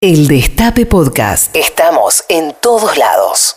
El 0.00 0.28
Destape 0.28 0.86
Podcast. 0.86 1.56
Estamos 1.56 2.22
en 2.28 2.54
todos 2.62 2.96
lados. 2.96 3.56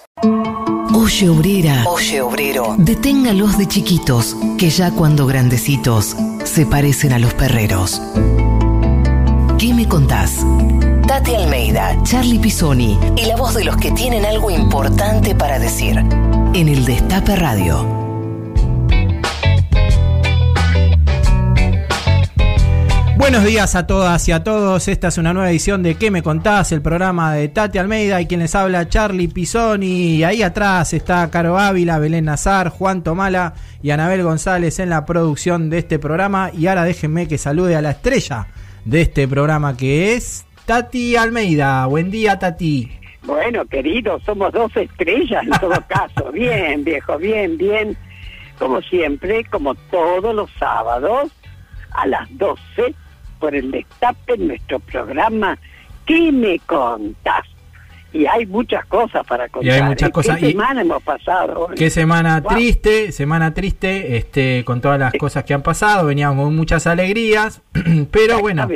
Oye 0.92 1.30
obrera, 1.30 1.84
oye 1.88 2.20
obrero, 2.20 2.74
deténgalos 2.80 3.60
de 3.60 3.68
chiquitos, 3.68 4.36
que 4.58 4.72
ya 4.72 4.90
cuando 4.90 5.28
grandecitos 5.28 6.16
se 6.44 6.66
parecen 6.66 7.14
a 7.14 7.20
los 7.20 7.36
perreros. 7.36 8.02
¿Qué 9.60 9.72
me 9.76 9.88
contás? 9.88 10.38
Tati 11.08 11.36
Almeida, 11.36 12.02
Charlie 12.02 12.40
Pisoni 12.40 12.98
y 13.16 13.26
la 13.28 13.36
voz 13.36 13.54
de 13.54 13.64
los 13.64 13.78
que 13.78 13.92
tienen 13.92 14.26
algo 14.26 14.50
importante 14.50 15.36
para 15.36 15.60
decir. 15.60 16.00
En 16.00 16.68
el 16.68 16.86
Destape 16.86 17.36
Radio. 17.36 18.11
Buenos 23.22 23.46
días 23.46 23.76
a 23.76 23.86
todas 23.86 24.28
y 24.28 24.32
a 24.32 24.44
todos. 24.44 24.88
Esta 24.88 25.10
es 25.10 25.20
una 25.20 25.32
nueva 25.32 25.52
edición 25.52 25.84
de 25.84 25.94
¿Qué 25.94 26.10
me 26.10 26.24
contás? 26.24 26.72
El 26.72 26.82
programa 26.82 27.36
de 27.36 27.50
Tati 27.50 27.78
Almeida 27.78 28.20
y 28.20 28.26
quien 28.26 28.40
les 28.40 28.56
habla 28.56 28.90
Charlie 28.90 29.28
Pisoni. 29.28 30.16
Y 30.16 30.24
ahí 30.24 30.42
atrás 30.42 30.92
está 30.96 31.30
Caro 31.30 31.60
Ávila, 31.60 32.00
Belén 32.00 32.26
Nazar, 32.26 32.70
Juan 32.70 33.04
Tomala 33.04 33.54
y 33.84 33.92
Anabel 33.92 34.24
González 34.24 34.80
en 34.80 34.90
la 34.90 35.06
producción 35.06 35.70
de 35.70 35.78
este 35.78 36.00
programa. 36.00 36.50
Y 36.52 36.66
ahora 36.66 36.84
déjenme 36.84 37.28
que 37.28 37.38
salude 37.38 37.76
a 37.76 37.84
la 37.84 37.92
estrella 37.92 38.48
de 38.86 39.02
este 39.02 39.28
programa 39.28 39.78
que 39.78 40.16
es 40.16 40.48
Tati 40.66 41.16
Almeida. 41.16 41.86
Buen 41.86 42.10
día, 42.10 42.40
Tati. 42.40 42.92
Bueno, 43.22 43.66
querido, 43.66 44.20
somos 44.22 44.52
dos 44.52 44.76
estrellas 44.76 45.44
en 45.44 45.52
todo 45.60 45.80
caso. 45.88 46.32
Bien, 46.32 46.84
viejo, 46.84 47.20
bien, 47.20 47.56
bien. 47.56 47.96
Como 48.58 48.82
siempre, 48.82 49.46
como 49.46 49.76
todos 49.76 50.34
los 50.34 50.50
sábados, 50.58 51.32
a 51.92 52.08
las 52.08 52.28
12 52.36 52.96
por 53.42 53.54
el 53.56 53.70
destape 53.72 54.36
en 54.36 54.48
nuestro 54.48 54.80
programa 54.80 55.58
¿Qué 56.06 56.32
me 56.32 56.58
contás? 56.60 57.46
Y 58.14 58.26
hay 58.26 58.46
muchas 58.46 58.86
cosas 58.88 59.26
para 59.26 59.48
contar. 59.48 59.66
Y 59.66 59.70
hay 59.70 59.84
muchas 59.84 60.10
cosas. 60.10 60.38
¿Qué 60.40 60.50
Y- 60.50 60.52
semana 60.52 60.82
hemos 60.82 61.02
pasado? 61.04 61.70
Qué 61.78 61.90
semana 61.90 62.42
Wow. 62.42 62.54
triste, 62.56 63.12
semana 63.14 63.54
triste, 63.54 64.18
este, 64.18 64.66
con 64.66 64.82
todas 64.82 65.00
las 65.00 65.14
cosas 65.14 65.46
que 65.46 65.54
han 65.54 65.62
pasado, 65.62 66.08
veníamos 66.08 66.44
con 66.46 66.56
muchas 66.56 66.88
alegrías, 66.88 67.62
pero 68.12 68.40
bueno, 68.40 68.68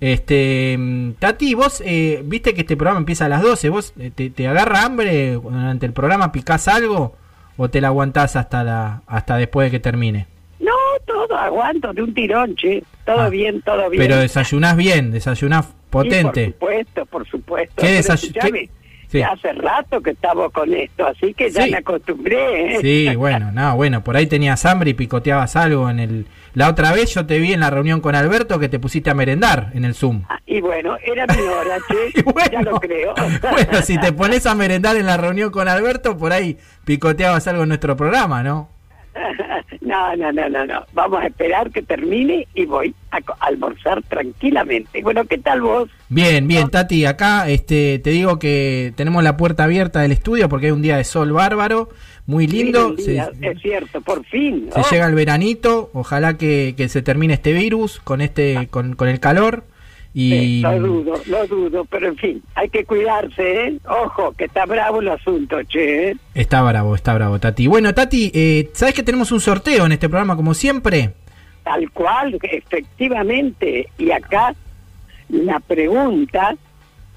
este, 0.00 0.76
mm, 0.78 1.12
Tati, 1.18 1.52
vos 1.54 1.82
eh, 1.84 2.22
viste 2.24 2.54
que 2.54 2.62
este 2.62 2.76
programa 2.76 3.00
empieza 3.00 3.26
a 3.26 3.28
las 3.28 3.42
12, 3.42 3.68
vos 3.68 3.92
eh, 3.98 4.10
te, 4.14 4.30
te 4.30 4.48
agarra 4.48 4.84
hambre 4.84 5.32
durante 5.34 5.84
el 5.84 5.92
programa, 5.92 6.32
picás 6.32 6.68
algo 6.68 7.14
o 7.58 7.68
te 7.68 7.80
la 7.82 7.88
aguantás 7.88 8.36
hasta 8.36 8.64
la, 8.64 9.02
hasta 9.06 9.36
después 9.36 9.66
de 9.66 9.70
que 9.72 9.80
termine. 9.80 10.26
No, 10.60 10.72
todo 11.06 11.36
aguanto 11.36 11.92
de 11.92 12.02
un 12.02 12.14
tirón, 12.14 12.54
che. 12.56 12.82
Todo 13.08 13.20
Ah, 13.22 13.28
bien, 13.30 13.62
todo 13.62 13.88
bien. 13.88 14.02
Pero 14.02 14.16
desayunás 14.18 14.76
bien, 14.76 15.10
desayunás 15.10 15.64
Sí, 15.66 15.72
potente. 15.88 16.50
por 16.50 16.52
supuesto, 16.68 17.06
por 17.06 17.26
supuesto. 17.28 17.74
¿Qué 17.78 17.86
Pero 17.86 17.98
desayu- 18.00 18.14
escuchame, 18.26 18.60
qué- 18.60 18.70
sí. 19.08 19.18
ya 19.20 19.28
hace 19.30 19.52
rato 19.54 20.02
que 20.02 20.10
estamos 20.10 20.52
con 20.52 20.74
esto, 20.74 21.06
así 21.06 21.32
que 21.32 21.50
ya 21.50 21.64
Sí. 21.64 21.70
me 21.70 21.78
acostumbré. 21.78 22.74
¿eh? 22.74 22.78
Sí, 22.82 23.16
bueno, 23.16 23.50
no, 23.52 23.76
bueno, 23.76 24.04
por 24.04 24.14
ahí 24.16 24.26
tenías 24.26 24.66
hambre 24.66 24.90
y 24.90 24.94
picoteabas 24.94 25.56
algo 25.56 25.88
en 25.88 26.00
el... 26.00 26.26
La 26.52 26.68
otra 26.68 26.92
vez 26.92 27.14
yo 27.14 27.24
te 27.24 27.38
vi 27.38 27.54
en 27.54 27.60
la 27.60 27.70
reunión 27.70 28.00
con 28.02 28.14
Alberto 28.14 28.58
que 28.58 28.68
te 28.68 28.78
pusiste 28.78 29.08
a 29.08 29.14
merendar 29.14 29.70
en 29.72 29.86
el 29.86 29.94
Zoom. 29.94 30.24
Y 30.44 30.60
bueno, 30.60 30.98
era 31.02 31.24
mi 31.26 31.40
hora, 31.42 31.78
che. 32.14 32.22
Bueno, 32.24 32.50
ya 32.52 32.60
lo 32.62 32.78
creo. 32.80 33.14
bueno, 33.50 33.80
si 33.82 33.98
te 33.98 34.12
pones 34.12 34.44
a 34.44 34.54
merendar 34.54 34.96
en 34.96 35.06
la 35.06 35.16
reunión 35.16 35.50
con 35.50 35.66
Alberto, 35.68 36.18
por 36.18 36.32
ahí 36.34 36.58
picoteabas 36.84 37.46
algo 37.48 37.62
en 37.62 37.68
nuestro 37.70 37.96
programa, 37.96 38.42
¿no? 38.42 38.68
No, 39.88 40.14
no, 40.16 40.30
no, 40.32 40.48
no, 40.50 40.66
no. 40.66 40.84
Vamos 40.92 41.22
a 41.22 41.26
esperar 41.28 41.70
que 41.70 41.80
termine 41.82 42.46
y 42.54 42.66
voy 42.66 42.94
a 43.10 43.20
almorzar 43.40 44.02
tranquilamente. 44.02 45.02
Bueno, 45.02 45.24
¿qué 45.24 45.38
tal 45.38 45.62
vos? 45.62 45.88
Bien, 46.10 46.46
bien, 46.46 46.68
Tati, 46.68 47.06
acá 47.06 47.48
este, 47.48 47.98
te 47.98 48.10
digo 48.10 48.38
que 48.38 48.92
tenemos 48.96 49.24
la 49.24 49.38
puerta 49.38 49.64
abierta 49.64 50.00
del 50.00 50.12
estudio 50.12 50.48
porque 50.50 50.66
hay 50.66 50.72
un 50.72 50.82
día 50.82 50.98
de 50.98 51.04
sol 51.04 51.32
bárbaro, 51.32 51.88
muy 52.26 52.46
lindo. 52.46 52.94
Sí, 52.98 53.04
Se, 53.04 53.16
es 53.40 53.60
cierto, 53.62 54.02
por 54.02 54.22
fin. 54.26 54.68
se 54.74 54.94
llega 54.94 55.06
el 55.06 55.14
veranito, 55.14 55.88
ojalá 55.94 56.36
que, 56.36 56.74
que 56.76 56.90
se 56.90 57.00
termine 57.00 57.32
este 57.34 57.54
virus 57.54 57.98
con 58.00 58.20
este, 58.20 58.68
con, 58.70 58.94
con 58.94 59.08
el 59.08 59.20
calor. 59.20 59.64
Y 60.20 60.30
Sí, 60.30 60.60
lo 60.62 60.80
dudo, 60.80 61.14
lo 61.26 61.46
dudo, 61.46 61.84
pero 61.84 62.08
en 62.08 62.16
fin, 62.16 62.42
hay 62.56 62.68
que 62.70 62.84
cuidarse, 62.84 63.66
¿eh? 63.68 63.78
Ojo, 63.88 64.32
que 64.32 64.46
está 64.46 64.66
bravo 64.66 65.00
el 65.00 65.08
asunto, 65.10 65.62
che. 65.62 66.10
¿eh? 66.10 66.16
está 66.34 66.60
bravo, 66.62 66.96
está 66.96 67.14
bravo, 67.14 67.38
Tati. 67.38 67.68
Bueno, 67.68 67.94
Tati, 67.94 68.32
eh, 68.34 68.68
¿sabes 68.72 68.94
que 68.96 69.04
tenemos 69.04 69.30
un 69.30 69.38
sorteo 69.40 69.86
en 69.86 69.92
este 69.92 70.08
programa 70.08 70.34
como 70.34 70.54
siempre? 70.54 71.12
Tal 71.62 71.88
cual, 71.92 72.36
efectivamente. 72.42 73.88
Y 73.96 74.10
acá 74.10 74.54
la 75.28 75.60
pregunta 75.60 76.56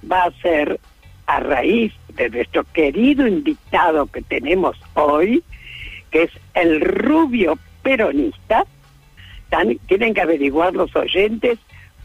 va 0.10 0.24
a 0.26 0.32
ser 0.42 0.80
a 1.26 1.40
raíz 1.40 1.94
de 2.16 2.30
nuestro 2.30 2.64
querido 2.66 3.26
invitado 3.26 4.06
que 4.08 4.22
tenemos 4.22 4.78
hoy, 4.94 5.44
que 6.12 6.24
es 6.24 6.32
el 6.54 6.82
rubio 6.82 7.58
peronista. 7.82 8.66
Tan- 9.50 9.78
tienen 9.88 10.14
que 10.14 10.22
averiguar 10.22 10.74
los 10.76 10.96
oyentes 10.96 11.58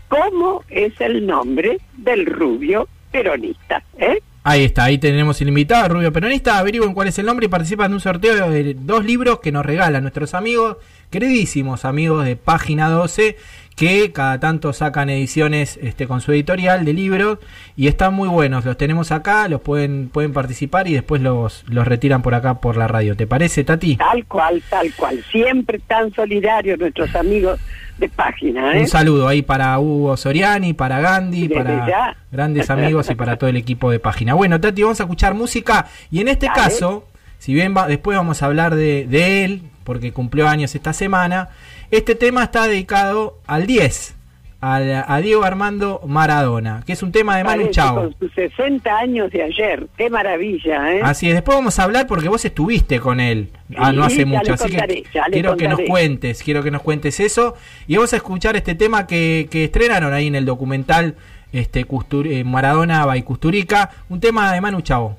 cómo 0.09 0.63
es 0.69 1.01
el 1.01 1.27
nombre 1.27 1.79
del 1.97 2.27
rubio 2.27 2.89
peronista. 3.11 3.83
¿eh? 3.99 4.21
Ahí 4.49 4.63
está, 4.63 4.85
ahí 4.85 4.99
tenemos 4.99 5.41
el 5.41 5.49
invitado, 5.49 5.89
Rubio 5.89 6.13
Peronista. 6.13 6.59
Averigüen 6.59 6.95
cuál 6.95 7.09
es 7.09 7.19
el 7.19 7.27
nombre 7.27 7.47
y 7.47 7.49
participan 7.49 7.91
de 7.91 7.95
un 7.97 8.01
sorteo 8.01 8.49
de 8.49 8.75
dos 8.75 9.05
libros 9.05 9.41
que 9.41 9.51
nos 9.51 9.67
regalan 9.67 10.03
nuestros 10.03 10.35
amigos, 10.35 10.77
queridísimos 11.11 11.85
amigos 11.85 12.25
de 12.25 12.37
Página 12.37 12.89
12, 12.89 13.37
que 13.75 14.13
cada 14.13 14.39
tanto 14.39 14.73
sacan 14.73 15.11
ediciones 15.11 15.81
este, 15.83 16.07
con 16.07 16.21
su 16.21 16.31
editorial 16.31 16.85
de 16.85 16.93
libros 16.93 17.39
y 17.75 17.89
están 17.89 18.15
muy 18.15 18.29
buenos. 18.29 18.65
Los 18.65 18.77
tenemos 18.77 19.11
acá, 19.11 19.49
los 19.49 19.63
pueden, 19.63 20.11
pueden 20.11 20.33
participar 20.33 20.87
y 20.87 20.95
después 20.95 21.21
los, 21.21 21.65
los 21.67 21.85
retiran 21.85 22.23
por 22.23 22.37
acá 22.37 22.61
por 22.61 22.77
la 22.77 22.87
radio. 22.87 23.17
¿Te 23.17 23.27
parece, 23.27 23.65
Tati? 23.65 23.97
Tal 23.97 24.27
cual, 24.27 24.63
tal 24.71 24.95
cual. 24.95 25.25
Siempre 25.33 25.81
tan 25.81 26.15
solidarios 26.15 26.79
nuestros 26.79 27.13
amigos 27.17 27.59
de 27.99 28.09
página. 28.09 28.77
¿eh? 28.77 28.81
Un 28.81 28.87
saludo 28.89 29.29
ahí 29.29 29.43
para 29.43 29.79
Hugo 29.79 30.17
Soriani, 30.17 30.73
para 30.75 31.01
Gandhi, 31.01 31.49
para 31.49 31.87
ya. 31.89 32.17
grandes 32.31 32.69
amigos 32.71 33.09
y 33.11 33.15
para 33.15 33.37
todo 33.37 33.49
el 33.49 33.57
equipo 33.57 33.91
de 33.91 33.99
página. 34.01 34.35
Bueno, 34.35 34.61
Tati, 34.61 34.83
vamos 34.83 35.01
a 35.01 35.05
escuchar 35.05 35.35
música 35.35 35.87
y 36.11 36.21
en 36.21 36.29
este 36.29 36.47
Dale. 36.47 36.61
caso, 36.61 37.07
si 37.39 37.55
bien 37.55 37.75
va- 37.77 37.87
después 37.87 38.17
vamos 38.17 38.43
a 38.43 38.47
hablar 38.47 38.75
de, 38.75 39.07
de 39.07 39.45
él, 39.45 39.63
porque 39.85 40.13
cumplió 40.13 40.49
años 40.49 40.75
esta 40.75 40.93
semana, 40.93 41.49
este 41.93 42.15
tema 42.17 42.43
está 42.43 42.67
dedicado 42.67 43.39
al 43.47 43.67
10, 43.67 44.16
al- 44.61 45.05
a 45.07 45.21
Diego 45.21 45.45
Armando 45.45 46.01
Maradona, 46.07 46.83
que 46.87 46.93
es 46.95 47.03
un 47.03 47.13
tema 47.13 47.37
de 47.37 47.45
Manu 47.45 47.63
Parece 47.63 47.71
Chao. 47.73 47.95
Con 47.97 48.17
sus 48.19 48.33
60 48.35 48.97
años 48.99 49.31
de 49.31 49.43
ayer. 49.43 49.87
Qué 49.97 50.09
maravilla, 50.11 50.93
¿eh? 50.95 51.01
Así 51.03 51.29
es, 51.29 51.35
después 51.35 51.57
vamos 51.57 51.79
a 51.79 51.85
hablar 51.85 52.07
porque 52.07 52.29
vos 52.29 52.45
estuviste 52.45 52.99
con 53.01 53.21
él 53.21 53.51
ah, 53.77 53.93
no 53.93 54.05
hace 54.05 54.25
mucho, 54.25 54.55
así 54.55 54.69
contaré, 54.71 55.03
que 55.03 55.21
quiero 55.33 55.57
que 55.57 55.69
nos 55.69 55.81
cuentes, 55.81 56.43
quiero 56.43 56.63
que 56.63 56.71
nos 56.71 56.83
cuentes 56.83 57.21
eso 57.21 57.55
y 57.87 57.97
vamos 57.97 58.13
a 58.13 58.17
escuchar 58.17 58.57
este 58.57 58.75
tema 58.75 59.07
que, 59.07 59.49
que 59.51 59.65
estrenaron 59.65 60.13
ahí 60.15 60.27
en 60.29 60.35
el 60.35 60.45
documental 60.45 61.15
este 61.53 61.87
Custur- 61.87 62.27
eh, 62.31 62.45
Maradona 62.45 63.05
by 63.07 63.23
Custurica, 63.23 63.91
un 64.09 64.21
tema 64.21 64.53
de 64.53 64.61
Manu 64.61 64.81
Chao. 64.81 65.17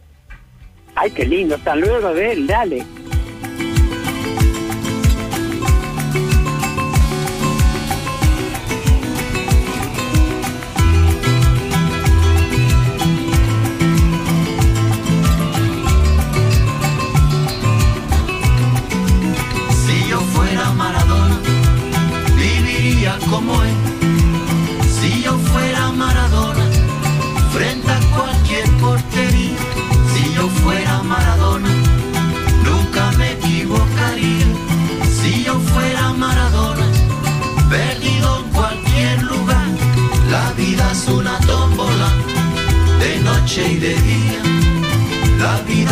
Ay, 0.95 1.11
qué 1.11 1.25
lindo. 1.25 1.55
Hasta 1.55 1.75
luego 1.75 2.13
de 2.13 2.31
él, 2.33 2.47
dale. 2.47 2.83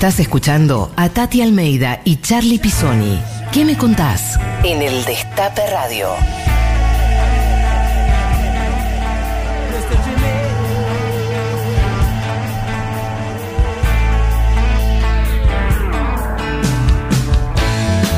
Estás 0.00 0.18
escuchando 0.18 0.90
a 0.96 1.10
Tati 1.10 1.42
Almeida 1.42 2.00
y 2.04 2.22
Charlie 2.22 2.58
Pisoni. 2.58 3.20
¿Qué 3.52 3.66
me 3.66 3.76
contás? 3.76 4.38
En 4.64 4.80
el 4.80 5.04
Destape 5.04 5.60
Radio. 5.70 6.08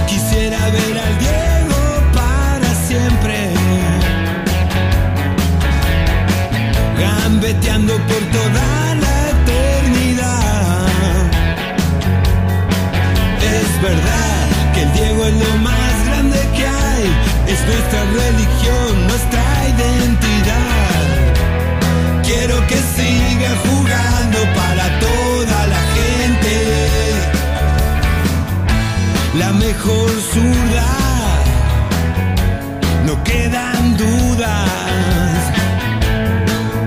Quisiera 0.07 0.61
ver 0.69 0.99
al 0.99 1.19
Diego 1.19 1.81
para 2.15 2.75
siempre. 2.87 3.55
Gambeteando 6.97 7.97
por 8.07 8.21
todas 8.31 8.92
es 15.27 15.35
lo 15.35 15.57
más 15.59 16.07
grande 16.07 16.39
que 16.57 16.67
hay, 16.67 17.05
es 17.47 17.61
nuestra 17.67 18.01
religión, 18.21 19.07
nuestra 19.07 19.45
identidad. 19.75 21.03
Quiero 22.25 22.67
que 22.67 22.77
siga 22.97 23.51
jugando 23.67 24.39
para 24.61 24.85
toda 24.99 25.67
la 25.75 25.83
gente. 25.97 26.55
La 29.39 29.53
mejor 29.53 30.11
zurda, 30.33 30.93
no 33.07 33.23
quedan 33.23 33.97
dudas, 33.97 35.41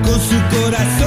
con 0.03 0.19
su 0.19 0.37
corazón. 0.55 1.05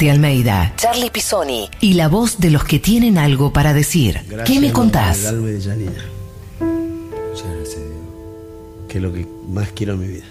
Tati 0.00 0.08
Almeida, 0.08 0.72
Charlie 0.78 1.10
Pisoni 1.10 1.68
y 1.78 1.92
la 1.92 2.08
voz 2.08 2.40
de 2.40 2.50
los 2.50 2.64
que 2.64 2.78
tienen 2.78 3.18
algo 3.18 3.52
para 3.52 3.74
decir. 3.74 4.18
¿Qué 4.46 4.58
me 4.58 4.72
contás? 4.72 5.24
De 5.24 5.60
Janina. 5.60 5.92
Muchas 6.58 7.46
gracias, 7.54 7.76
Diego. 7.76 8.86
Que 8.88 8.96
es 8.96 9.02
lo 9.02 9.12
que 9.12 9.26
más 9.50 9.68
quiero 9.72 9.92
en 9.92 10.00
mi 10.00 10.06
vida. 10.06 10.24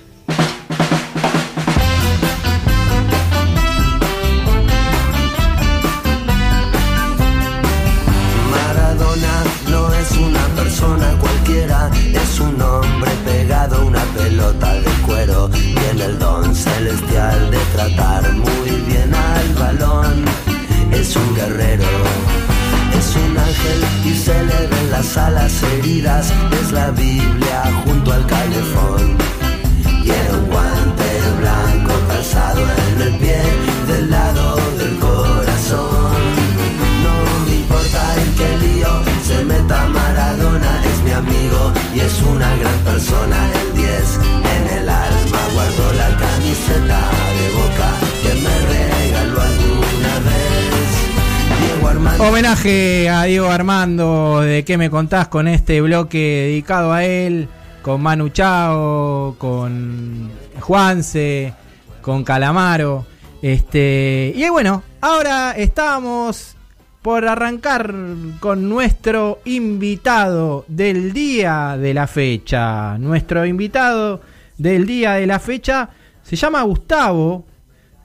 Homenaje 52.40 53.10
a 53.10 53.24
Diego 53.24 53.50
Armando 53.50 54.40
de 54.40 54.64
qué 54.64 54.78
me 54.78 54.90
contás 54.90 55.28
con 55.28 55.46
este 55.50 55.82
bloque 55.82 56.46
dedicado 56.48 56.94
a 56.94 57.04
él, 57.04 57.50
con 57.82 58.02
Manu 58.02 58.30
Chao, 58.30 59.36
con 59.38 60.32
Juanse, 60.58 61.54
con 62.02 62.24
Calamaro. 62.24 63.06
Este, 63.42 64.32
y 64.34 64.48
bueno, 64.48 64.84
ahora 65.02 65.52
estamos 65.52 66.56
por 67.02 67.28
arrancar 67.28 67.94
con 68.40 68.70
nuestro 68.70 69.42
invitado 69.44 70.64
del 70.70 71.12
día 71.12 71.76
de 71.78 71.94
la 71.94 72.08
fecha. 72.08 72.98
Nuestro 73.00 73.46
invitado 73.46 74.22
del 74.58 74.86
día 74.86 75.16
de 75.16 75.28
la 75.28 75.40
fecha 75.40 75.90
se 76.24 76.38
llama 76.38 76.62
Gustavo. 76.62 77.46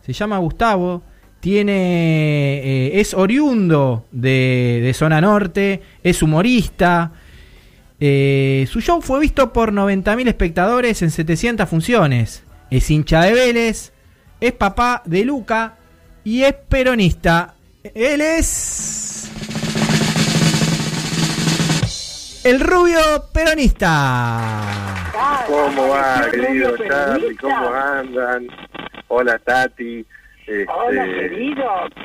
Se 0.04 0.12
llama 0.12 0.38
Gustavo. 0.38 1.04
Tiene. 1.44 2.56
eh, 2.64 3.00
es 3.00 3.12
oriundo 3.12 4.06
de, 4.10 4.80
de 4.82 4.94
zona 4.94 5.20
norte. 5.20 5.82
Es 6.02 6.22
humorista. 6.22 7.12
Eh, 8.00 8.66
su 8.70 8.80
show 8.80 9.02
fue 9.02 9.20
visto 9.20 9.52
por 9.52 9.70
90.000 9.70 10.26
espectadores 10.28 11.02
en 11.02 11.10
700 11.10 11.68
funciones. 11.68 12.44
Es 12.70 12.90
hincha 12.90 13.20
de 13.24 13.34
Vélez. 13.34 13.92
Es 14.40 14.52
papá 14.52 15.02
de 15.04 15.22
Luca. 15.26 15.74
Y 16.24 16.44
es 16.44 16.54
peronista. 16.54 17.54
Él 17.94 18.22
es. 18.22 19.30
El 22.42 22.60
rubio 22.60 22.98
peronista. 23.34 24.40
¿Cómo 25.46 25.88
va, 25.88 26.26
querido 26.30 26.74
Charlie? 26.88 27.36
¿Cómo 27.36 27.68
andan? 27.70 28.46
Hola, 29.08 29.38
Tati. 29.38 30.06
Este, 30.46 30.66
Hola, 30.70 31.04
querido. 31.06 31.64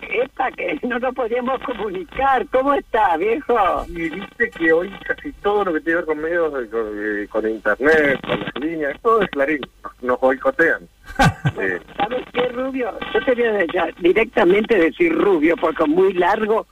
Epa, 0.10 0.50
que 0.52 0.80
no 0.88 0.98
nos 0.98 1.14
podíamos 1.14 1.62
comunicar. 1.62 2.48
¿Cómo 2.48 2.74
está, 2.74 3.18
viejo? 3.18 3.86
Y 3.90 4.10
viste 4.10 4.50
que 4.52 4.72
hoy 4.72 4.90
casi 5.06 5.34
todo 5.34 5.66
lo 5.66 5.74
que 5.74 5.82
tiene 5.82 5.92
que 5.92 5.96
ver 5.96 6.06
con 6.06 6.18
medios, 6.20 6.52
con, 6.70 6.88
eh, 6.96 7.28
con 7.30 7.50
internet, 7.50 8.20
con 8.26 8.40
las 8.40 8.56
líneas, 8.56 9.02
todo 9.02 9.22
es 9.22 9.30
clarín. 9.30 9.62
Nos, 10.02 10.20
boicotean. 10.20 10.88
Eh, 11.60 11.80
¿Sabes 11.98 12.24
qué, 12.32 12.48
Rubio? 12.50 12.98
Yo 13.14 13.26
te 13.26 13.34
voy 13.34 13.44
a 13.44 13.66
ya 13.74 13.90
directamente 14.00 14.78
decir 14.78 15.14
Rubio, 15.14 15.58
porque 15.58 15.84
es 15.84 15.90
muy 15.90 16.14
largo, 16.14 16.68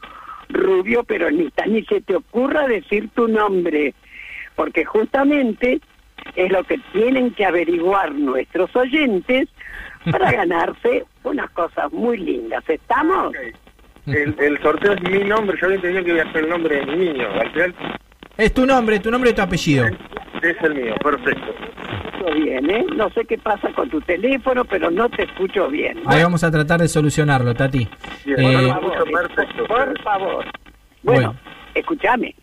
Rubio 0.47 1.03
peronista. 1.03 1.65
Ni 1.65 1.83
se 1.83 1.99
te 1.99 2.15
ocurra 2.15 2.67
decir 2.67 3.09
tu 3.09 3.27
nombre, 3.27 3.93
porque 4.55 4.85
justamente 4.85 5.81
es 6.35 6.51
lo 6.51 6.63
que 6.63 6.77
tienen 6.93 7.31
que 7.31 7.45
averiguar 7.45 8.13
nuestros 8.13 8.73
oyentes 8.77 9.49
para 10.11 10.31
ganarse 10.31 11.05
unas 11.23 11.49
cosas 11.51 11.91
muy 11.91 12.17
lindas. 12.17 12.63
¿Estamos? 12.67 13.33
el, 14.05 14.35
el 14.39 14.61
sorteo 14.61 14.93
es 14.93 15.01
mi 15.01 15.23
nombre, 15.23 15.57
yo 15.59 15.65
había 15.67 15.75
entendido 15.77 16.03
que 16.05 16.11
iba 16.13 16.23
a 16.23 16.31
ser 16.31 16.43
el 16.45 16.49
nombre 16.49 16.75
de 16.77 16.85
mi 16.85 16.95
niño. 17.07 17.27
Al 17.29 17.51
final 17.51 17.75
Es 18.37 18.53
tu 18.53 18.65
nombre, 18.65 18.99
tu 18.99 19.11
nombre 19.11 19.31
y 19.31 19.33
tu 19.33 19.41
apellido. 19.41 19.85
es 20.41 20.55
el 20.63 20.75
mío, 20.75 20.95
perfecto. 21.03 21.53
Escucho 22.05 22.33
bien, 22.35 22.69
¿eh? 22.69 22.85
No 22.95 23.09
sé 23.09 23.25
qué 23.25 23.37
pasa 23.37 23.69
con 23.73 23.89
tu 23.89 23.99
teléfono, 24.01 24.63
pero 24.65 24.89
no 24.89 25.09
te 25.09 25.23
escucho 25.23 25.67
bien. 25.69 25.99
Ahí 26.05 26.23
vamos 26.23 26.43
a 26.43 26.51
tratar 26.51 26.79
de 26.79 26.87
solucionarlo, 26.87 27.53
Tati. 27.53 27.87
Bien, 28.25 28.39
Eh, 28.39 28.69
escucho 28.69 29.03
perfecto. 29.11 29.65
Por 29.65 30.01
favor. 30.01 30.45
Bueno, 31.03 31.33
Bueno. 31.33 31.35
escúchame. 31.75 32.33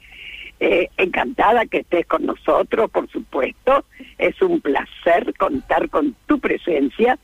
Eh, 0.61 0.89
encantada 0.97 1.67
que 1.67 1.79
estés 1.79 2.07
con 2.07 2.25
nosotros, 2.25 2.91
por 2.91 3.09
supuesto. 3.11 3.85
Es 4.19 4.41
un 4.43 4.61
placer 4.61 5.35
contar 5.39 5.89
con 5.91 6.15
tu 6.27 6.39
presencia. 6.39 7.19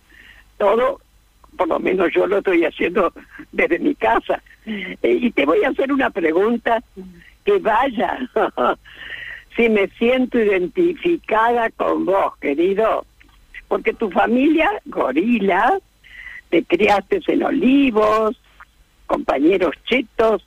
Todo, 0.61 1.01
por 1.57 1.69
lo 1.69 1.81
menos 1.81 2.13
yo 2.13 2.27
lo 2.27 2.37
estoy 2.37 2.67
haciendo 2.67 3.15
desde 3.51 3.79
mi 3.79 3.95
casa. 3.95 4.43
Eh, 4.67 4.99
y 5.03 5.31
te 5.31 5.47
voy 5.47 5.65
a 5.65 5.71
hacer 5.71 5.91
una 5.91 6.11
pregunta 6.11 6.83
que 7.47 7.59
vaya. 7.59 8.19
si 9.57 9.71
me 9.71 9.89
siento 9.99 10.39
identificada 10.39 11.71
con 11.71 12.05
vos, 12.05 12.37
querido. 12.43 13.07
Porque 13.69 13.95
tu 13.95 14.11
familia, 14.11 14.71
gorila, 14.85 15.79
te 16.51 16.63
criaste 16.63 17.23
en 17.27 17.43
olivos, 17.43 18.39
compañeros 19.07 19.75
chetos, 19.87 20.47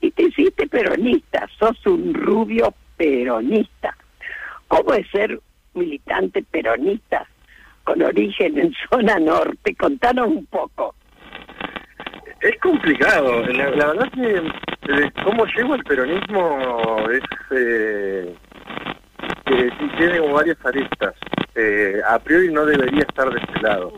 y 0.00 0.10
te 0.10 0.22
hiciste 0.22 0.66
peronista, 0.68 1.46
sos 1.58 1.84
un 1.84 2.14
rubio 2.14 2.72
peronista. 2.96 3.94
¿Cómo 4.68 4.94
es 4.94 5.06
ser 5.10 5.38
militante 5.74 6.42
peronista 6.42 7.28
con 7.84 8.02
origen 8.02 8.58
en 8.58 8.74
zona 8.90 9.18
norte? 9.18 9.74
Contanos 9.76 10.28
un 10.28 10.46
poco. 10.46 10.94
Es 12.40 12.58
complicado. 12.60 13.46
La, 13.46 13.70
verdad 13.70 14.10
que 14.12 14.36
eh, 14.36 15.10
cómo 15.22 15.46
llego 15.46 15.74
al 15.74 15.84
peronismo 15.84 17.06
es 17.10 17.22
eh, 17.52 18.34
que 19.46 19.70
tiene 19.96 20.20
varias 20.20 20.58
aristas. 20.64 21.14
Eh, 21.54 22.00
a 22.06 22.18
priori 22.18 22.52
no 22.52 22.66
debería 22.66 23.02
estar 23.02 23.30
de 23.30 23.40
este 23.40 23.60
lado. 23.62 23.92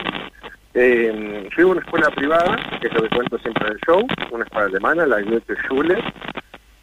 Eh, 0.75 1.49
yo 1.57 1.69
a 1.69 1.71
una 1.71 1.81
escuela 1.81 2.11
privada, 2.11 2.57
que 2.81 2.89
es 2.89 2.93
lo 2.93 3.03
que 3.03 3.17
cuento 3.17 3.39
siempre 3.39 3.67
en 3.67 3.73
el 3.73 3.81
show, 3.87 4.07
una 4.31 4.45
escuela 4.45 4.67
alemana, 4.67 5.07
la 5.07 5.23
Goethe 5.23 5.55
Schule, 5.63 5.97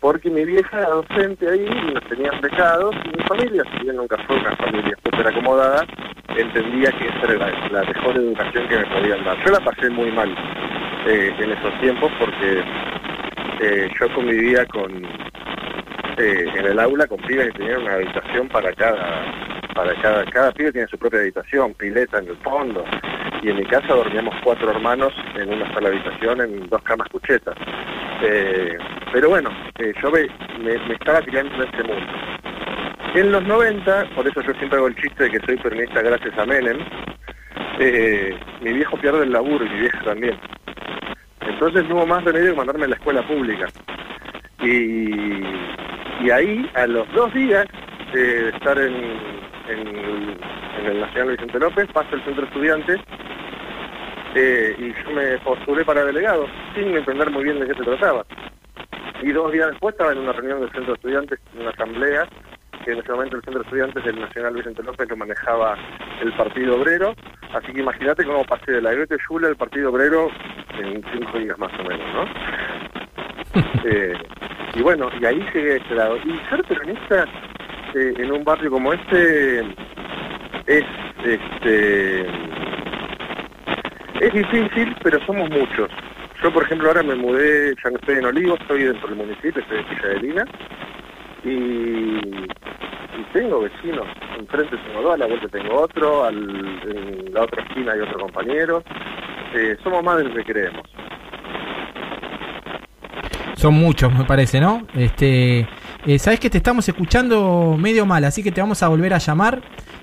porque 0.03 0.29
mi 0.29 0.43
vieja 0.43 0.79
era 0.79 0.89
docente 0.89 1.49
ahí 1.49 1.65
nos 1.93 2.03
tenían 2.09 2.41
becados 2.41 2.93
y 3.05 3.17
mi 3.17 3.23
familia, 3.23 3.63
si 3.71 3.85
bien 3.85 3.95
nunca 3.95 4.17
fue 4.27 4.35
una 4.35 4.53
familia 4.57 4.97
súper 5.01 5.25
acomodada, 5.25 5.87
entendía 6.35 6.91
que 6.91 7.07
esa 7.07 7.31
era 7.31 7.47
la, 7.47 7.69
la 7.69 7.83
mejor 7.85 8.17
educación 8.17 8.67
que 8.67 8.79
me 8.79 8.85
podían 8.87 9.23
dar. 9.23 9.37
Yo 9.45 9.53
la 9.53 9.61
pasé 9.61 9.89
muy 9.89 10.11
mal 10.11 10.29
eh, 11.07 11.33
en 11.39 11.51
esos 11.53 11.79
tiempos 11.79 12.11
porque 12.19 12.63
eh, 13.61 13.89
yo 13.97 14.13
convivía 14.13 14.65
con 14.65 14.91
eh, 16.17 16.51
en 16.53 16.65
el 16.65 16.79
aula 16.79 17.07
con 17.07 17.19
pibes 17.21 17.53
que 17.53 17.59
tenían 17.59 17.83
una 17.83 17.93
habitación 17.93 18.49
para 18.49 18.73
cada 18.73 19.23
para 19.73 19.93
cada 20.01 20.25
cada 20.25 20.51
pibe 20.51 20.71
tiene 20.71 20.87
su 20.87 20.97
propia 20.97 21.19
habitación 21.19 21.73
pileta 21.73 22.19
en 22.19 22.27
el 22.27 22.37
fondo. 22.37 22.83
Y 23.41 23.49
en 23.49 23.57
mi 23.57 23.65
casa 23.65 23.87
dormíamos 23.87 24.35
cuatro 24.43 24.71
hermanos 24.71 25.13
en 25.35 25.51
una 25.51 25.71
sola 25.73 25.89
habitación 25.89 26.41
en 26.41 26.69
dos 26.69 26.81
camas 26.83 27.09
cuchetas. 27.09 27.55
Eh, 28.21 28.77
pero 29.11 29.29
bueno 29.29 29.49
eh, 29.79 29.93
yo 30.01 30.11
me, 30.11 30.27
me, 30.63 30.93
estaba 30.93 31.21
criando 31.21 31.55
en 31.55 31.69
ese 31.69 31.83
mundo. 31.83 32.13
En 33.15 33.31
los 33.31 33.43
90 33.43 34.09
por 34.15 34.27
eso 34.27 34.41
yo 34.41 34.53
siempre 34.53 34.77
hago 34.77 34.87
el 34.87 34.95
chiste 34.95 35.23
de 35.23 35.31
que 35.31 35.45
soy 35.45 35.57
peronista 35.57 36.01
gracias 36.01 36.37
a 36.37 36.45
Menem 36.45 36.79
eh, 37.79 38.37
mi 38.61 38.73
viejo 38.73 38.97
pierde 38.97 39.23
el 39.23 39.31
laburo 39.31 39.65
y 39.65 39.69
mi 39.69 39.79
vieja 39.81 40.01
también. 40.03 40.37
Entonces 41.41 41.87
no 41.89 41.95
hubo 41.95 42.05
más 42.05 42.23
remedio 42.23 42.51
que 42.51 42.57
mandarme 42.57 42.85
a 42.85 42.89
la 42.89 42.95
escuela 42.95 43.25
pública. 43.27 43.67
Y, 44.61 45.43
y 46.23 46.29
ahí, 46.31 46.69
a 46.75 46.87
los 46.87 47.11
dos 47.13 47.33
días 47.33 47.65
de 48.13 48.49
estar 48.49 48.77
en, 48.77 48.93
en, 49.67 49.87
en 49.87 50.85
el 50.85 51.01
Nacional 51.01 51.31
Vicente 51.31 51.59
López, 51.59 51.87
paso 51.93 52.15
el 52.15 52.23
centro 52.23 52.45
estudiante 52.45 52.99
eh, 54.35 54.75
y 54.79 54.93
yo 55.03 55.11
me 55.11 55.37
postulé 55.39 55.85
para 55.85 56.05
delegado, 56.05 56.47
sin 56.73 56.95
entender 56.95 57.29
muy 57.29 57.43
bien 57.43 57.59
de 57.59 57.67
qué 57.67 57.75
se 57.75 57.83
trataba. 57.83 58.25
Y 59.21 59.31
dos 59.31 59.51
días 59.51 59.69
después 59.69 59.93
estaba 59.93 60.11
en 60.11 60.19
una 60.19 60.33
reunión 60.33 60.59
del 60.61 60.71
centro 60.71 60.93
de 60.93 60.97
estudiantes, 60.97 61.39
en 61.53 61.61
una 61.61 61.69
asamblea, 61.69 62.27
que 62.83 62.91
en 62.91 62.99
ese 62.99 63.11
momento 63.11 63.37
el 63.37 63.43
centro 63.43 63.59
de 63.61 63.65
estudiantes 63.65 64.03
del 64.03 64.19
Nacional 64.19 64.55
Vicente 64.55 64.83
López 64.83 65.07
lo 65.07 65.17
manejaba 65.17 65.77
el 66.21 66.33
Partido 66.33 66.81
Obrero. 66.81 67.13
Así 67.53 67.71
que 67.71 67.81
imagínate 67.81 68.25
cómo 68.25 68.43
pasé 68.43 68.71
de 68.71 68.81
la 68.81 68.93
Goethe 68.93 69.17
Schule 69.19 69.47
al 69.47 69.55
Partido 69.55 69.91
Obrero 69.91 70.29
en 70.79 71.03
cinco 71.13 71.37
días 71.37 71.57
más 71.59 71.71
o 71.79 71.83
menos, 71.83 72.13
¿no? 72.13 72.25
Eh, 73.85 74.17
y 74.75 74.81
bueno, 74.81 75.09
y 75.19 75.25
ahí 75.25 75.45
llegué 75.53 75.73
a 75.73 75.75
este 75.75 75.93
lado. 75.93 76.17
Y 76.17 76.39
ser 76.49 76.63
peronista 76.63 77.25
eh, 77.95 78.13
en 78.17 78.31
un 78.31 78.43
barrio 78.43 78.71
como 78.71 78.93
este 78.93 79.59
es 80.67 80.85
este 81.23 82.27
es 84.19 84.33
difícil, 84.33 84.95
pero 85.03 85.23
somos 85.25 85.49
muchos. 85.49 85.89
Yo, 86.41 86.51
por 86.51 86.63
ejemplo, 86.63 86.87
ahora 86.89 87.03
me 87.03 87.15
mudé, 87.15 87.73
ya 87.83 87.89
no 87.89 87.97
estoy 87.97 88.17
en 88.17 88.25
Olivos, 88.25 88.59
estoy 88.61 88.83
dentro 88.83 89.07
del 89.07 89.17
municipio, 89.17 89.61
estoy 89.61 89.77
en 89.79 89.89
Villa 89.89 90.07
de 90.07 90.19
Lina, 90.19 90.45
y, 91.43 91.49
y 93.19 93.23
tengo 93.31 93.61
vecinos. 93.61 94.07
Enfrente 94.37 94.77
tengo 94.77 95.01
dos, 95.01 95.13
a 95.13 95.17
la 95.17 95.27
vuelta 95.27 95.47
tengo 95.47 95.81
otro, 95.81 96.25
al, 96.25 96.35
en 96.37 97.33
la 97.33 97.43
otra 97.43 97.63
esquina 97.63 97.93
hay 97.93 97.99
otro 98.01 98.19
compañero. 98.19 98.83
Eh, 99.53 99.77
somos 99.83 100.03
más 100.03 100.17
de 100.17 100.23
lo 100.25 100.33
que 100.35 100.43
creemos. 100.43 100.83
Son 103.55 103.73
muchos, 103.73 104.13
me 104.13 104.25
parece, 104.25 104.59
¿no? 104.59 104.85
Este, 104.95 105.67
eh, 106.05 106.19
Sabes 106.19 106.39
que 106.39 106.49
te 106.49 106.57
estamos 106.57 106.87
escuchando 106.87 107.75
medio 107.79 108.05
mal, 108.05 108.23
así 108.25 108.43
que 108.43 108.51
te 108.51 108.61
vamos 108.61 108.81
a 108.83 108.87
volver 108.87 109.13
a 109.13 109.17
llamar. 109.17 109.61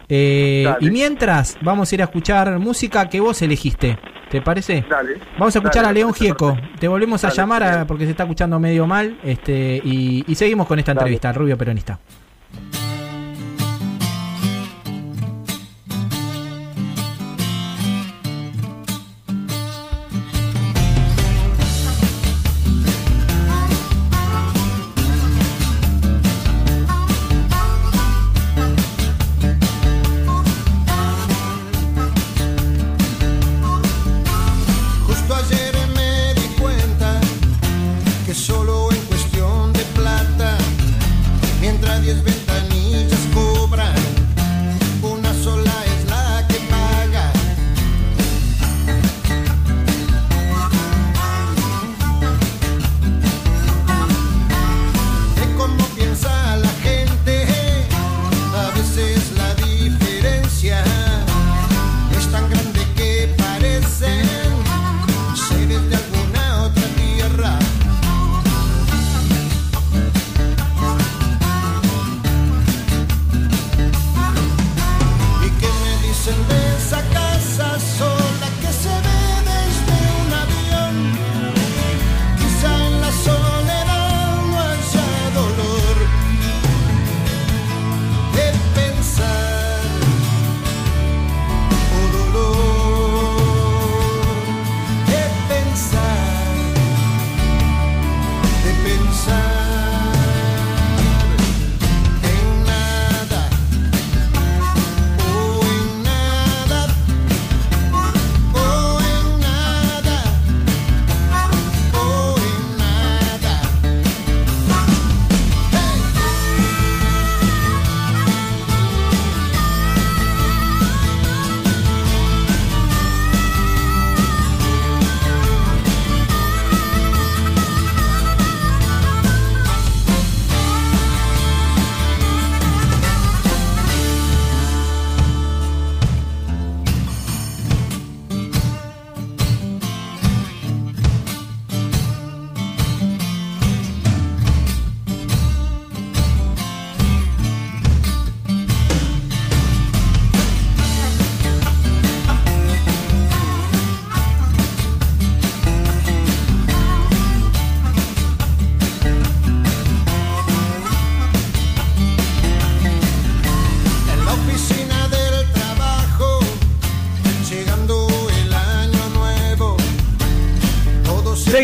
Eh, 0.09 0.67
y 0.81 0.91
mientras, 0.91 1.57
vamos 1.63 1.91
a 1.91 1.95
ir 1.95 2.01
a 2.03 2.05
escuchar 2.05 2.59
música 2.59 3.09
que 3.09 3.21
vos 3.21 3.41
elegiste. 3.43 3.99
¿Te 4.29 4.41
parece? 4.43 4.85
Dale. 4.89 5.15
Vamos 5.39 5.55
a 5.55 5.59
escuchar 5.59 5.83
Dale, 5.85 5.89
a 5.89 5.93
León 6.05 6.15
Gieco. 6.15 6.57
Te 6.79 6.87
volvemos 6.89 7.25
a 7.25 7.31
llamar 7.31 7.63
a- 7.63 7.85
porque 7.87 8.05
se 8.05 8.13
está 8.13 8.25
escuchando 8.25 8.59
medio 8.61 8.87
mal. 8.87 9.19
Este, 9.25 9.81
y, 9.85 10.25
y 10.27 10.35
seguimos 10.37 10.67
con 10.67 10.79
esta 10.79 10.93
Dale. 10.95 11.01
entrevista, 11.03 11.33
Rubio 11.33 11.57
Peronista. 11.59 11.99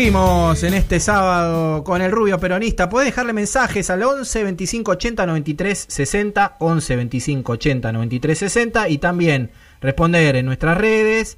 Seguimos 0.07 0.63
en 0.63 0.73
este 0.73 1.01
sábado 1.01 1.83
con 1.83 2.01
el 2.01 2.13
Rubio 2.13 2.39
Peronista. 2.39 2.87
Podés 2.87 3.07
dejarle 3.07 3.33
mensajes 3.33 3.89
al 3.89 4.03
11 4.03 4.41
25 4.41 4.91
80 4.91 5.25
93 5.25 5.85
60, 5.85 6.55
11 6.59 6.95
25 6.95 7.51
80 7.51 7.91
93 7.91 8.37
60 8.39 8.87
y 8.87 8.99
también 8.99 9.51
responder 9.81 10.37
en 10.37 10.45
nuestras 10.45 10.77
redes. 10.77 11.37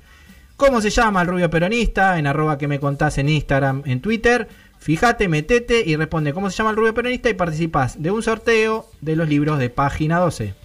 ¿Cómo 0.56 0.82
se 0.82 0.92
llama 0.92 1.24
el 1.24 1.30
Rubio 1.30 1.50
Peronista? 1.50 2.20
En 2.20 2.28
arroba 2.28 2.60
que 2.60 2.68
me 2.68 2.80
contás 2.80 3.18
en 3.18 3.30
Instagram, 3.30 3.82
en 3.88 4.02
Twitter. 4.02 4.48
Fíjate, 4.78 5.28
metete 5.28 5.82
y 5.84 5.96
responde 5.96 6.32
cómo 6.32 6.52
se 6.52 6.58
llama 6.58 6.70
el 6.70 6.76
Rubio 6.76 6.94
Peronista 6.94 7.28
y 7.28 7.34
participás 7.34 8.00
de 8.00 8.12
un 8.12 8.22
sorteo 8.22 8.86
de 9.02 9.16
los 9.16 9.28
libros 9.28 9.58
de 9.58 9.72
página 9.72 10.20
12. 10.20 10.59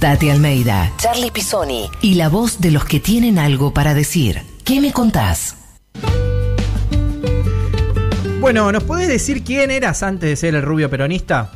Tati 0.00 0.30
Almeida, 0.30 0.92
Charlie 0.96 1.30
Pisoni 1.32 1.90
y 2.02 2.14
la 2.14 2.28
voz 2.28 2.60
de 2.60 2.70
los 2.70 2.84
que 2.84 3.00
tienen 3.00 3.38
algo 3.38 3.74
para 3.74 3.94
decir. 3.94 4.42
¿Qué 4.64 4.80
me 4.80 4.92
contás? 4.92 5.56
Bueno, 8.40 8.70
¿nos 8.70 8.84
podés 8.84 9.08
decir 9.08 9.42
quién 9.42 9.70
eras 9.72 10.02
antes 10.04 10.30
de 10.30 10.36
ser 10.36 10.54
el 10.54 10.62
Rubio 10.62 10.88
Peronista? 10.88 11.50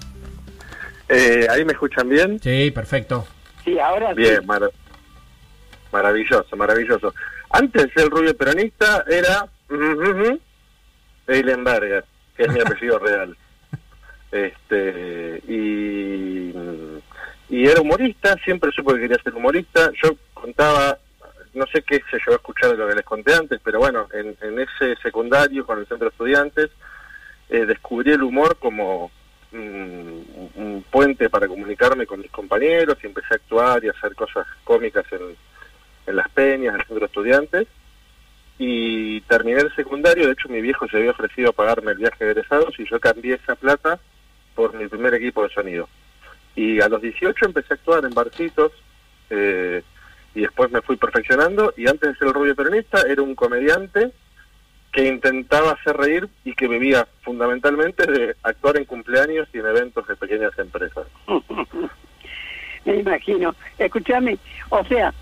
Eh, 1.09 1.47
¿Ahí 1.51 1.65
me 1.65 1.73
escuchan 1.73 2.09
bien? 2.09 2.41
Sí, 2.43 2.71
perfecto. 2.73 3.27
Sí, 3.65 3.79
ahora 3.79 4.09
sí. 4.11 4.23
Bien, 4.23 4.45
mara- 4.45 4.71
maravilloso, 5.93 6.57
maravilloso. 6.57 7.15
Antes 7.51 7.89
el 7.97 8.11
rubio 8.11 8.35
peronista 8.37 9.05
era 9.09 9.47
ujujuju, 9.69 10.41
Eilenberger, 11.29 12.05
que 12.37 12.45
es 12.45 12.53
mi 12.53 12.61
apellido 12.65 12.99
real. 12.99 13.37
Este 14.33 15.43
y, 15.47 16.51
y 17.53 17.67
era 17.67 17.83
humorista, 17.83 18.35
siempre 18.43 18.73
supe 18.73 18.95
que 18.95 19.01
quería 19.01 19.23
ser 19.23 19.35
humorista. 19.35 19.93
Yo 20.03 20.17
contaba, 20.33 20.97
no 21.53 21.67
sé 21.67 21.83
qué 21.83 22.01
se 22.11 22.17
llevó 22.17 22.33
a 22.33 22.37
escuchar 22.37 22.71
de 22.71 22.79
lo 22.79 22.89
que 22.89 22.95
les 22.95 23.05
conté 23.05 23.35
antes, 23.35 23.61
pero 23.63 23.79
bueno, 23.79 24.09
en, 24.15 24.35
en 24.41 24.59
ese 24.59 24.97
secundario 25.03 25.67
con 25.67 25.79
el 25.79 25.87
centro 25.87 26.07
de 26.07 26.13
estudiantes 26.13 26.71
eh, 27.51 27.67
descubrí 27.67 28.13
el 28.13 28.23
humor 28.23 28.57
como 28.59 29.11
un, 29.53 30.51
un 30.55 30.83
puente 30.91 31.29
para 31.29 31.47
comunicarme 31.47 32.07
con 32.07 32.21
mis 32.21 32.31
compañeros 32.31 32.97
y 33.03 33.07
empecé 33.07 33.35
a 33.35 33.37
actuar 33.37 33.85
y 33.85 33.89
a 33.89 33.91
hacer 33.91 34.15
cosas 34.15 34.47
cómicas 34.65 35.05
en, 35.13 35.37
en 36.07 36.17
las 36.17 36.31
peñas, 36.31 36.73
en 36.73 36.81
el 36.81 36.87
centro 36.87 37.01
de 37.01 37.07
estudiantes. 37.07 37.69
Y 38.59 39.21
terminé 39.23 39.61
el 39.61 39.75
secundario, 39.77 40.25
de 40.25 40.33
hecho 40.33 40.49
mi 40.49 40.63
viejo 40.63 40.89
se 40.89 40.97
había 40.97 41.11
ofrecido 41.11 41.51
a 41.51 41.53
pagarme 41.53 41.93
el 41.93 41.99
viaje 41.99 42.25
de 42.25 42.31
egresados 42.31 42.81
y 42.81 42.89
yo 42.89 42.99
cambié 42.99 43.35
esa 43.35 43.57
plata 43.57 44.01
por 44.55 44.73
mi 44.73 44.89
primer 44.89 45.13
equipo 45.13 45.43
de 45.43 45.53
sonido. 45.53 45.87
Y 46.55 46.81
a 46.81 46.89
los 46.89 47.01
18 47.01 47.47
empecé 47.47 47.75
a 47.75 47.77
actuar 47.77 48.05
en 48.05 48.15
barcitos, 48.15 48.73
eh, 49.31 49.83
y 50.35 50.43
después 50.43 50.71
me 50.71 50.83
fui 50.83 50.97
perfeccionando 50.97 51.75
y 51.77 51.89
antes 51.89 52.11
de 52.11 52.17
ser 52.17 52.29
el 52.29 52.35
rubio 52.35 52.57
peronista 52.57 53.03
era 53.09 53.23
un 53.23 53.35
comediante 53.35 54.13
que 54.93 55.07
intentaba 55.07 55.73
hacer 55.73 55.97
reír 55.97 56.29
y 56.45 56.55
que 56.55 56.69
vivía 56.69 57.07
fundamentalmente 57.23 58.07
de 58.07 58.37
actuar 58.43 58.77
en 58.77 58.85
cumpleaños 58.85 59.49
y 59.53 59.59
en 59.59 59.67
eventos 59.67 60.07
de 60.07 60.17
pequeñas 60.17 60.53
empresas. 60.59 61.07
Me 62.85 62.97
imagino. 62.97 63.55
Escúchame, 63.79 64.39
o 64.69 64.85
sea, 64.85 65.15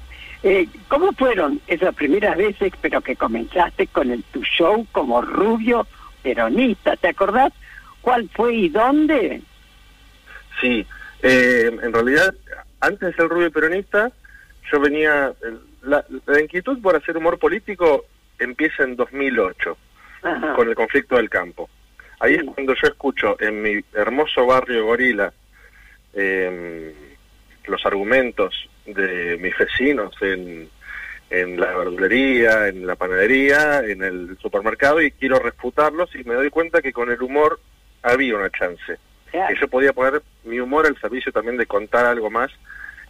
eh, 0.42 0.66
¿cómo 0.88 1.12
fueron 1.12 1.60
esas 1.66 1.94
primeras 1.94 2.36
veces, 2.36 2.72
pero 2.80 3.00
que 3.00 3.14
comenzaste 3.14 3.86
con 3.88 4.10
el 4.10 4.24
tu 4.24 4.42
show 4.42 4.86
como 4.90 5.22
rubio 5.22 5.86
peronista? 6.22 6.96
¿Te 6.96 7.08
acordás 7.08 7.52
cuál 8.00 8.28
fue 8.30 8.54
y 8.54 8.68
dónde? 8.70 9.42
Sí, 10.60 10.84
eh, 11.22 11.70
en 11.82 11.92
realidad, 11.92 12.34
antes 12.80 13.00
de 13.00 13.14
ser 13.14 13.28
rubio 13.28 13.50
peronista, 13.50 14.10
yo 14.70 14.80
venía... 14.80 15.32
La, 15.82 16.04
la 16.26 16.40
inquietud 16.40 16.78
por 16.82 16.94
hacer 16.94 17.16
humor 17.16 17.38
político 17.38 18.04
empieza 18.38 18.82
en 18.82 18.96
2008, 18.96 19.78
Ajá. 20.22 20.54
con 20.54 20.68
el 20.68 20.74
conflicto 20.74 21.16
del 21.16 21.30
campo. 21.30 21.70
Ahí 22.20 22.34
es 22.34 22.44
cuando 22.44 22.74
yo 22.74 22.88
escucho 22.88 23.40
en 23.40 23.62
mi 23.62 23.80
hermoso 23.94 24.44
barrio 24.44 24.84
Gorila 24.84 25.32
eh, 26.12 26.94
los 27.66 27.86
argumentos 27.86 28.68
de 28.84 29.38
mis 29.40 29.56
vecinos 29.56 30.14
en, 30.20 30.68
en 31.30 31.58
la 31.58 31.74
verdulería, 31.76 32.68
en 32.68 32.86
la 32.86 32.96
panadería, 32.96 33.80
en 33.80 34.02
el 34.02 34.36
supermercado 34.38 35.00
y 35.00 35.12
quiero 35.12 35.38
refutarlos 35.38 36.14
y 36.14 36.24
me 36.24 36.34
doy 36.34 36.50
cuenta 36.50 36.82
que 36.82 36.92
con 36.92 37.10
el 37.10 37.22
humor 37.22 37.58
había 38.02 38.36
una 38.36 38.50
chance. 38.50 38.98
Claro. 39.30 39.54
Que 39.54 39.60
yo 39.60 39.68
podía 39.68 39.92
poner 39.92 40.22
mi 40.44 40.60
humor 40.60 40.86
al 40.86 40.98
servicio 41.00 41.32
también 41.32 41.56
de 41.56 41.66
contar 41.66 42.06
algo 42.06 42.30
más 42.30 42.50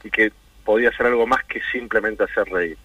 y 0.05 0.11
que 0.11 0.33
podía 0.65 0.91
hacer 0.91 1.07
algo 1.07 1.27
más 1.27 1.45
que 1.45 1.61
simplemente 1.73 2.25
hacer 2.25 2.49
reír. 2.49 2.77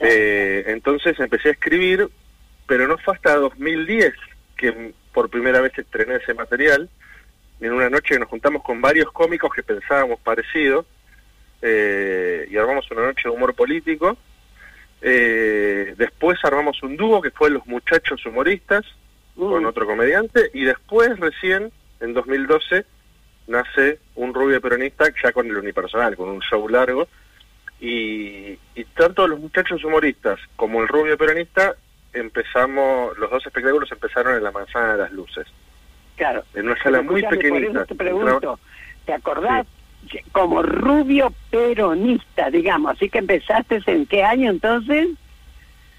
Eh, 0.00 0.64
entonces 0.66 1.18
empecé 1.20 1.48
a 1.48 1.52
escribir, 1.52 2.08
pero 2.66 2.88
no 2.88 2.98
fue 2.98 3.14
hasta 3.14 3.36
2010 3.36 4.12
que 4.56 4.92
por 5.12 5.28
primera 5.30 5.60
vez 5.60 5.76
estrené 5.76 6.16
ese 6.16 6.34
material, 6.34 6.88
en 7.60 7.72
una 7.72 7.90
noche 7.90 8.18
nos 8.18 8.28
juntamos 8.28 8.62
con 8.62 8.80
varios 8.80 9.10
cómicos 9.12 9.52
que 9.54 9.62
pensábamos 9.62 10.18
parecido, 10.20 10.84
eh, 11.62 12.48
y 12.50 12.56
armamos 12.56 12.90
una 12.90 13.02
noche 13.02 13.22
de 13.24 13.30
humor 13.30 13.54
político. 13.54 14.16
Eh, 15.00 15.94
después 15.96 16.38
armamos 16.44 16.82
un 16.82 16.96
dúo 16.96 17.22
que 17.22 17.30
fue 17.30 17.50
Los 17.50 17.66
Muchachos 17.66 18.24
Humoristas, 18.26 18.84
con 19.36 19.64
otro 19.64 19.86
comediante, 19.86 20.50
y 20.52 20.64
después 20.64 21.18
recién, 21.18 21.72
en 22.02 22.12
2012, 22.14 22.84
nace 23.46 23.98
un 24.16 24.34
rubio 24.34 24.60
peronista 24.60 25.06
ya 25.22 25.32
con 25.32 25.46
el 25.46 25.56
unipersonal, 25.56 26.16
con 26.16 26.28
un 26.28 26.40
show 26.40 26.68
largo, 26.68 27.08
y, 27.80 28.58
y 28.74 28.84
tanto 28.94 29.26
los 29.26 29.40
muchachos 29.40 29.82
humoristas 29.84 30.38
como 30.56 30.82
el 30.82 30.88
rubio 30.88 31.16
peronista 31.16 31.74
empezamos, 32.12 33.16
los 33.18 33.30
dos 33.30 33.44
espectáculos 33.46 33.90
empezaron 33.90 34.36
en 34.36 34.44
la 34.44 34.50
manzana 34.52 34.92
de 34.92 34.98
las 34.98 35.12
luces, 35.12 35.46
Claro. 36.16 36.44
en 36.54 36.66
una 36.68 36.80
sala 36.82 37.02
muy 37.02 37.22
Por 37.22 37.30
pequeñita. 37.30 37.70
eso 37.80 37.86
te 37.86 37.94
pregunto, 37.94 38.60
¿te 39.06 39.12
acordás? 39.14 39.66
Como 40.32 40.62
rubio 40.62 41.32
peronista, 41.50 42.50
digamos, 42.50 42.92
así 42.96 43.08
que 43.08 43.18
empezaste 43.18 43.80
en 43.86 44.06
qué 44.06 44.22
año 44.22 44.50
entonces? 44.50 45.08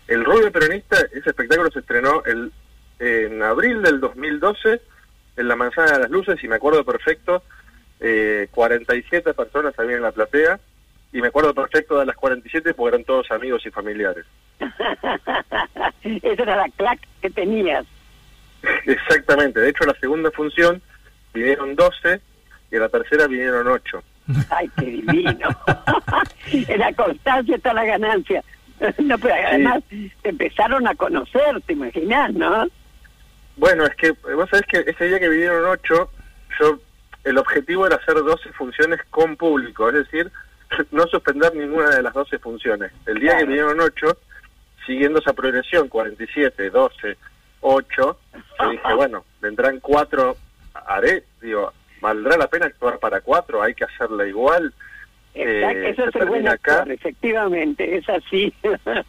El 0.08 0.24
rubio 0.24 0.52
peronista, 0.52 0.98
ese 1.14 1.30
espectáculo 1.30 1.72
se 1.72 1.80
estrenó 1.80 2.24
el, 2.26 2.52
en 3.00 3.42
abril 3.42 3.82
del 3.82 4.00
2012 4.02 4.82
en 5.36 5.48
la 5.48 5.56
manzana 5.56 5.94
de 5.94 6.00
las 6.00 6.10
luces 6.10 6.44
y 6.44 6.48
me 6.48 6.56
acuerdo 6.56 6.84
perfecto, 6.84 7.44
eh, 8.00 8.48
47 8.52 9.34
personas 9.34 9.78
había 9.78 9.96
en 9.96 10.02
la 10.02 10.12
platea 10.12 10.60
y 11.12 11.22
me 11.22 11.28
acuerdo 11.28 11.54
perfecto 11.54 12.00
de 12.00 12.06
las 12.06 12.16
47 12.16 12.74
porque 12.74 12.96
eran 12.96 13.06
todos 13.06 13.32
amigos 13.32 13.66
y 13.66 13.72
familiares. 13.72 14.26
Esa 16.04 16.44
era 16.44 16.56
la 16.56 16.70
clac 16.70 17.00
que 17.22 17.30
tenías. 17.30 17.86
Exactamente, 18.86 19.60
de 19.60 19.70
hecho 19.70 19.86
la 19.86 19.96
segunda 20.00 20.32
función 20.32 20.82
vinieron 21.34 21.76
12 21.76 22.22
y 22.72 22.76
en 22.76 22.82
la 22.82 22.90
tercera 22.90 23.28
vinieron 23.28 23.68
8. 23.68 24.04
Ay, 24.50 24.70
qué 24.78 24.86
divino. 24.86 25.50
en 26.52 26.80
la 26.80 26.94
constancia 26.94 27.56
está 27.56 27.74
la 27.74 27.86
ganancia. 27.86 28.44
No, 28.98 29.18
pero 29.18 29.34
además 29.36 29.84
te 29.90 30.30
empezaron 30.30 30.88
a 30.88 30.96
conocer, 30.96 31.62
te 31.66 31.74
imaginas, 31.74 32.34
¿no? 32.34 32.68
Bueno, 33.56 33.86
es 33.86 33.96
que 33.96 34.12
vos 34.12 34.50
sabés 34.50 34.66
que 34.68 34.80
ese 34.90 35.08
día 35.08 35.20
que 35.20 35.30
vinieron 35.30 35.66
8, 35.66 36.12
yo 36.60 36.80
el 37.24 37.38
objetivo 37.38 37.86
era 37.88 37.98
hacer 37.98 38.16
12 38.16 38.52
funciones 38.54 39.00
con 39.10 39.36
público, 39.38 39.90
es 39.90 39.96
decir, 39.96 40.32
no 40.92 41.06
suspender 41.08 41.56
ninguna 41.56 41.90
de 41.90 42.02
las 42.04 42.14
12 42.14 42.40
funciones. 42.40 42.92
El 43.06 43.20
día 43.20 43.38
que 43.38 43.46
vinieron 43.46 43.80
8, 43.80 44.18
siguiendo 44.86 45.20
esa 45.20 45.34
progresión, 45.34 45.88
47, 45.88 46.70
12, 46.70 47.18
8, 47.62 48.20
yo 48.60 48.70
dije, 48.70 48.94
bueno, 48.96 49.24
vendrán 49.42 49.80
4, 49.80 50.36
haré, 50.74 51.24
digo, 51.42 51.72
¿valdrá 52.02 52.38
la 52.38 52.48
pena 52.48 52.66
actuar 52.66 53.00
para 53.00 53.22
4? 53.22 53.62
Hay 53.62 53.74
que 53.74 53.86
hacerla 53.86 54.28
igual. 54.28 54.74
Exacto, 55.36 55.80
Eh, 55.80 55.90
eso 55.90 56.06
es 56.10 56.16
el 56.16 56.26
buen 56.28 56.48
acá. 56.48 56.84
efectivamente, 56.88 57.98
es 57.98 58.10
así. 58.10 58.54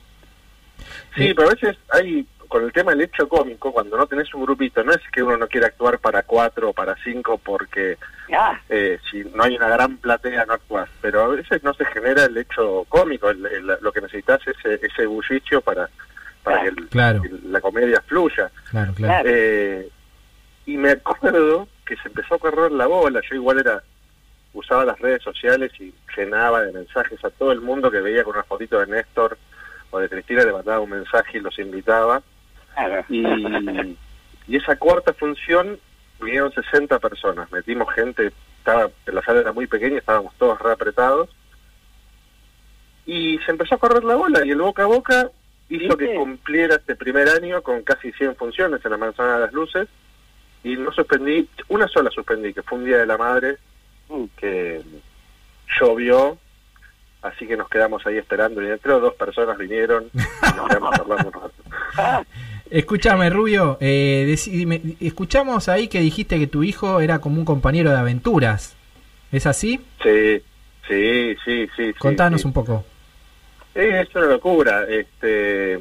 Sí, 1.16 1.33
pero 1.35 1.48
a 1.48 1.54
veces 1.54 1.76
hay, 1.92 2.26
con 2.48 2.64
el 2.64 2.72
tema 2.72 2.92
del 2.92 3.02
hecho 3.02 3.28
cómico, 3.28 3.72
cuando 3.72 3.96
no 3.96 4.07
tenés 4.07 4.33
un 4.35 4.44
grupito, 4.44 4.83
no 4.85 4.92
es 4.92 5.00
que 5.12 5.22
uno 5.22 5.37
no 5.37 5.46
quiera 5.48 5.66
actuar 5.68 5.98
para 5.98 6.22
cuatro 6.22 6.70
o 6.70 6.72
para 6.72 6.94
cinco 7.02 7.38
porque 7.38 7.98
ah, 8.37 8.59
eh, 8.68 8.98
si 9.11 9.24
no 9.35 9.42
hay 9.44 9.57
una 9.57 9.68
gran 9.68 9.96
platea 9.98 10.44
no 10.46 10.54
actúas, 10.54 10.88
pero 11.00 11.22
a 11.22 11.28
veces 11.28 11.62
no 11.62 11.74
se 11.74 11.85
genera 11.87 12.24
el 12.24 12.37
hecho 12.37 12.85
cómico, 12.88 13.30
el- 13.30 13.46
el- 13.46 13.76
lo 13.80 13.92
que 13.92 14.00
necesitas 14.00 14.40
es 14.46 14.57
ese, 14.64 14.87
ese 14.87 15.07
bullicio 15.07 15.61
para, 15.61 15.88
para 16.42 16.62
que 16.62 16.68
el- 16.68 16.88
Claro. 16.88 17.22
el- 17.24 17.52
la 17.52 17.61
comedia 17.61 18.00
fluya. 18.02 18.50
Claro, 18.70 18.92
claro. 18.94 19.22
Claro. 19.22 19.28
Eh, 19.33 19.88
y 20.66 20.76
me 20.76 20.90
acuerdo 20.92 21.68
que 21.85 21.96
se 21.96 22.09
empezó 22.09 22.37
a 22.37 22.38
correr 22.38 22.72
la 22.72 22.87
bola, 22.87 23.20
yo 23.28 23.35
igual 23.37 23.59
era 23.61 23.83
usaba 24.52 24.85
las 24.85 24.98
redes 25.00 25.20
sociales 25.22 25.72
y 25.80 25.92
llenaba 26.16 26.62
de 26.62 26.72
mensajes 26.72 27.22
a 27.24 27.30
todo 27.30 27.50
el 27.50 27.61
mundo 27.61 27.90
que 27.90 28.00
veía 28.00 28.22
con 28.22 28.35
una 28.35 28.44
fotito 28.44 28.78
de 28.78 28.87
Néstor 28.87 29.37
o 29.90 29.98
de 29.98 30.09
Cristina, 30.09 30.44
le 30.44 30.52
mandaba 30.52 30.78
un 30.80 30.90
mensaje 30.90 31.38
y 31.38 31.40
los 31.40 31.59
invitaba. 31.59 32.22
Claro. 32.74 33.04
Y, 33.08 33.96
y 34.48 34.56
esa 34.56 34.76
cuarta 34.76 35.12
función 35.12 35.78
vinieron 36.20 36.52
60 36.52 36.98
personas, 36.98 37.50
metimos 37.52 37.92
gente, 37.94 38.32
estaba 38.58 38.90
la 39.06 39.22
sala 39.22 39.40
era 39.40 39.52
muy 39.52 39.66
pequeña, 39.66 39.98
estábamos 39.98 40.34
todos 40.38 40.60
re 40.60 40.72
apretados. 40.72 41.28
Y 43.06 43.38
se 43.44 43.50
empezó 43.50 43.74
a 43.74 43.78
correr 43.78 44.04
la 44.04 44.14
bola 44.14 44.44
y 44.46 44.50
el 44.50 44.60
boca 44.62 44.84
a 44.84 44.87
boca 44.87 45.30
hizo 45.68 45.96
¿Viste? 45.96 45.96
que 45.96 46.14
cumpliera 46.14 46.76
este 46.76 46.96
primer 46.96 47.28
año 47.28 47.62
con 47.62 47.82
casi 47.82 48.12
100 48.12 48.37
funciones 48.37 48.82
en 48.84 48.90
la 48.90 48.96
Manzana 48.96 49.34
de 49.34 49.40
las 49.40 49.52
Luces 49.52 49.88
y 50.62 50.76
no 50.76 50.90
suspendí, 50.92 51.48
una 51.68 51.87
sola 51.88 52.10
suspendí, 52.10 52.54
que 52.54 52.62
fue 52.62 52.78
un 52.78 52.84
Día 52.87 52.98
de 52.98 53.06
la 53.06 53.18
Madre 53.18 53.58
Mm. 54.08 54.24
que 54.37 54.82
llovió, 55.80 56.38
así 57.22 57.46
que 57.46 57.56
nos 57.56 57.68
quedamos 57.68 58.06
ahí 58.06 58.18
esperando 58.18 58.62
y 58.62 58.70
entre 58.70 58.92
dos 58.92 59.14
personas 59.14 59.56
vinieron 59.56 60.10
y 60.12 60.56
nos 60.56 60.68
quedamos 60.68 60.98
hablando 60.98 61.28
un 61.28 61.32
rato. 61.32 62.26
Escúchame, 62.70 63.29
Rubio, 63.31 63.77
eh, 63.81 64.35
escuchamos 65.00 65.68
ahí 65.68 65.88
que 65.88 66.00
dijiste 66.00 66.38
que 66.38 66.46
tu 66.46 66.64
hijo 66.64 67.00
era 67.00 67.20
como 67.20 67.38
un 67.38 67.44
compañero 67.44 67.90
de 67.90 67.98
aventuras. 67.98 68.77
¿Es 69.31 69.46
así? 69.46 69.81
Sí, 70.03 70.42
sí, 70.88 71.37
sí, 71.44 71.68
sí. 71.77 71.92
Contanos 71.98 72.40
sí. 72.40 72.46
un 72.46 72.53
poco. 72.53 72.85
Es 73.74 74.14
una 74.14 74.27
locura. 74.27 74.85
Este, 74.88 75.79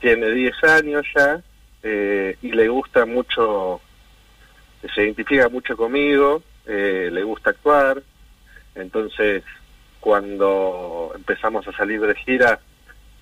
tiene 0.00 0.30
10 0.30 0.64
años 0.64 1.06
ya 1.14 1.40
eh, 1.82 2.36
y 2.42 2.50
le 2.50 2.68
gusta 2.68 3.06
mucho, 3.06 3.80
se 4.94 5.04
identifica 5.04 5.48
mucho 5.48 5.76
conmigo, 5.76 6.42
eh, 6.66 7.10
le 7.12 7.22
gusta 7.22 7.50
actuar. 7.50 8.02
Entonces, 8.74 9.44
cuando 10.00 11.12
empezamos 11.14 11.66
a 11.68 11.72
salir 11.72 12.00
de 12.00 12.14
gira, 12.16 12.60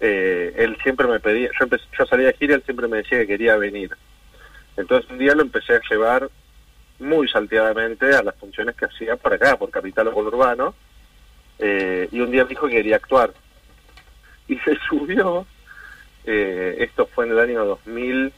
eh, 0.07 0.53
él 0.59 0.77
siempre 0.83 1.07
me 1.07 1.19
pedía, 1.19 1.49
yo, 1.59 1.67
empe- 1.67 1.81
yo 1.99 2.05
salía 2.05 2.27
de 2.27 2.35
gira, 2.35 2.55
él 2.57 2.63
siempre 2.65 2.89
me 2.89 2.99
decía 2.99 3.21
que 3.21 3.27
quería 3.27 3.57
venir. 3.57 3.91
Entonces 4.77 5.11
un 5.11 5.17
día 5.17 5.35
lo 5.35 5.41
empecé 5.41 5.77
a 5.77 5.81
llevar 5.91 6.29
muy 6.99 7.27
salteadamente 7.29 8.15
a 8.15 8.23
las 8.23 8.35
funciones 8.37 8.77
que 8.77 8.85
hacía 8.85 9.17
por 9.17 9.33
acá, 9.33 9.57
por 9.57 9.71
Capital 9.71 10.09
o 10.09 10.17
Urbano, 10.17 10.75
eh, 11.59 12.07
y 12.13 12.21
un 12.21 12.31
día 12.31 12.43
me 12.45 12.51
dijo 12.51 12.67
que 12.67 12.75
quería 12.75 12.97
actuar. 12.97 13.33
Y 14.47 14.59
se 14.59 14.77
subió, 14.89 15.47
eh, 16.27 16.77
esto 16.81 17.07
fue 17.15 17.25
en 17.25 17.33
el 17.33 17.39
año 17.39 17.65
2000, 17.65 18.31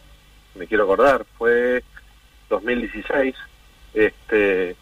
me 0.54 0.66
quiero 0.68 0.84
acordar, 0.84 1.24
fue 1.36 1.82
2016, 2.48 3.34
este, 3.92 4.76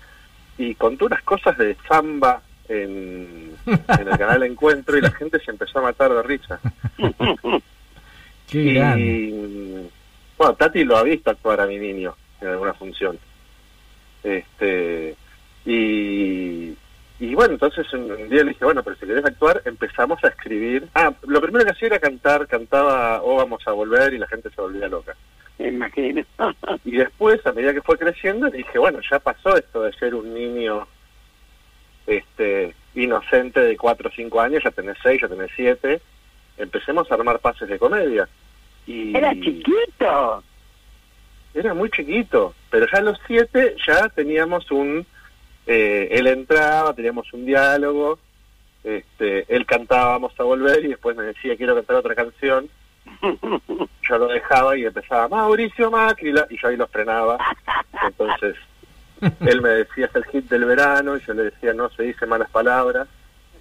y 0.59 0.75
contó 0.75 1.07
unas 1.07 1.23
cosas 1.23 1.57
de 1.57 1.77
samba 1.89 2.43
en, 2.69 3.55
en 3.67 4.09
el 4.09 4.19
canal 4.19 4.43
Encuentro 4.43 4.97
y 4.97 5.01
la 5.01 5.11
gente 5.11 5.39
se 5.41 5.51
empezó 5.51 5.79
a 5.79 5.83
matar 5.83 6.13
de 6.13 6.23
risa. 6.23 6.61
Qué 8.51 8.59
y 8.59 8.75
grande. 8.75 9.91
bueno, 10.37 10.55
Tati 10.55 10.85
lo 10.85 10.97
ha 10.97 11.03
visto 11.03 11.31
actuar 11.31 11.61
a 11.61 11.67
mi 11.67 11.79
niño 11.79 12.15
en 12.41 12.49
alguna 12.49 12.75
función. 12.75 13.19
Este 14.23 15.17
y, 15.67 16.77
y 17.21 17.35
bueno, 17.35 17.55
entonces 17.55 17.91
un, 17.93 18.11
un 18.11 18.29
día 18.29 18.43
le 18.43 18.51
dije, 18.51 18.65
bueno, 18.65 18.83
pero 18.83 18.97
si 18.97 19.07
querés 19.07 19.25
actuar, 19.25 19.63
empezamos 19.65 20.23
a 20.25 20.29
escribir. 20.29 20.89
Ah, 20.95 21.13
lo 21.27 21.41
primero 21.41 21.65
que 21.65 21.73
hacía 21.73 21.89
era 21.89 21.99
cantar, 21.99 22.47
cantaba 22.47 23.23
O 23.23 23.37
vamos 23.37 23.63
a 23.67 23.73
volver 23.73 24.15
y 24.15 24.19
la 24.19 24.27
gente 24.27 24.51
se 24.51 24.61
volvía 24.61 24.89
loca. 24.89 25.15
Me 25.59 25.69
imagino. 25.69 26.25
Y 26.85 26.97
después, 26.97 27.45
a 27.47 27.53
medida 27.53 27.73
que 27.73 27.83
fue 27.83 27.97
creciendo, 27.97 28.51
dije, 28.51 28.79
bueno, 28.79 28.99
ya 29.09 29.19
pasó 29.21 29.57
esto 29.57 29.83
de 29.83 29.93
ser 29.93 30.15
un 30.15 30.35
niño 30.35 30.87
este 32.07 32.75
inocente 32.95 33.61
de 33.61 33.77
4 33.77 34.09
o 34.09 34.13
5 34.13 34.41
años, 34.41 34.63
ya 34.65 34.71
tenés 34.71 34.97
6, 35.03 35.23
ya 35.23 35.29
tenés 35.29 35.51
7. 35.57 36.01
Empecemos 36.59 37.11
a 37.11 37.15
armar 37.15 37.41
pases 37.41 37.69
de 37.69 37.79
comedia. 37.79 38.29
Y 38.87 39.17
Era 39.17 39.33
chiquito. 39.33 40.43
Era 41.55 41.73
muy 41.73 41.89
chiquito, 41.91 42.55
pero 42.69 42.87
ya 42.93 42.99
a 42.99 43.03
los 43.03 43.19
7 43.27 43.77
ya 43.87 44.09
teníamos 44.09 44.71
un... 44.71 45.07
eh, 45.67 46.09
él 46.11 46.27
entraba, 46.27 46.93
teníamos 46.95 47.33
un 47.33 47.47
diálogo, 47.47 48.19
este, 48.83 49.47
él 49.49 49.65
cantaba 49.65 50.11
Vamos 50.11 50.33
a 50.39 50.43
volver 50.43 50.85
y 50.85 50.89
después 50.89 51.17
me 51.17 51.25
decía 51.25 51.57
quiero 51.57 51.75
cantar 51.75 51.97
otra 51.97 52.15
canción. 52.15 52.69
Yo 54.09 54.19
lo 54.19 54.27
dejaba 54.29 54.77
y 54.77 54.85
empezaba 54.85 55.29
Mauricio 55.29 55.91
Macri 55.91 56.35
y 56.51 56.57
yo 56.59 56.69
ahí 56.69 56.77
lo 56.77 56.87
frenaba. 56.89 57.39
Entonces 58.03 58.57
él 59.47 59.61
me 59.63 59.69
decía 59.71 60.07
es 60.07 60.15
el 60.17 60.25
hit 60.27 60.49
del 60.49 60.65
verano 60.65 61.17
y 61.17 61.21
yo 61.27 61.35
le 61.35 61.45
decía 61.45 61.73
no 61.75 61.89
se 61.91 62.03
dice 62.05 62.27
malas 62.27 62.51
palabras 62.51 63.09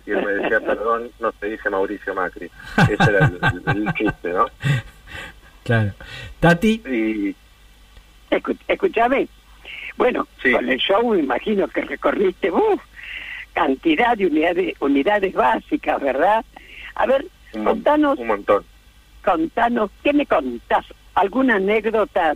y 0.05 0.11
él 0.11 0.25
me 0.25 0.31
decía 0.33 0.59
perdón 0.65 1.09
no 1.19 1.31
se 1.39 1.45
dice 1.47 1.69
Mauricio 1.69 2.13
Macri. 2.15 2.49
Ese 2.89 3.03
era 3.09 3.25
el, 3.27 3.39
el- 3.75 3.77
el 3.87 3.93
chiste, 3.93 4.29
¿no? 4.33 4.45
Claro. 5.63 5.91
Tati, 6.39 6.81
Y 6.85 7.35
Escu- 8.33 8.57
escúchame. 8.67 9.27
Bueno, 9.95 10.27
Sí. 10.41 10.51
con 10.51 10.67
el 10.67 10.79
show 10.79 11.07
me 11.13 11.19
imagino 11.19 11.67
que 11.67 11.81
recorriste 11.81 12.51
uf, 12.51 12.81
cantidad 13.53 14.17
de 14.17 14.25
unidades, 14.25 14.75
unidades 14.81 15.33
básicas, 15.33 16.01
¿verdad? 16.01 16.43
A 16.95 17.05
ver, 17.05 17.25
un, 17.53 17.63
contanos, 17.63 18.17
un 18.19 18.27
montón. 18.27 18.65
contanos, 19.23 19.91
¿qué 20.03 20.11
me 20.13 20.25
contás? 20.25 20.85
¿Alguna 21.15 21.55
anécdota, 21.55 22.35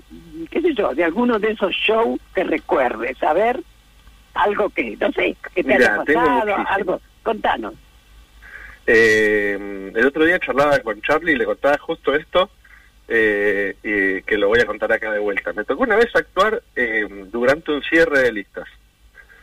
qué 0.52 0.62
sé 0.62 0.74
yo, 0.76 0.94
de 0.94 1.04
alguno 1.04 1.40
de 1.40 1.52
esos 1.52 1.72
shows 1.74 2.20
que 2.36 2.44
recuerdes? 2.44 3.22
A 3.24 3.34
ver, 3.34 3.60
algo 4.36 4.70
que, 4.70 4.96
no 4.98 5.12
sé, 5.14 5.36
que 5.56 5.64
te 5.64 5.74
Mira, 5.74 5.96
haya 5.96 6.04
pasado, 6.04 6.56
algo, 6.68 7.02
contanos. 7.24 7.74
Eh, 8.86 9.92
el 9.96 10.06
otro 10.06 10.24
día 10.26 10.40
charlaba 10.40 10.80
con 10.80 11.02
Charlie 11.02 11.34
y 11.34 11.38
le 11.38 11.46
contaba 11.46 11.78
justo 11.80 12.14
esto, 12.16 12.50
eh, 13.08 13.76
y 13.84 14.22
que 14.24 14.38
lo 14.38 14.48
voy 14.50 14.60
a 14.60 14.66
contar 14.66 14.92
acá 14.92 15.12
de 15.12 15.20
vuelta. 15.20 15.54
Me 15.54 15.64
tocó 15.66 15.84
una 15.84 15.96
vez 15.96 16.16
actuar 16.16 16.62
eh, 16.76 17.08
durante 17.32 17.72
un 17.72 17.82
cierre 17.84 18.20
de 18.20 18.32
listas. 18.32 18.68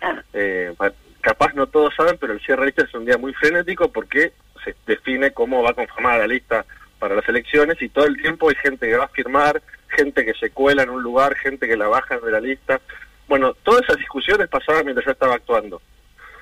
Ah, 0.01 0.23
Eh, 0.33 0.73
pa- 0.77 0.93
capaz 1.21 1.55
no 1.55 1.67
todos 1.67 1.95
saben, 1.95 2.17
pero 2.21 2.33
el 2.35 2.41
cierre 2.41 2.61
de 2.63 2.67
listas 2.67 2.89
es 2.89 2.95
un 2.95 3.05
día 3.05 3.19
muy 3.19 3.33
frenético 3.35 3.91
porque 3.91 4.33
se 4.65 4.75
define 4.87 5.33
cómo 5.33 5.63
va 5.63 5.75
conformada 5.75 6.19
la 6.19 6.27
lista 6.27 6.65
para 6.99 7.15
las 7.15 7.29
elecciones 7.29 7.81
y 7.81 7.89
todo 7.89 8.07
el 8.07 8.21
tiempo 8.21 8.49
hay 8.49 8.57
gente 8.57 8.89
que 8.89 8.97
va 8.97 9.05
a 9.05 9.09
firmar, 9.09 9.63
gente 9.89 10.25
que 10.25 10.35
se 10.35 10.51
cuela 10.51 10.83
en 10.83 10.91
un 10.91 11.03
lugar, 11.03 11.35
gente 11.37 11.67
que 11.67 11.77
la 11.77 11.89
bajan 11.89 12.21
de 12.25 12.33
la 12.33 12.41
lista. 12.41 12.81
Bueno, 13.29 13.55
todas 13.63 13.83
esas 13.83 13.97
discusiones 13.97 14.49
pasaban 14.49 14.85
mientras 14.85 15.07
yo 15.07 15.13
estaba 15.13 15.35
actuando. 15.35 15.81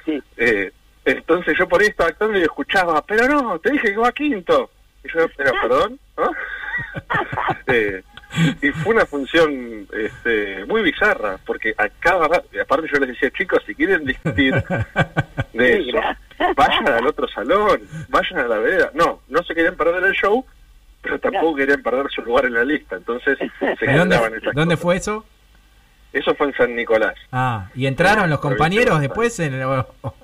sí. 0.04 0.22
Eh, 0.36 0.72
entonces 1.04 1.56
yo 1.58 1.68
por 1.68 1.80
ahí 1.80 1.88
estaba 1.88 2.10
actuando 2.10 2.38
y 2.38 2.42
escuchaba, 2.42 3.02
pero 3.02 3.26
no, 3.26 3.58
te 3.58 3.72
dije 3.72 3.90
que 3.90 3.96
va 3.96 4.12
quinto. 4.12 4.70
Y 5.04 5.08
yo, 5.12 5.26
pero 5.36 5.52
perdón, 5.62 5.98
¿no? 6.16 6.30
Eh, 7.66 8.02
y 8.62 8.68
fue 8.70 8.94
una 8.94 9.06
función 9.06 9.86
este, 9.92 10.64
muy 10.66 10.82
bizarra, 10.82 11.38
porque 11.44 11.74
a 11.76 11.88
cada 11.88 12.26
aparte 12.60 12.88
yo 12.92 12.98
les 13.00 13.10
decía, 13.10 13.30
chicos, 13.30 13.62
si 13.66 13.74
quieren 13.74 14.04
discutir 14.04 14.54
de 15.52 15.78
eso, 15.80 15.98
vayan 16.56 16.88
al 16.88 17.06
otro 17.06 17.28
salón, 17.28 17.80
vayan 18.08 18.38
a 18.40 18.48
la 18.48 18.58
vereda. 18.58 18.90
No, 18.94 19.20
no 19.28 19.42
se 19.42 19.54
querían 19.54 19.76
perder 19.76 20.02
el 20.04 20.12
show, 20.14 20.44
pero 21.02 21.18
tampoco 21.18 21.56
querían 21.56 21.82
perder 21.82 22.06
su 22.10 22.22
lugar 22.22 22.46
en 22.46 22.54
la 22.54 22.64
lista. 22.64 22.96
Entonces 22.96 23.38
se 23.38 23.44
¿de 23.66 23.76
generaban 23.76 24.08
¿dónde, 24.30 24.38
esas 24.38 24.54
¿dónde 24.54 24.74
cosas. 24.76 24.82
fue 24.82 24.96
eso? 24.96 25.26
Eso 26.12 26.34
fue 26.34 26.48
en 26.48 26.54
San 26.54 26.76
Nicolás. 26.76 27.14
Ah, 27.32 27.70
y 27.74 27.86
entraron 27.86 28.28
los 28.28 28.40
compañeros 28.40 29.00
después, 29.00 29.38
en 29.40 29.54
el- 29.54 29.62
o- 29.62 29.94
o- 30.02 30.14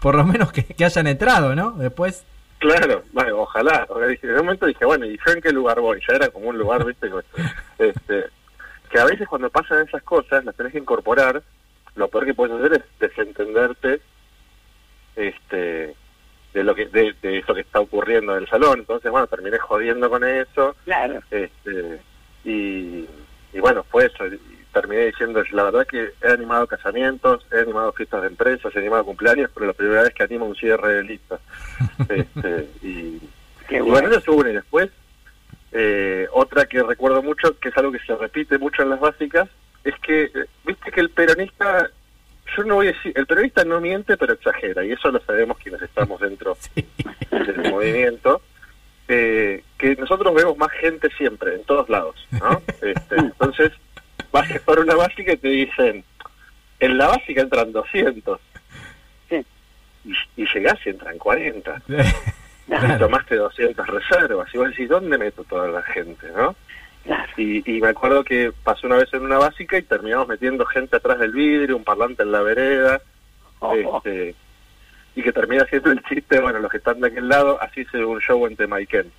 por 0.00 0.14
lo 0.14 0.24
menos 0.24 0.50
que, 0.52 0.64
que 0.64 0.84
hayan 0.84 1.06
entrado, 1.06 1.54
¿no? 1.54 1.72
Después. 1.72 2.24
Claro, 2.58 3.02
bueno, 3.12 3.40
ojalá. 3.40 3.86
O 3.90 3.98
sea, 3.98 4.08
dije- 4.08 4.26
En 4.26 4.32
un 4.38 4.44
momento 4.46 4.66
dije, 4.66 4.84
bueno, 4.84 5.04
¿y 5.06 5.18
yo 5.26 5.32
en 5.32 5.40
qué 5.42 5.50
lugar 5.52 5.80
voy? 5.80 6.00
Ya 6.08 6.14
era 6.16 6.28
como 6.28 6.48
un 6.48 6.56
lugar, 6.58 6.84
viste, 6.84 7.10
que, 7.10 7.88
este, 7.88 8.24
que 8.90 8.98
a 9.00 9.04
veces 9.04 9.28
cuando 9.28 9.50
pasan 9.50 9.86
esas 9.86 10.02
cosas 10.02 10.44
las 10.44 10.54
tenés 10.56 10.72
que 10.72 10.78
incorporar. 10.78 11.42
Lo 11.96 12.08
peor 12.08 12.24
que 12.24 12.34
puedes 12.34 12.56
hacer 12.56 12.72
es 12.72 12.98
desentenderte 12.98 14.00
este, 15.16 15.94
de 16.52 16.64
lo 16.64 16.74
que 16.74 16.86
de, 16.86 17.14
de 17.22 17.38
eso 17.38 17.54
que 17.54 17.60
está 17.60 17.80
ocurriendo 17.80 18.34
en 18.36 18.42
el 18.42 18.48
salón. 18.48 18.80
Entonces, 18.80 19.10
bueno, 19.10 19.26
terminé 19.26 19.58
jodiendo 19.58 20.08
con 20.10 20.24
eso. 20.24 20.74
Claro. 20.84 21.20
Este, 21.30 22.00
y, 22.44 23.06
y 23.52 23.60
bueno, 23.60 23.84
fue 23.84 24.06
eso. 24.06 24.24
Y 24.74 24.80
terminé 24.80 25.06
diciendo, 25.06 25.42
la 25.52 25.62
verdad 25.64 25.86
que 25.86 26.10
he 26.22 26.28
animado 26.32 26.66
casamientos, 26.66 27.46
he 27.52 27.60
animado 27.60 27.92
fiestas 27.92 28.22
de 28.22 28.28
empresas, 28.28 28.74
he 28.74 28.78
animado 28.78 29.04
cumpleaños, 29.04 29.50
pero 29.54 29.66
la 29.66 29.72
primera 29.72 30.02
vez 30.02 30.14
que 30.14 30.22
animo 30.22 30.46
un 30.46 30.56
cierre 30.56 30.94
de 30.94 31.02
lista. 31.04 31.38
Este, 32.08 32.68
y, 32.82 33.18
Qué 33.68 33.76
y 33.76 33.80
bueno. 33.80 33.92
bueno, 33.92 34.08
eso 34.10 34.18
es 34.18 34.28
una. 34.28 34.50
Y 34.50 34.54
después, 34.54 34.90
eh, 35.72 36.26
otra 36.32 36.66
que 36.66 36.82
recuerdo 36.82 37.22
mucho, 37.22 37.58
que 37.58 37.68
es 37.68 37.76
algo 37.76 37.92
que 37.92 37.98
se 38.00 38.14
repite 38.16 38.58
mucho 38.58 38.82
en 38.82 38.90
las 38.90 39.00
básicas, 39.00 39.48
es 39.84 39.94
que, 40.00 40.30
viste 40.64 40.90
que 40.90 41.00
el 41.00 41.10
peronista, 41.10 41.90
yo 42.56 42.64
no 42.64 42.76
voy 42.76 42.88
a 42.88 42.92
decir, 42.92 43.12
el 43.16 43.26
peronista 43.26 43.64
no 43.64 43.80
miente, 43.80 44.16
pero 44.16 44.32
exagera, 44.34 44.84
y 44.84 44.92
eso 44.92 45.10
lo 45.10 45.20
sabemos 45.20 45.58
quienes 45.58 45.82
estamos 45.82 46.20
dentro 46.20 46.56
del 47.30 47.70
movimiento. 47.70 48.40
eh, 49.08 49.62
que 49.78 49.94
nosotros 49.96 50.34
vemos 50.34 50.56
más 50.56 50.70
gente 50.72 51.08
siempre, 51.16 51.54
en 51.56 51.64
todos 51.64 51.88
lados, 51.88 52.16
¿no? 52.30 52.62
Este, 52.82 53.16
entonces, 53.16 53.72
vas 54.34 54.60
por 54.60 54.80
una 54.80 54.94
básica 54.96 55.32
y 55.32 55.36
te 55.36 55.48
dicen, 55.48 56.04
en 56.80 56.98
la 56.98 57.06
básica 57.08 57.40
entran 57.40 57.72
200. 57.72 58.40
Sí. 59.30 59.46
Y, 60.04 60.42
y 60.42 60.46
llegás 60.52 60.78
y 60.84 60.90
entran 60.90 61.16
40. 61.18 61.82
Y 62.66 62.70
Claro. 62.70 62.98
tomaste 62.98 63.36
200 63.36 63.86
reservas. 63.86 64.48
Y 64.54 64.56
vos 64.56 64.70
decís, 64.70 64.88
¿dónde 64.88 65.18
meto 65.18 65.44
toda 65.44 65.68
la 65.68 65.82
gente, 65.82 66.26
no? 66.34 66.56
Claro. 67.04 67.30
Y, 67.36 67.62
y 67.70 67.78
me 67.82 67.88
acuerdo 67.88 68.24
que 68.24 68.52
pasó 68.64 68.86
una 68.86 68.96
vez 68.96 69.12
en 69.12 69.22
una 69.22 69.36
básica 69.36 69.76
y 69.76 69.82
terminamos 69.82 70.28
metiendo 70.28 70.64
gente 70.64 70.96
atrás 70.96 71.18
del 71.18 71.32
vidrio, 71.32 71.76
un 71.76 71.84
parlante 71.84 72.22
en 72.22 72.32
la 72.32 72.40
vereda, 72.40 73.02
Oh, 73.60 73.74
este, 73.76 74.34
y 75.14 75.22
que 75.22 75.30
termina 75.32 75.66
siendo 75.66 75.90
el 75.90 76.02
chiste, 76.04 76.40
bueno, 76.40 76.58
los 76.58 76.70
que 76.70 76.78
están 76.78 77.00
de 77.00 77.08
aquel 77.08 77.28
lado, 77.28 77.60
así 77.60 77.84
se 77.84 77.98
ve 77.98 78.06
un 78.06 78.20
show 78.20 78.46
en 78.46 78.56
Temaiken. 78.56 79.12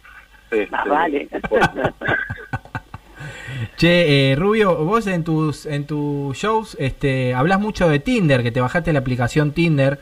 Este, 0.49 0.67
Más 0.71 0.85
vale. 0.87 1.27
Che, 3.77 4.31
eh, 4.31 4.35
Rubio, 4.35 4.75
vos 4.77 5.07
en 5.07 5.23
tus 5.23 5.65
en 5.65 5.85
tus 5.85 6.37
shows 6.37 6.75
este, 6.79 7.33
hablas 7.33 7.59
mucho 7.59 7.87
de 7.89 7.99
Tinder, 7.99 8.43
que 8.43 8.51
te 8.51 8.61
bajaste 8.61 8.93
la 8.93 8.99
aplicación 8.99 9.51
Tinder. 9.51 9.99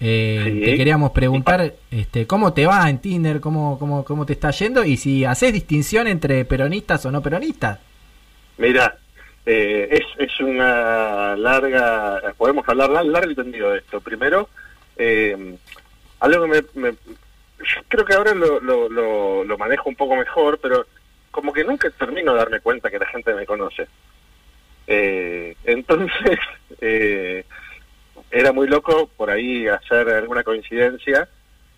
Eh, 0.00 0.40
Sí. 0.44 0.60
Te 0.64 0.76
queríamos 0.76 1.12
preguntar 1.12 1.74
este, 1.90 2.26
cómo 2.26 2.52
te 2.52 2.66
va 2.66 2.88
en 2.90 2.98
Tinder, 2.98 3.40
cómo, 3.40 3.78
cómo, 3.78 4.04
cómo 4.04 4.26
te 4.26 4.32
está 4.32 4.50
yendo 4.50 4.84
y 4.84 4.96
si 4.96 5.24
haces 5.24 5.52
distinción 5.52 6.06
entre 6.08 6.44
peronistas 6.44 7.06
o 7.06 7.10
no 7.12 7.22
peronistas. 7.22 7.78
Mira, 8.58 8.96
eh, 9.46 9.88
es, 9.92 10.02
es 10.18 10.40
una 10.40 11.36
larga, 11.36 12.20
podemos 12.36 12.68
hablar 12.68 12.90
lar- 12.90 13.06
largo 13.06 13.30
y 13.30 13.34
tendido 13.34 13.70
de 13.70 13.78
esto. 13.78 14.00
Primero, 14.00 14.48
eh, 14.96 15.56
algo 16.20 16.42
que 16.44 16.48
me, 16.74 16.82
me- 16.88 16.96
yo 17.60 17.80
creo 17.88 18.04
que 18.04 18.14
ahora 18.14 18.34
lo, 18.34 18.60
lo, 18.60 18.88
lo, 18.88 19.44
lo 19.44 19.58
manejo 19.58 19.88
un 19.88 19.94
poco 19.96 20.16
mejor, 20.16 20.58
pero 20.60 20.86
como 21.34 21.52
que 21.52 21.64
nunca 21.64 21.90
termino 21.90 22.32
de 22.32 22.38
darme 22.38 22.60
cuenta 22.60 22.88
que 22.88 22.98
la 23.00 23.06
gente 23.06 23.34
me 23.34 23.44
conoce. 23.44 23.88
Eh, 24.86 25.56
entonces, 25.64 26.38
eh, 26.80 27.44
era 28.30 28.52
muy 28.52 28.68
loco 28.68 29.10
por 29.16 29.30
ahí 29.30 29.66
hacer 29.66 30.08
alguna 30.10 30.44
coincidencia 30.44 31.28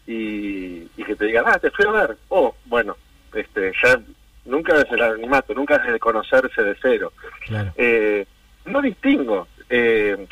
y, 0.06 0.82
y 0.94 1.04
que 1.06 1.16
te 1.16 1.24
digan, 1.24 1.44
ah, 1.46 1.58
te 1.58 1.70
fui 1.70 1.86
a 1.86 1.90
ver. 1.90 2.18
Oh, 2.28 2.54
bueno, 2.66 2.98
este, 3.32 3.72
ya 3.82 3.98
nunca 4.44 4.76
desde 4.76 4.94
el 4.94 5.02
anonimato, 5.02 5.54
nunca 5.54 5.78
desde 5.78 5.98
conocerse 5.98 6.62
de 6.62 6.76
cero. 6.82 7.14
Claro. 7.46 7.72
Eh, 7.76 8.26
no 8.66 8.82
distingo. 8.82 9.48
Eh, 9.70 10.26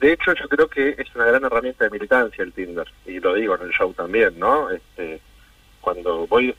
de 0.00 0.12
hecho, 0.12 0.34
yo 0.34 0.48
creo 0.48 0.66
que 0.66 0.96
es 0.98 1.14
una 1.14 1.26
gran 1.26 1.44
herramienta 1.44 1.84
de 1.84 1.90
militancia 1.90 2.42
el 2.42 2.52
Tinder, 2.52 2.88
y 3.06 3.20
lo 3.20 3.34
digo 3.34 3.54
en 3.54 3.62
el 3.62 3.70
show 3.70 3.92
también, 3.92 4.36
¿no? 4.36 4.68
Este, 4.68 5.20
cuando 5.80 6.26
voy, 6.26 6.52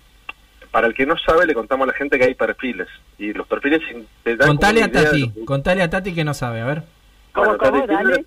para 0.74 0.88
el 0.88 0.94
que 0.96 1.06
no 1.06 1.16
sabe, 1.18 1.46
le 1.46 1.54
contamos 1.54 1.86
a 1.88 1.92
la 1.92 1.98
gente 1.98 2.18
que 2.18 2.26
hay 2.26 2.34
perfiles, 2.34 2.88
y 3.20 3.32
los 3.32 3.48
perfiles 3.48 3.80
te 4.24 4.36
dan 4.36 4.48
Contale 4.50 4.82
a 4.84 4.92
Tati, 4.92 5.32
que- 5.32 5.46
contale 5.46 5.84
a 5.84 5.90
Tati 5.90 6.14
que 6.16 6.24
no 6.24 6.34
sabe, 6.34 6.62
a 6.62 6.66
ver. 6.66 6.84
¿Cómo, 7.32 7.56
Bueno, 7.56 7.64
cómo? 7.64 7.82
Tati, 7.86 7.94
Dale. 7.94 8.16
Tinder- 8.16 8.26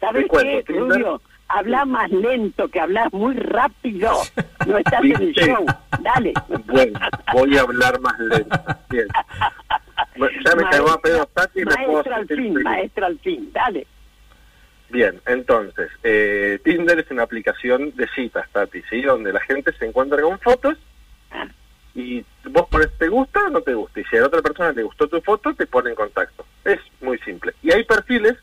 ¿Sabes 0.00 0.26
qué, 0.30 0.64
Rubio? 0.72 1.20
Habla 1.48 1.84
más 1.84 2.10
lento, 2.10 2.68
que 2.68 2.80
hablas 2.80 3.12
muy 3.12 3.34
rápido. 3.36 4.12
No 4.66 4.78
estás 4.78 5.04
en 5.04 5.20
el 5.22 5.32
show. 5.34 5.66
Dale. 6.00 6.32
Bueno, 6.64 6.98
voy 7.34 7.56
a 7.58 7.60
hablar 7.60 8.00
más 8.00 8.18
lento. 8.18 8.58
Bien. 8.88 9.06
Ya 10.16 10.54
me 10.56 10.64
cagó 10.70 10.90
a 10.90 11.00
pedo 11.02 11.26
Tati 11.26 11.60
y 11.60 11.64
me 11.66 11.74
puedo 11.74 11.92
Maestro 11.92 12.14
al 12.14 12.26
fin, 12.28 12.36
feliz. 12.36 12.64
maestro 12.64 13.06
al 13.06 13.18
fin. 13.18 13.50
Dale. 13.52 13.86
Bien, 14.88 15.20
entonces, 15.26 15.90
eh, 16.02 16.60
Tinder 16.64 16.98
es 17.00 17.10
una 17.10 17.24
aplicación 17.24 17.94
de 17.96 18.06
citas, 18.14 18.48
Tati, 18.52 18.80
¿sí? 18.88 19.02
Donde 19.02 19.32
la 19.32 19.40
gente 19.40 19.72
se 19.78 19.84
encuentra 19.86 20.22
con 20.22 20.38
fotos 20.38 20.78
Ah. 21.30 21.46
Y 21.94 22.24
vos 22.50 22.68
pones 22.68 22.90
te 22.98 23.08
gusta 23.08 23.40
o 23.46 23.50
no 23.50 23.60
te 23.60 23.74
gusta. 23.74 24.00
Y 24.00 24.04
si 24.04 24.16
a 24.16 24.20
la 24.20 24.26
otra 24.26 24.42
persona 24.42 24.72
le 24.72 24.82
gustó 24.82 25.08
tu 25.08 25.20
foto, 25.20 25.54
te 25.54 25.66
pone 25.66 25.90
en 25.90 25.96
contacto. 25.96 26.44
Es 26.64 26.80
muy 27.00 27.18
simple. 27.18 27.54
Y 27.62 27.72
hay 27.72 27.84
perfiles 27.84 28.34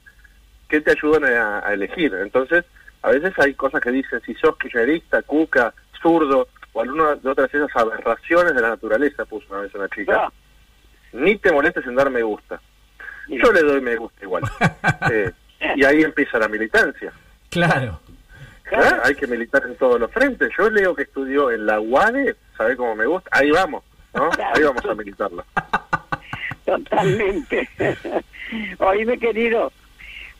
que 0.69 0.81
te 0.81 0.91
ayudan 0.91 1.25
a, 1.25 1.67
a 1.67 1.73
elegir. 1.73 2.13
Entonces, 2.15 2.63
a 3.01 3.11
veces 3.11 3.33
hay 3.37 3.53
cosas 3.53 3.81
que 3.81 3.91
dicen 3.91 4.21
si 4.25 4.33
sos 4.35 4.57
kirchnerista, 4.57 5.21
cuca, 5.23 5.73
zurdo, 6.01 6.47
o 6.73 6.81
alguna 6.81 7.15
de 7.15 7.29
otras 7.29 7.53
esas 7.53 7.75
aberraciones 7.75 8.55
de 8.55 8.61
la 8.61 8.69
naturaleza, 8.69 9.25
puso 9.25 9.47
una 9.49 9.61
vez 9.61 9.75
una 9.75 9.89
chica. 9.89 10.25
Ah, 10.25 10.31
Ni 11.13 11.35
te 11.37 11.51
molestes 11.51 11.85
en 11.85 11.95
dar 11.95 12.09
me 12.09 12.23
gusta. 12.23 12.61
Yo 13.27 13.51
le 13.51 13.61
doy 13.61 13.81
me 13.81 13.95
gusta 13.95 14.23
igual. 14.23 14.43
Eh, 15.11 15.31
y 15.75 15.83
ahí 15.83 16.01
empieza 16.03 16.39
la 16.39 16.47
militancia. 16.47 17.11
Claro. 17.49 17.99
¿Ah? 18.71 19.01
Hay 19.03 19.15
que 19.15 19.27
militar 19.27 19.63
en 19.65 19.75
todos 19.75 19.99
los 19.99 20.11
frentes. 20.11 20.49
Yo 20.57 20.69
leo 20.69 20.95
que 20.95 21.03
estudió 21.03 21.51
en 21.51 21.65
la 21.65 21.79
UADE, 21.79 22.35
¿sabe 22.61 22.77
cómo 22.77 22.95
me 22.95 23.05
gusta? 23.07 23.29
Ahí 23.33 23.49
vamos, 23.49 23.83
¿no? 24.13 24.29
Ahí 24.53 24.61
vamos 24.63 24.85
a 24.85 24.93
militarla. 24.93 25.43
Totalmente. 26.65 27.67
Oíme, 28.77 29.17
querido, 29.17 29.71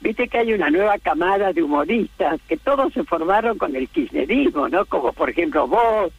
viste 0.01 0.27
que 0.27 0.37
hay 0.37 0.53
una 0.53 0.69
nueva 0.69 0.99
camada 0.99 1.51
de 1.51 1.63
humoristas 1.63 2.39
que 2.47 2.57
todos 2.57 2.93
se 2.93 3.03
formaron 3.03 3.57
con 3.57 3.75
el 3.75 3.89
kirchnerismo, 3.89 4.69
¿no? 4.69 4.85
Como 4.85 5.13
por 5.13 5.31
ejemplo 5.31 5.67
vos, 5.67 6.13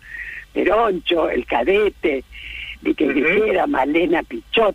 Peroncho, 0.52 1.30
El 1.30 1.46
Cadete, 1.46 2.24
Vicky 2.80 3.04
Ujú. 3.04 3.20
Grijera, 3.20 3.68
Malena 3.68 4.24
Pichot, 4.24 4.74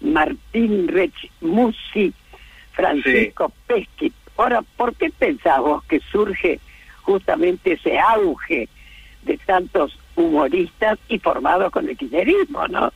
Martín 0.00 0.88
Rech 0.88 1.30
Musi, 1.42 2.14
Francisco 2.72 3.52
Pesqui. 3.66 4.10
Ahora, 4.38 4.62
¿por 4.62 4.94
qué 4.94 5.10
pensás 5.10 5.60
vos 5.60 5.84
que 5.84 6.00
surge 6.00 6.60
justamente 7.02 7.72
ese 7.72 7.98
auge 7.98 8.68
de 9.22 9.36
tantos 9.38 9.98
humoristas 10.16 10.98
y 11.08 11.18
formados 11.18 11.70
con 11.70 11.88
el 11.88 11.96
kirchnerismo, 11.96 12.66
no? 12.68 12.92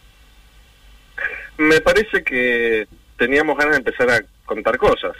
Me 1.59 1.81
parece 1.81 2.25
que 2.25 2.89
teníamos 3.17 3.57
ganas 3.57 3.73
de 3.73 3.79
empezar 3.79 4.11
a 4.11 4.25
contar 4.45 4.77
cosas. 4.79 5.17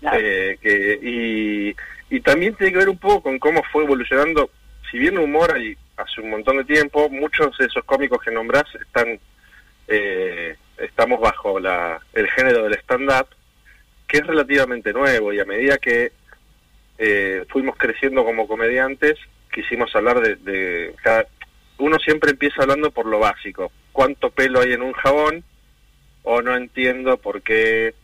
Claro. 0.00 0.18
Eh, 0.20 0.58
que, 0.62 0.98
y, 1.02 2.14
y 2.14 2.20
también 2.20 2.54
tiene 2.54 2.72
que 2.72 2.78
ver 2.78 2.88
un 2.88 2.98
poco 2.98 3.22
con 3.22 3.38
cómo 3.38 3.62
fue 3.72 3.84
evolucionando. 3.84 4.50
Si 4.90 4.98
bien 4.98 5.18
humor 5.18 5.52
hay 5.54 5.76
hace 5.96 6.20
un 6.20 6.30
montón 6.30 6.58
de 6.58 6.64
tiempo, 6.64 7.08
muchos 7.08 7.56
de 7.58 7.66
esos 7.66 7.84
cómicos 7.84 8.22
que 8.22 8.30
nombrás 8.30 8.66
están, 8.74 9.18
eh, 9.88 10.56
estamos 10.78 11.20
bajo 11.20 11.58
la, 11.58 12.00
el 12.12 12.28
género 12.30 12.62
del 12.64 12.74
stand-up, 12.74 13.26
que 14.06 14.18
es 14.18 14.26
relativamente 14.26 14.92
nuevo 14.92 15.32
y 15.32 15.40
a 15.40 15.44
medida 15.44 15.78
que 15.78 16.12
eh, 16.98 17.44
fuimos 17.48 17.76
creciendo 17.76 18.24
como 18.24 18.46
comediantes, 18.46 19.18
quisimos 19.52 19.94
hablar 19.96 20.20
de, 20.20 20.36
de 20.36 20.94
cada, 21.02 21.26
uno 21.78 21.98
siempre 21.98 22.30
empieza 22.30 22.62
hablando 22.62 22.90
por 22.90 23.06
lo 23.06 23.18
básico, 23.18 23.72
cuánto 23.92 24.30
pelo 24.30 24.60
hay 24.60 24.72
en 24.72 24.82
un 24.82 24.92
jabón 24.92 25.44
o 26.22 26.42
no 26.42 26.56
entiendo 26.56 27.16
por 27.16 27.42
qué 27.42 27.94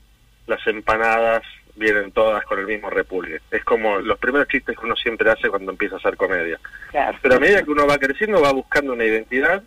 las 0.46 0.66
empanadas 0.66 1.42
vienen 1.76 2.12
todas 2.12 2.44
con 2.44 2.58
el 2.58 2.66
mismo 2.66 2.88
repulgue. 2.88 3.40
Es 3.50 3.64
como 3.64 3.98
los 3.98 4.18
primeros 4.18 4.48
chistes 4.48 4.78
que 4.78 4.84
uno 4.84 4.94
siempre 4.96 5.30
hace 5.30 5.48
cuando 5.48 5.72
empieza 5.72 5.96
a 5.96 5.98
hacer 5.98 6.16
comedia. 6.16 6.58
Claro. 6.90 7.18
Pero 7.20 7.36
a 7.36 7.40
medida 7.40 7.62
que 7.62 7.70
uno 7.70 7.86
va 7.86 7.98
creciendo 7.98 8.40
va 8.40 8.52
buscando 8.52 8.92
una 8.92 9.04
identidad 9.04 9.62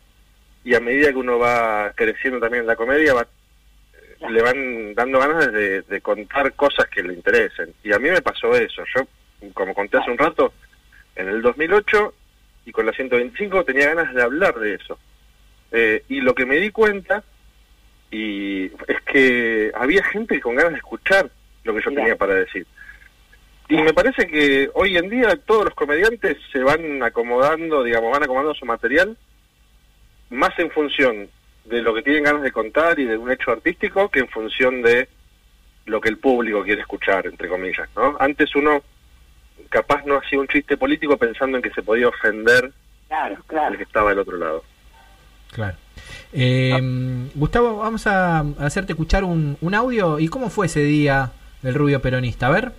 y 0.63 0.73
a 0.73 0.79
medida 0.79 1.09
que 1.09 1.17
uno 1.17 1.37
va 1.37 1.91
creciendo 1.95 2.39
también 2.39 2.61
en 2.61 2.67
la 2.67 2.75
comedia 2.75 3.13
va 3.13 3.27
le 4.29 4.41
van 4.41 4.95
dando 4.95 5.19
ganas 5.19 5.51
de, 5.53 5.83
de 5.83 6.01
contar 6.01 6.53
cosas 6.53 6.87
que 6.87 7.03
le 7.03 7.13
interesen. 7.13 7.73
Y 7.83 7.93
a 7.93 7.99
mí 7.99 8.09
me 8.09 8.21
pasó 8.21 8.55
eso. 8.55 8.83
Yo, 8.95 9.07
como 9.53 9.75
conté 9.75 9.97
hace 9.97 10.09
un 10.09 10.17
rato, 10.17 10.53
en 11.15 11.29
el 11.29 11.41
2008 11.41 12.13
y 12.67 12.71
con 12.73 12.85
la 12.85 12.91
125 12.91 13.63
tenía 13.63 13.95
ganas 13.95 14.13
de 14.13 14.21
hablar 14.21 14.59
de 14.59 14.75
eso. 14.75 14.99
Eh, 15.71 16.03
y 16.09 16.19
lo 16.19 16.35
que 16.35 16.45
me 16.45 16.57
di 16.57 16.69
cuenta 16.69 17.23
y 18.11 18.65
es 18.65 19.01
que 19.05 19.71
había 19.73 20.03
gente 20.03 20.41
con 20.41 20.55
ganas 20.55 20.73
de 20.73 20.79
escuchar 20.79 21.31
lo 21.63 21.73
que 21.73 21.81
yo 21.81 21.91
Mirá. 21.91 22.01
tenía 22.01 22.15
para 22.17 22.33
decir. 22.35 22.67
Y 23.69 23.77
me 23.77 23.93
parece 23.93 24.27
que 24.27 24.69
hoy 24.73 24.97
en 24.97 25.09
día 25.09 25.37
todos 25.45 25.63
los 25.63 25.73
comediantes 25.75 26.37
se 26.51 26.59
van 26.59 27.01
acomodando, 27.03 27.85
digamos, 27.85 28.11
van 28.11 28.23
acomodando 28.23 28.53
su 28.53 28.65
material 28.65 29.17
más 30.29 30.51
en 30.59 30.69
función 30.69 31.29
de 31.63 31.81
lo 31.81 31.93
que 31.93 32.01
tienen 32.01 32.23
ganas 32.23 32.41
de 32.41 32.51
contar 32.51 32.99
y 32.99 33.05
de 33.05 33.17
un 33.17 33.31
hecho 33.31 33.51
artístico 33.51 34.09
que 34.09 34.19
en 34.19 34.27
función 34.27 34.81
de 34.81 35.07
lo 35.85 36.01
que 36.01 36.09
el 36.09 36.17
público 36.17 36.65
quiere 36.65 36.81
escuchar, 36.81 37.27
entre 37.27 37.47
comillas, 37.47 37.87
¿no? 37.95 38.17
Antes 38.19 38.53
uno 38.57 38.83
capaz 39.69 40.05
no 40.05 40.17
hacía 40.17 40.39
un 40.39 40.47
chiste 40.47 40.77
político 40.77 41.17
pensando 41.17 41.57
en 41.57 41.63
que 41.63 41.71
se 41.71 41.81
podía 41.81 42.07
ofender 42.07 42.71
Claro, 43.07 43.37
al 43.65 43.77
que 43.77 43.83
estaba 43.83 44.09
del 44.09 44.19
otro 44.19 44.35
lado. 44.37 44.63
Claro. 45.51 45.77
Eh, 46.33 46.77
Gustavo, 47.35 47.77
vamos 47.77 48.05
a 48.05 48.39
hacerte 48.59 48.91
escuchar 48.93 49.23
un, 49.23 49.57
un 49.61 49.73
audio. 49.73 50.19
¿Y 50.19 50.27
cómo 50.27 50.49
fue 50.49 50.65
ese 50.65 50.81
día 50.81 51.31
del 51.61 51.75
rubio 51.75 52.01
peronista? 52.01 52.47
A 52.47 52.51
ver. 52.51 52.73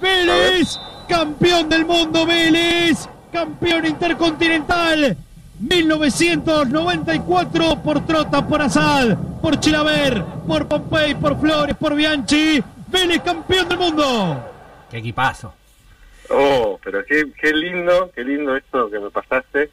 Vélez, 0.00 0.78
campeón 1.08 1.68
del 1.68 1.84
mundo, 1.84 2.24
Vélez, 2.24 3.08
campeón 3.32 3.86
intercontinental. 3.86 5.16
1994 5.58 7.82
por 7.82 8.06
Trota, 8.06 8.46
por 8.46 8.62
Azad, 8.62 9.18
por 9.40 9.58
Chilaver, 9.60 10.24
por 10.46 10.66
Pompey, 10.66 11.14
por 11.14 11.38
Flores, 11.40 11.76
por 11.76 11.94
Bianchi. 11.94 12.62
Vélez, 12.88 13.20
campeón 13.22 13.68
del 13.68 13.78
mundo. 13.78 14.42
Qué 14.90 14.98
equipazo. 14.98 15.54
Oh, 16.32 16.80
pero 16.82 17.04
qué, 17.04 17.24
qué 17.40 17.52
lindo, 17.52 18.10
qué 18.14 18.24
lindo 18.24 18.56
esto 18.56 18.90
que 18.90 18.98
me 18.98 19.10
pasaste. 19.10 19.70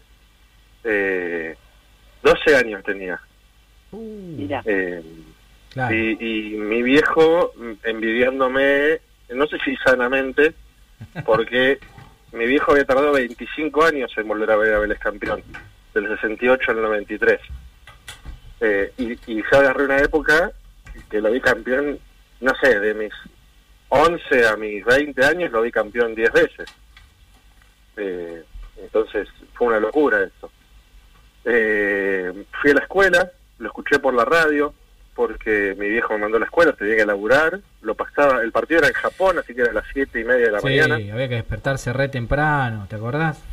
Eh, 0.83 1.55
12 2.23 2.55
años 2.55 2.83
tenía. 2.83 3.19
Mira, 3.91 4.61
Eh, 4.65 5.01
Claro. 5.71 5.95
y, 5.95 6.17
y 6.19 6.57
mi 6.57 6.81
viejo 6.81 7.53
envidiándome, 7.83 8.99
no 9.29 9.45
sé 9.45 9.57
si 9.63 9.75
sanamente, 9.77 10.53
porque 11.25 11.77
mi 12.33 12.45
viejo 12.47 12.71
había 12.71 12.85
tardado 12.85 13.11
25 13.13 13.85
años 13.85 14.11
en 14.17 14.27
volver 14.27 14.49
a 14.49 14.55
ver 14.55 14.73
a 14.73 14.79
Vélez 14.79 14.97
campeón, 14.99 15.43
del 15.93 16.07
68 16.07 16.71
al 16.71 16.81
93. 16.81 17.39
Eh, 18.61 18.91
y, 18.97 19.11
y 19.31 19.35
yo 19.43 19.59
agarré 19.59 19.85
una 19.85 19.99
época 19.99 20.51
que 21.09 21.21
lo 21.21 21.31
vi 21.31 21.39
campeón, 21.39 21.99
no 22.41 22.51
sé, 22.61 22.79
de 22.79 22.93
mis 22.95 23.13
11 23.89 24.47
a 24.47 24.55
mis 24.55 24.85
20 24.85 25.25
años 25.25 25.51
lo 25.51 25.61
vi 25.61 25.71
campeón 25.71 26.15
10 26.15 26.31
veces. 26.31 26.69
Eh, 27.97 28.43
entonces 28.81 29.27
fue 29.53 29.67
una 29.67 29.79
locura 29.79 30.23
esto. 30.23 30.51
Eh, 31.45 32.31
fui 32.61 32.71
a 32.71 32.75
la 32.75 32.81
escuela, 32.81 33.31
lo 33.57 33.67
escuché 33.67 33.99
por 33.99 34.13
la 34.13 34.25
radio, 34.25 34.73
porque 35.15 35.75
mi 35.77 35.89
viejo 35.89 36.13
me 36.13 36.19
mandó 36.19 36.37
a 36.37 36.41
la 36.41 36.45
escuela, 36.45 36.73
tenía 36.73 36.95
que 36.95 37.05
laburar, 37.05 37.59
lo 37.81 37.95
pasaba, 37.95 38.41
el 38.41 38.51
partido 38.51 38.79
era 38.79 38.87
en 38.87 38.93
Japón, 38.93 39.37
así 39.39 39.53
que 39.53 39.61
era 39.61 39.71
a 39.71 39.73
las 39.73 39.85
siete 39.91 40.21
y 40.21 40.23
media 40.23 40.45
de 40.45 40.51
la 40.51 40.59
Sí, 40.59 40.65
mañana, 40.67 40.95
había 40.95 41.27
que 41.27 41.35
despertarse 41.35 41.91
re 41.91 42.07
temprano, 42.09 42.85
¿te 42.89 42.95
acordás? 42.95 43.43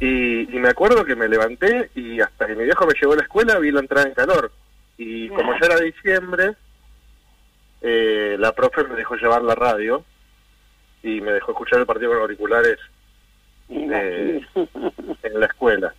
y, 0.00 0.54
y 0.54 0.58
me 0.58 0.68
acuerdo 0.68 1.04
que 1.04 1.14
me 1.14 1.28
levanté 1.28 1.88
y 1.94 2.20
hasta 2.20 2.46
que 2.46 2.56
mi 2.56 2.64
viejo 2.64 2.84
me 2.84 2.94
llevó 3.00 3.12
a 3.12 3.16
la 3.16 3.22
escuela 3.22 3.58
vi 3.58 3.70
la 3.70 3.80
entrada 3.80 4.06
en 4.06 4.14
calor, 4.14 4.50
y 4.96 5.28
como 5.28 5.52
ya 5.60 5.66
era 5.66 5.80
diciembre, 5.80 6.52
eh, 7.86 8.36
la 8.38 8.52
profe 8.52 8.82
me 8.84 8.96
dejó 8.96 9.14
llevar 9.16 9.42
la 9.42 9.54
radio 9.54 10.02
y 11.02 11.20
me 11.20 11.32
dejó 11.32 11.52
escuchar 11.52 11.80
el 11.80 11.86
partido 11.86 12.10
con 12.12 12.20
auriculares 12.20 12.78
eh, 13.68 14.40
en 15.22 15.40
la 15.40 15.46
escuela. 15.46 15.94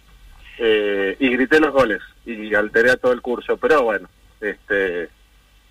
Eh, 0.57 1.15
y 1.19 1.29
grité 1.29 1.59
los 1.59 1.71
goles 1.71 2.01
y 2.25 2.53
alteré 2.55 2.91
a 2.91 2.97
todo 2.97 3.11
el 3.11 3.21
curso, 3.21 3.57
pero 3.57 3.83
bueno, 3.83 4.09
este 4.41 5.09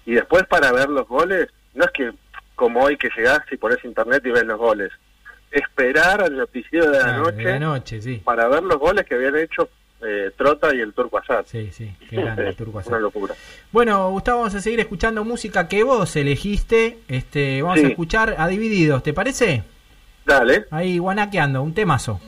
y 0.07 0.12
después 0.12 0.45
para 0.47 0.71
ver 0.73 0.89
los 0.91 1.09
goles, 1.09 1.49
no 1.75 1.85
es 1.85 1.91
que 1.91 2.12
como 2.55 2.81
hoy 2.85 2.97
que 2.97 3.09
llegás 3.17 3.41
y 3.51 3.57
pones 3.57 3.83
internet 3.85 4.23
y 4.27 4.31
ves 4.31 4.45
los 4.45 4.59
goles, 4.59 4.93
esperar 5.51 6.21
al 6.23 6.37
noticiero 6.37 6.91
de 6.91 6.99
la 6.99 7.05
Claro, 7.05 7.23
noche 7.25 7.37
de 7.39 7.45
la 7.45 7.59
noche, 7.59 8.03
sí. 8.03 8.21
para 8.25 8.47
ver 8.49 8.62
los 8.62 8.79
goles 8.79 9.05
que 9.07 9.15
habían 9.15 9.37
hecho 9.37 9.69
eh, 10.07 10.31
Trota 10.37 10.75
y 10.75 10.81
el 10.81 10.93
Turco 10.93 11.19
Azad. 11.19 11.45
Sí, 11.47 11.71
sí, 11.73 11.95
qué 12.11 12.17
grande 12.17 12.49
el 12.49 12.57
Turco 12.57 12.79
Azad. 12.79 12.93
Una 12.93 13.01
locura. 13.01 13.35
Bueno, 13.73 14.11
Gustavo, 14.11 14.41
vamos 14.41 14.55
a 14.55 14.61
seguir 14.61 14.81
escuchando 14.81 15.25
música 15.25 15.69
que 15.69 15.83
vos 15.83 16.15
elegiste. 16.17 16.99
Este, 17.09 17.63
vamos 17.63 17.79
Sí. 17.81 17.87
a 17.87 17.89
escuchar 17.89 18.35
a 18.39 18.49
Divididos, 18.49 19.03
¿te 19.03 19.13
parece? 19.13 19.63
Dale. 20.27 20.65
Ahí 20.71 20.99
guanaqueando, 20.99 21.63
un 21.63 21.75
temazo. 21.75 22.21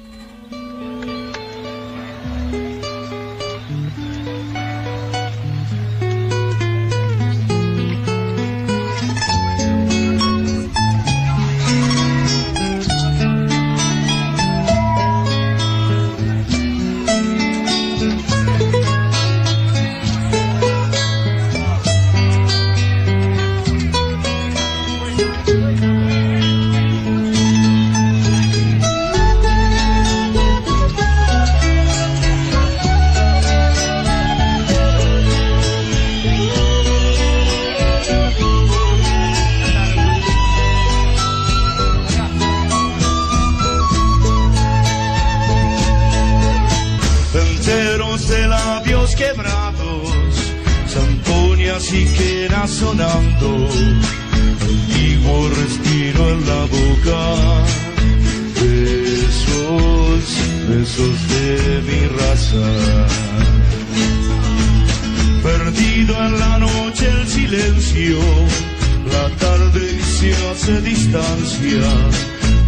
la 68.15 69.29
tarde 69.39 70.01
se 70.05 70.33
hace 70.33 70.81
distancia, 70.83 71.83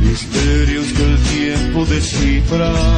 misterios 0.01 0.87
que 0.93 1.03
el 1.05 1.19
tiempo 1.19 1.85
descifra. 1.87 2.98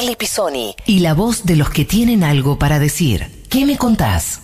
Charlie 0.00 0.16
Pisoni 0.16 0.74
y 0.86 1.00
la 1.00 1.12
voz 1.12 1.44
de 1.44 1.56
los 1.56 1.68
que 1.68 1.84
tienen 1.84 2.24
algo 2.24 2.58
para 2.58 2.78
decir. 2.78 3.44
¿Qué 3.50 3.66
me 3.66 3.76
contás? 3.76 4.40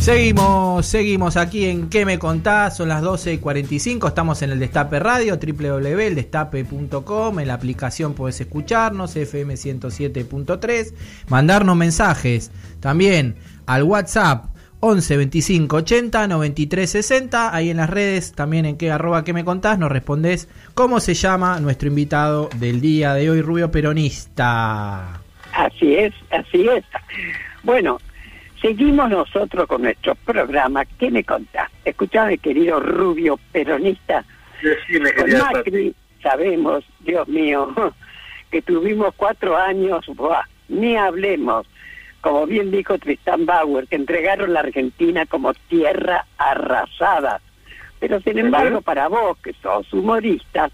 Seguimos, 0.00 0.86
seguimos 0.86 1.36
aquí 1.36 1.66
en 1.66 1.90
¿Qué 1.90 2.06
me 2.06 2.18
contás? 2.18 2.78
Son 2.78 2.88
las 2.88 3.02
12.45, 3.02 4.08
estamos 4.08 4.40
en 4.40 4.52
el 4.52 4.60
Destape 4.60 4.98
Radio, 4.98 5.38
www.eldestape.com, 5.38 7.38
en 7.38 7.48
la 7.48 7.52
aplicación 7.52 8.14
podés 8.14 8.40
escucharnos, 8.40 9.14
FM 9.14 9.56
107.3, 9.56 10.94
mandarnos 11.28 11.76
mensajes 11.76 12.50
también 12.80 13.36
al 13.66 13.82
WhatsApp 13.82 14.51
11 14.84 15.16
25 15.16 15.76
80 15.76 16.26
93 16.26 16.90
60, 16.90 17.54
ahí 17.54 17.70
en 17.70 17.76
las 17.76 17.88
redes 17.88 18.32
también 18.32 18.66
en 18.66 18.76
qué 18.76 18.90
arroba 18.90 19.22
que 19.22 19.32
me 19.32 19.44
contás, 19.44 19.78
nos 19.78 19.92
respondés 19.92 20.48
cómo 20.74 20.98
se 20.98 21.14
llama 21.14 21.60
nuestro 21.60 21.86
invitado 21.86 22.48
del 22.56 22.80
día 22.80 23.14
de 23.14 23.30
hoy, 23.30 23.42
Rubio 23.42 23.70
Peronista. 23.70 25.20
Así 25.52 25.94
es, 25.94 26.12
así 26.32 26.66
es. 26.68 26.84
Bueno, 27.62 28.00
seguimos 28.60 29.08
nosotros 29.08 29.68
con 29.68 29.82
nuestro 29.82 30.16
programa. 30.16 30.84
¿Qué 30.84 31.12
me 31.12 31.22
contás? 31.22 31.70
Escuchame, 31.84 32.38
querido 32.38 32.80
Rubio 32.80 33.38
Peronista. 33.52 34.24
Decime, 34.60 35.14
Con 35.14 35.26
querida 35.26 35.48
Macri 35.52 35.94
sabemos, 36.20 36.82
Dios 36.98 37.28
mío, 37.28 37.72
que 38.50 38.60
tuvimos 38.62 39.14
cuatro 39.16 39.56
años, 39.56 40.04
buah, 40.16 40.42
ni 40.68 40.96
hablemos, 40.96 41.68
como 42.22 42.46
bien 42.46 42.70
dijo 42.70 42.96
Tristan 42.98 43.44
Bauer, 43.44 43.86
que 43.88 43.96
entregaron 43.96 44.52
la 44.54 44.60
Argentina 44.60 45.26
como 45.26 45.52
tierra 45.68 46.24
arrasada. 46.38 47.40
Pero 48.00 48.20
sin 48.20 48.38
embargo, 48.38 48.80
para 48.80 49.08
vos, 49.08 49.36
que 49.38 49.52
sos 49.62 49.92
humorista, 49.92 50.70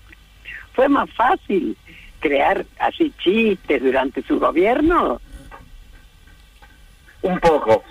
¿fue 0.74 0.88
más 0.88 1.10
fácil 1.10 1.76
crear 2.20 2.64
así 2.78 3.12
chistes 3.18 3.82
durante 3.82 4.22
su 4.22 4.38
gobierno? 4.38 5.20
Un 7.22 7.38
poco. 7.40 7.82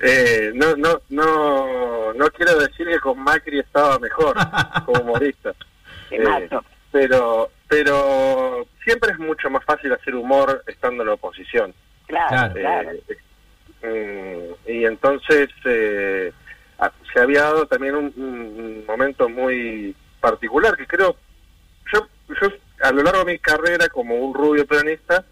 Eh, 0.00 0.52
no, 0.54 0.74
no, 0.76 1.00
no, 1.08 2.12
no 2.14 2.30
quiero 2.30 2.58
decir 2.58 2.86
que 2.86 2.98
con 2.98 3.18
Macri 3.22 3.60
estaba 3.60 3.98
mejor 3.98 4.36
como 4.84 5.00
humorista. 5.02 5.54
Te 6.08 6.16
Eh, 6.16 6.20
mato. 6.20 6.64
pero, 6.92 7.50
pero 7.68 8.66
siempre 8.84 9.12
es 9.12 9.18
mucho 9.18 9.48
más 9.50 9.64
fácil 9.64 9.92
hacer 9.92 10.14
humor 10.14 10.62
estando 10.66 11.02
en 11.02 11.08
la 11.08 11.14
oposición. 11.14 11.74
Claro, 12.06 12.54
Claro. 12.54 12.54
claro. 12.54 12.90
Eh, 13.82 14.54
y 14.66 14.84
entonces 14.84 15.48
eh, 15.64 16.32
se 17.12 17.20
había 17.20 17.42
dado 17.42 17.66
también 17.66 17.94
un, 17.94 18.12
un 18.16 18.84
momento 18.86 19.28
muy 19.28 19.94
particular 20.20 20.76
que 20.76 20.86
creo, 20.86 21.16
yo, 21.92 22.06
yo 22.40 22.48
a 22.82 22.90
lo 22.92 23.02
largo 23.02 23.24
de 23.24 23.32
mi 23.32 23.38
carrera 23.38 23.88
como 23.88 24.16
un 24.16 24.34
rubio 24.34 24.66
peronista, 24.66 25.24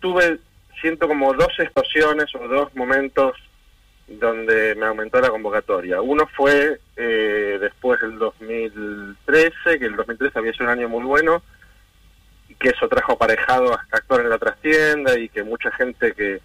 tuve, 0.00 0.38
siento 0.80 1.08
como 1.08 1.32
dos 1.34 1.52
explosiones 1.58 2.34
o 2.34 2.48
dos 2.48 2.74
momentos 2.74 3.36
donde 4.06 4.74
me 4.76 4.86
aumentó 4.86 5.20
la 5.20 5.28
convocatoria. 5.30 6.00
Uno 6.00 6.26
fue 6.34 6.80
eh, 6.96 7.58
después 7.60 8.00
del 8.00 8.18
2013, 8.18 9.78
que 9.78 9.84
el 9.84 9.96
2013 9.96 10.38
había 10.38 10.52
sido 10.52 10.64
un 10.64 10.72
año 10.72 10.88
muy 10.88 11.04
bueno, 11.04 11.42
que 12.58 12.70
eso 12.70 12.88
trajo 12.88 13.12
aparejado 13.12 13.72
a 13.72 13.86
actuar 13.90 14.22
en 14.22 14.30
la 14.30 14.38
trastienda 14.38 15.18
y 15.18 15.28
que 15.28 15.42
mucha 15.42 15.70
gente 15.72 16.12
que, 16.12 16.40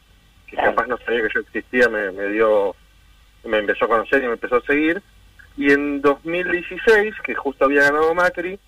que 0.47 0.55
Claro. 0.55 0.71
capaz 0.71 0.87
no 0.87 0.97
sabía 0.99 1.21
que 1.23 1.33
yo 1.33 1.39
existía 1.41 1.89
me, 1.89 2.11
me 2.11 2.27
dio, 2.27 2.75
me 3.43 3.57
empezó 3.59 3.85
a 3.85 3.89
conocer 3.89 4.23
y 4.23 4.27
me 4.27 4.33
empezó 4.33 4.57
a 4.57 4.61
seguir. 4.65 5.01
Y 5.57 5.71
en 5.71 6.01
2016, 6.01 7.15
que 7.23 7.35
justo 7.35 7.65
había 7.65 7.83
ganado 7.83 8.13
Macri, 8.13 8.59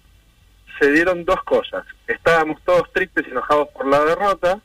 se 0.80 0.92
dieron 0.92 1.26
dos 1.26 1.42
cosas. 1.44 1.86
Estábamos 2.08 2.62
todos 2.64 2.92
tristes 2.92 3.26
y 3.28 3.32
enojados 3.32 3.70
por 3.70 3.88
la 3.88 4.04
derrota, 4.04 4.60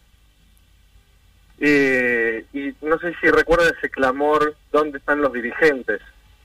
eh, 1.62 2.46
y 2.54 2.72
no 2.80 2.98
sé 2.98 3.14
si 3.20 3.28
recuerdan 3.28 3.74
ese 3.76 3.90
clamor, 3.90 4.56
¿dónde 4.72 4.96
están 4.96 5.20
los 5.20 5.30
dirigentes? 5.32 6.00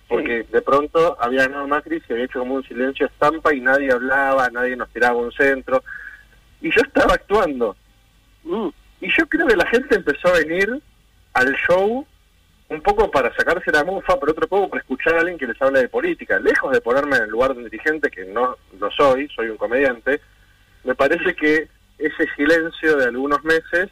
Porque 0.09 0.43
de 0.43 0.61
pronto 0.61 1.17
había 1.19 1.47
ganado 1.47 1.67
Macri, 1.67 2.01
se 2.01 2.13
había 2.13 2.25
hecho 2.25 2.39
como 2.39 2.55
un 2.55 2.63
silencio 2.63 3.07
estampa 3.07 3.53
y 3.53 3.61
nadie 3.61 3.91
hablaba, 3.91 4.49
nadie 4.49 4.75
nos 4.75 4.89
tiraba 4.89 5.15
un 5.15 5.31
centro. 5.31 5.83
Y 6.65 6.71
yo 6.71 6.81
estaba 6.81 7.13
actuando. 7.13 7.75
Mm, 8.43 8.69
Y 9.01 9.09
yo 9.15 9.27
creo 9.27 9.45
que 9.47 9.55
la 9.55 9.67
gente 9.67 9.95
empezó 9.95 10.29
a 10.29 10.39
venir 10.39 10.81
al 11.33 11.53
show 11.67 12.05
un 12.69 12.81
poco 12.81 13.11
para 13.11 13.31
sacarse 13.35 13.71
la 13.71 13.83
mufa, 13.83 14.19
pero 14.19 14.31
otro 14.31 14.47
poco 14.47 14.69
para 14.69 14.81
escuchar 14.81 15.13
a 15.15 15.19
alguien 15.19 15.37
que 15.37 15.45
les 15.45 15.61
habla 15.61 15.79
de 15.79 15.89
política. 15.89 16.39
Lejos 16.39 16.71
de 16.71 16.81
ponerme 16.81 17.17
en 17.17 17.23
el 17.23 17.29
lugar 17.29 17.51
de 17.53 17.57
un 17.59 17.69
dirigente, 17.69 18.09
que 18.09 18.25
no 18.25 18.55
lo 18.79 18.89
soy, 18.91 19.27
soy 19.35 19.49
un 19.49 19.57
comediante, 19.57 20.19
me 20.83 20.95
parece 20.95 21.35
que 21.35 21.67
ese 21.99 22.25
silencio 22.35 22.97
de 22.97 23.05
algunos 23.05 23.43
meses 23.43 23.89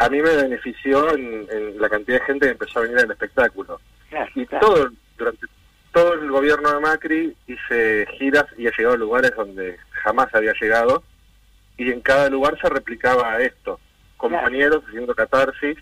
a 0.00 0.08
mí 0.08 0.20
me 0.20 0.34
benefició 0.34 1.14
en, 1.14 1.46
en 1.50 1.80
la 1.80 1.88
cantidad 1.88 2.18
de 2.18 2.26
gente 2.26 2.46
que 2.46 2.52
empezó 2.52 2.80
a 2.80 2.82
venir 2.82 2.98
al 2.98 3.10
espectáculo. 3.12 3.80
claro, 4.10 4.30
Y 4.34 4.46
claro. 4.46 4.66
todo, 4.66 4.90
durante 5.16 5.46
todo 5.92 6.12
el 6.14 6.28
gobierno 6.30 6.72
de 6.72 6.80
Macri 6.80 7.36
hice 7.46 8.06
giras 8.18 8.46
y 8.58 8.66
he 8.66 8.72
llegado 8.76 8.94
a 8.96 8.98
lugares 8.98 9.32
donde 9.36 9.78
jamás 10.02 10.34
había 10.34 10.52
llegado 10.60 11.04
y 11.78 11.90
en 11.90 12.00
cada 12.00 12.28
lugar 12.30 12.58
se 12.60 12.68
replicaba 12.68 13.40
esto. 13.40 13.78
Compañeros 14.16 14.82
haciendo 14.88 15.14
catarsis, 15.14 15.76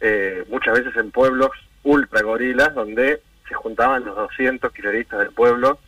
eh, 0.00 0.44
muchas 0.48 0.78
veces 0.78 0.96
en 0.96 1.10
pueblos 1.10 1.50
ultra 1.82 2.22
gorilas 2.22 2.74
donde 2.74 3.20
se 3.48 3.54
juntaban 3.54 4.04
los 4.04 4.14
200 4.16 4.72
kirchneristas 4.72 5.18
del 5.20 5.30
pueblo 5.32 5.78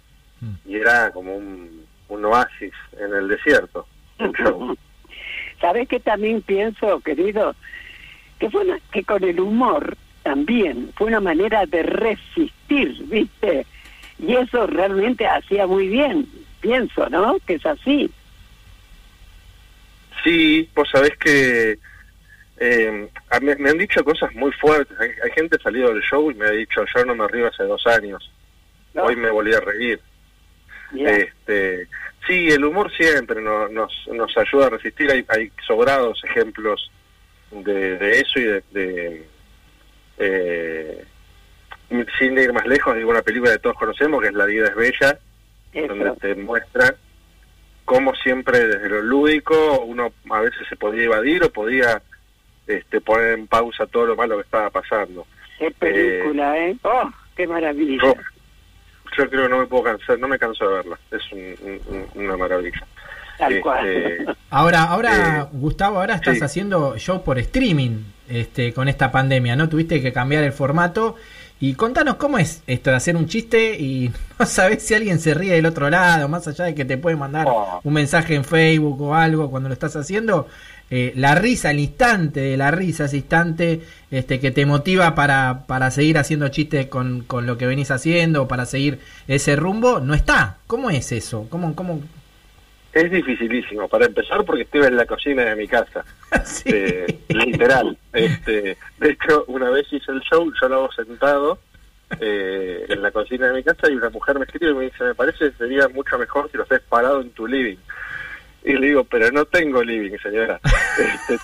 y 0.67 0.75
era 0.75 1.13
como 1.13 1.37
un, 1.37 1.87
un 2.09 2.25
oasis 2.25 2.73
en 2.99 3.15
el 3.15 3.29
desierto. 3.29 3.87
un 4.19 4.33
show. 4.35 4.77
¿Sabes 5.61 5.89
qué 5.89 6.01
también 6.01 6.43
pienso, 6.43 6.99
querido? 7.01 7.55
Que 8.41 8.51
fue 8.51 8.63
una- 8.65 8.81
que 8.91 9.05
con 9.05 9.23
el 9.23 9.39
humor 9.39 9.97
también 10.25 10.91
fue 10.97 11.07
una 11.07 11.21
manera 11.21 11.65
de 11.67 11.85
resistir, 11.85 13.05
¿viste? 13.05 13.67
Y 14.19 14.35
eso 14.35 14.67
realmente 14.67 15.27
hacía 15.29 15.67
muy 15.69 15.87
bien, 15.89 16.27
pienso, 16.61 17.09
¿no? 17.09 17.37
Que 17.47 17.55
es 17.55 17.67
así. 17.67 18.11
Sí, 20.25 20.69
vos 20.75 20.89
sabés 20.91 21.17
que 21.19 21.79
eh, 22.59 23.09
mí- 23.41 23.55
me 23.59 23.71
han 23.71 23.79
dicho 23.79 24.05
cosas 24.05 24.33
muy 24.35 24.53
fuertes. 24.53 24.99
Hay, 25.01 25.11
hay 25.25 25.31
gente 25.33 25.59
salido 25.63 25.93
del 25.93 26.03
show 26.03 26.31
y 26.31 26.35
me 26.35 26.47
ha 26.47 26.51
dicho, 26.51 26.85
yo 26.95 27.05
no 27.05 27.15
me 27.15 27.27
río 27.29 27.49
hace 27.49 27.65
dos 27.65 27.87
años. 27.87 28.31
¿no? 28.95 29.05
Hoy 29.05 29.17
me 29.17 29.31
volví 29.31 29.53
a 29.55 29.61
reír. 29.61 30.01
Este, 31.07 31.89
sí, 32.27 32.49
el 32.51 32.65
humor 32.65 32.93
siempre 32.95 33.41
no- 33.41 33.69
nos, 33.69 33.93
nos 34.13 34.37
ayuda 34.37 34.67
a 34.67 34.71
resistir. 34.71 35.11
Hay, 35.11 35.25
hay 35.29 35.51
sobrados 35.67 36.23
ejemplos 36.25 36.91
de, 37.51 37.97
de 37.99 38.21
eso 38.21 38.39
y 38.39 38.43
de... 38.45 38.63
de, 38.73 39.27
eh, 40.19 41.05
sin 42.19 42.39
ir 42.39 42.53
más 42.55 42.67
lejos, 42.67 42.97
digo 42.97 43.11
una 43.11 43.21
película 43.23 43.53
que 43.53 43.59
todos 43.59 43.77
conocemos, 43.77 44.23
que 44.23 44.29
es 44.29 44.35
La 44.35 44.47
vida 44.47 44.67
es 44.69 44.75
bella, 44.75 45.19
donde 45.89 46.05
te 46.21 46.35
muestra 46.37 46.95
cómo 47.85 48.15
siempre 48.15 48.67
desde 48.67 48.89
lo 48.89 49.03
lúdico 49.03 49.81
uno 49.85 50.13
a 50.31 50.41
veces 50.41 50.67
se 50.69 50.77
podía 50.77 51.05
evadir 51.05 51.43
o 51.45 51.51
podía 51.51 52.01
este, 52.67 53.01
poner 53.01 53.39
en 53.39 53.47
pausa 53.47 53.87
todo 53.87 54.07
lo 54.07 54.17
malo 54.17 54.37
que 54.37 54.43
estaba 54.43 54.71
pasando. 54.71 55.27
Qué 55.59 55.71
película, 55.73 56.57
¿eh? 56.59 56.77
¡Oh, 56.83 57.11
qué 57.37 57.47
maravilla! 57.47 58.03
Yo, 58.03 58.15
yo 59.19 59.29
creo 59.31 59.43
que 59.45 59.49
no 59.49 59.59
me 59.59 59.67
puedo 59.67 59.85
cansar, 59.85 60.19
no 60.19 60.29
me 60.29 60.39
canso 60.39 60.69
de 60.69 60.75
verla, 60.77 60.99
es 61.11 61.33
un- 61.33 61.81
un- 61.89 62.09
una 62.25 62.37
maravilla. 62.37 62.85
Tal 63.39 63.53
Este, 63.53 63.63
cual. 63.63 64.37
Ahora, 64.51 64.83
ahora, 64.85 65.41
Eh, 65.43 65.49
Gustavo, 65.53 65.99
ahora 65.99 66.15
estás 66.17 66.39
sí. 66.39 66.45
haciendo 66.45 66.97
show 66.99 67.25
por 67.25 67.39
streaming 67.39 68.05
este, 68.29 68.73
con 68.73 68.89
esta 68.89 69.11
pandemia, 69.11 69.57
¿no? 69.57 69.69
Tuviste 69.69 70.01
que 70.03 70.13
cambiar 70.13 70.45
el 70.45 70.53
formato. 70.53 71.17
Y 71.63 71.75
contanos 71.75 72.17
cómo 72.17 72.39
es 72.39 72.61
esto 72.67 72.91
de 72.91 72.97
hacer 72.97 73.17
un 73.17 73.27
chiste 73.29 73.79
y 73.79 74.11
no 74.39 74.47
sabes 74.47 74.83
si 74.83 74.95
alguien 74.95 75.21
se 75.21 75.33
ríe 75.33 75.55
del 75.55 75.67
otro 75.67 75.89
lado, 75.89 76.29
más 76.29 76.47
allá 76.49 76.65
de 76.65 76.75
que 76.75 76.85
te 76.85 76.99
puede 76.99 77.15
mandar 77.17 77.47
Oh. 77.49 77.81
un 77.85 77.93
mensaje 77.95 78.35
en 78.35 78.45
Facebook 78.45 79.01
o 79.01 79.15
algo 79.15 79.49
cuando 79.51 79.69
lo 79.69 79.73
estás 79.73 79.95
haciendo. 79.97 80.49
eh, 80.91 81.13
la 81.17 81.35
risa, 81.37 81.71
el 81.71 81.79
instante 81.81 82.41
de 82.41 82.57
la 82.59 82.71
risa, 82.71 83.07
ese 83.07 83.17
instante 83.19 83.81
este, 84.11 84.41
que 84.41 84.51
te 84.51 84.67
motiva 84.67 85.15
para, 85.15 85.65
para 85.67 85.91
seguir 85.91 86.19
haciendo 86.19 86.49
chistes 86.49 86.87
con, 86.89 87.23
con 87.23 87.47
lo 87.47 87.57
que 87.57 87.67
venís 87.67 87.91
haciendo, 87.91 88.47
para 88.47 88.67
seguir 88.67 88.99
ese 89.27 89.57
rumbo, 89.57 90.01
no 90.01 90.13
está. 90.13 90.59
¿Cómo 90.67 90.91
es 90.91 91.11
eso? 91.13 91.47
¿Cómo, 91.49 91.75
cómo? 91.75 92.01
Es 92.93 93.11
dificilísimo, 93.11 93.89
para 93.89 94.05
empezar 94.07 94.45
porque 94.45 94.63
estoy 94.63 94.83
en 94.83 94.97
la 94.97 95.07
cocina 95.07 95.45
de 95.45 95.57
mi 95.57 95.67
casa, 95.67 96.05
Sí. 96.45 96.65
eh, 96.73 97.07
literal. 97.29 97.97
Este, 98.13 98.77
de 98.99 99.11
hecho, 99.11 99.45
una 99.49 99.71
vez 99.71 99.87
hice 99.91 100.13
el 100.13 100.21
show, 100.21 100.53
yo 100.61 100.69
lo 100.69 100.75
hago 100.77 100.93
sentado 100.93 101.59
eh, 102.21 102.85
en 102.91 103.01
la 103.01 103.11
cocina 103.11 103.47
de 103.49 103.55
mi 103.55 103.63
casa 103.63 103.91
y 103.91 103.95
una 103.97 104.11
mujer 104.11 104.39
me 104.39 104.45
escribe 104.45 104.73
y 104.73 104.75
me 104.75 104.85
dice, 104.85 105.05
me 105.05 105.15
parece 105.15 105.51
que 105.51 105.57
sería 105.57 105.89
mucho 105.89 106.19
mejor 106.19 106.51
si 106.51 106.59
lo 106.59 106.65
estés 106.65 106.83
parado 106.83 107.23
en 107.23 107.31
tu 107.31 107.47
living. 107.47 107.79
Y 108.65 108.75
le 108.75 108.89
digo, 108.89 109.05
pero 109.05 109.31
no 109.33 109.45
tengo 109.47 109.83
living, 109.83 110.17
señora. 110.23 110.61
Este, 110.99 111.39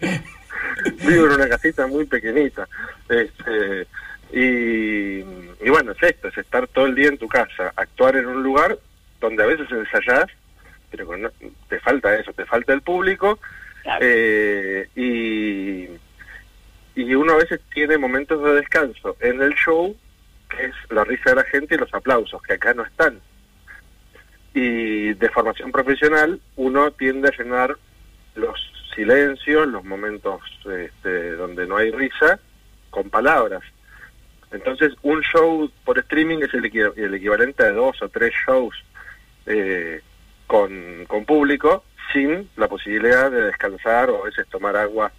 Vivo 1.06 1.26
en 1.26 1.32
una 1.32 1.48
casita 1.48 1.86
muy 1.86 2.06
pequeñita. 2.06 2.66
Este, 3.08 3.86
Y, 4.32 5.18
y 5.20 5.68
bueno, 5.68 5.92
es 5.92 6.02
esto, 6.02 6.28
es 6.28 6.38
estar 6.38 6.66
todo 6.68 6.86
el 6.86 6.94
día 6.94 7.08
en 7.08 7.18
tu 7.18 7.26
casa, 7.28 7.72
actuar 7.76 8.16
en 8.16 8.26
un 8.26 8.42
lugar 8.42 8.78
donde 9.20 9.42
a 9.42 9.46
veces 9.46 9.66
ensayás, 9.70 10.26
pero 10.90 11.06
con- 11.06 11.30
te 11.68 11.78
falta 11.80 12.14
eso, 12.18 12.32
te 12.32 12.44
falta 12.46 12.72
el 12.72 12.82
público, 12.82 13.38
Claro. 13.82 14.04
eh, 14.06 14.88
y, 14.96 15.88
y 17.00 17.14
uno 17.14 17.32
a 17.34 17.36
veces 17.36 17.60
tiene 17.72 17.96
momentos 17.98 18.42
de 18.42 18.54
descanso 18.54 19.16
en 19.20 19.40
el 19.40 19.54
show, 19.54 19.96
que 20.48 20.66
es 20.66 20.74
la 20.90 21.04
risa 21.04 21.30
de 21.30 21.36
la 21.36 21.44
gente 21.44 21.74
y 21.74 21.78
los 21.78 21.92
aplausos, 21.94 22.42
que 22.42 22.54
acá 22.54 22.74
no 22.74 22.84
están. 22.84 23.20
Y 24.52 25.14
de 25.14 25.28
formación 25.30 25.70
profesional, 25.70 26.40
uno 26.56 26.90
tiende 26.90 27.28
a 27.28 27.36
llenar 27.36 27.76
los 28.34 28.58
silencios, 28.96 29.68
los 29.68 29.84
momentos 29.84 30.40
este, 30.68 31.32
donde 31.32 31.66
no 31.66 31.76
hay 31.76 31.92
risa, 31.92 32.40
con 32.90 33.08
palabras. 33.10 33.62
Entonces, 34.50 34.92
un 35.02 35.20
show 35.22 35.70
por 35.84 35.98
streaming 36.00 36.38
es 36.42 36.52
el, 36.54 36.64
el 36.96 37.14
equivalente 37.14 37.62
a 37.62 37.70
dos 37.70 38.02
o 38.02 38.08
tres 38.08 38.32
shows 38.46 38.74
eh, 39.46 40.00
con, 40.46 41.04
con 41.06 41.24
público, 41.24 41.84
sin 42.12 42.48
la 42.56 42.66
posibilidad 42.68 43.30
de 43.30 43.42
descansar 43.42 44.10
o 44.10 44.22
a 44.22 44.24
veces 44.26 44.46
tomar 44.48 44.76
agua 44.76 45.12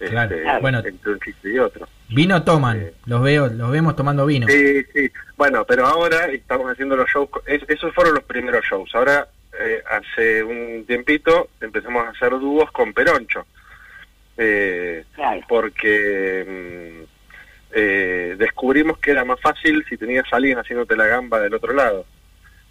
este, 0.00 0.10
Claro. 0.10 0.36
Bueno. 0.60 0.78
entre 0.84 1.12
un 1.12 1.20
chiste 1.20 1.52
y 1.52 1.58
otro. 1.58 1.88
Vino 2.10 2.42
toman, 2.44 2.80
Eh. 2.80 2.92
los 3.06 3.20
veo, 3.22 3.48
los 3.48 3.70
vemos 3.70 3.96
tomando 3.96 4.24
vino. 4.26 4.46
Sí, 4.46 4.84
sí. 4.94 5.10
Bueno, 5.36 5.64
pero 5.64 5.86
ahora 5.86 6.26
estamos 6.26 6.70
haciendo 6.70 6.96
los 6.96 7.08
shows. 7.10 7.28
es- 7.46 7.64
esos 7.68 7.92
fueron 7.94 8.14
los 8.14 8.22
primeros 8.24 8.64
shows. 8.64 8.94
Ahora, 8.94 9.26
eh, 9.60 9.82
hace 9.90 10.42
un 10.44 10.84
tiempito, 10.86 11.48
empezamos 11.60 12.06
a 12.06 12.10
hacer 12.10 12.30
dúos 12.30 12.70
con 12.70 12.92
Peroncho. 12.92 13.44
Eh, 14.36 15.04
Claro. 15.16 15.40
porque 15.48 16.44
mm, 16.46 17.04
eh, 17.72 18.36
descubrimos 18.38 18.98
que 18.98 19.10
era 19.10 19.24
más 19.24 19.40
fácil 19.40 19.84
si 19.88 19.96
tenías 19.96 20.24
a 20.32 20.36
alguien 20.36 20.58
haciéndote 20.58 20.96
la 20.96 21.06
gamba 21.06 21.40
del 21.40 21.54
otro 21.54 21.72
lado. 21.74 22.06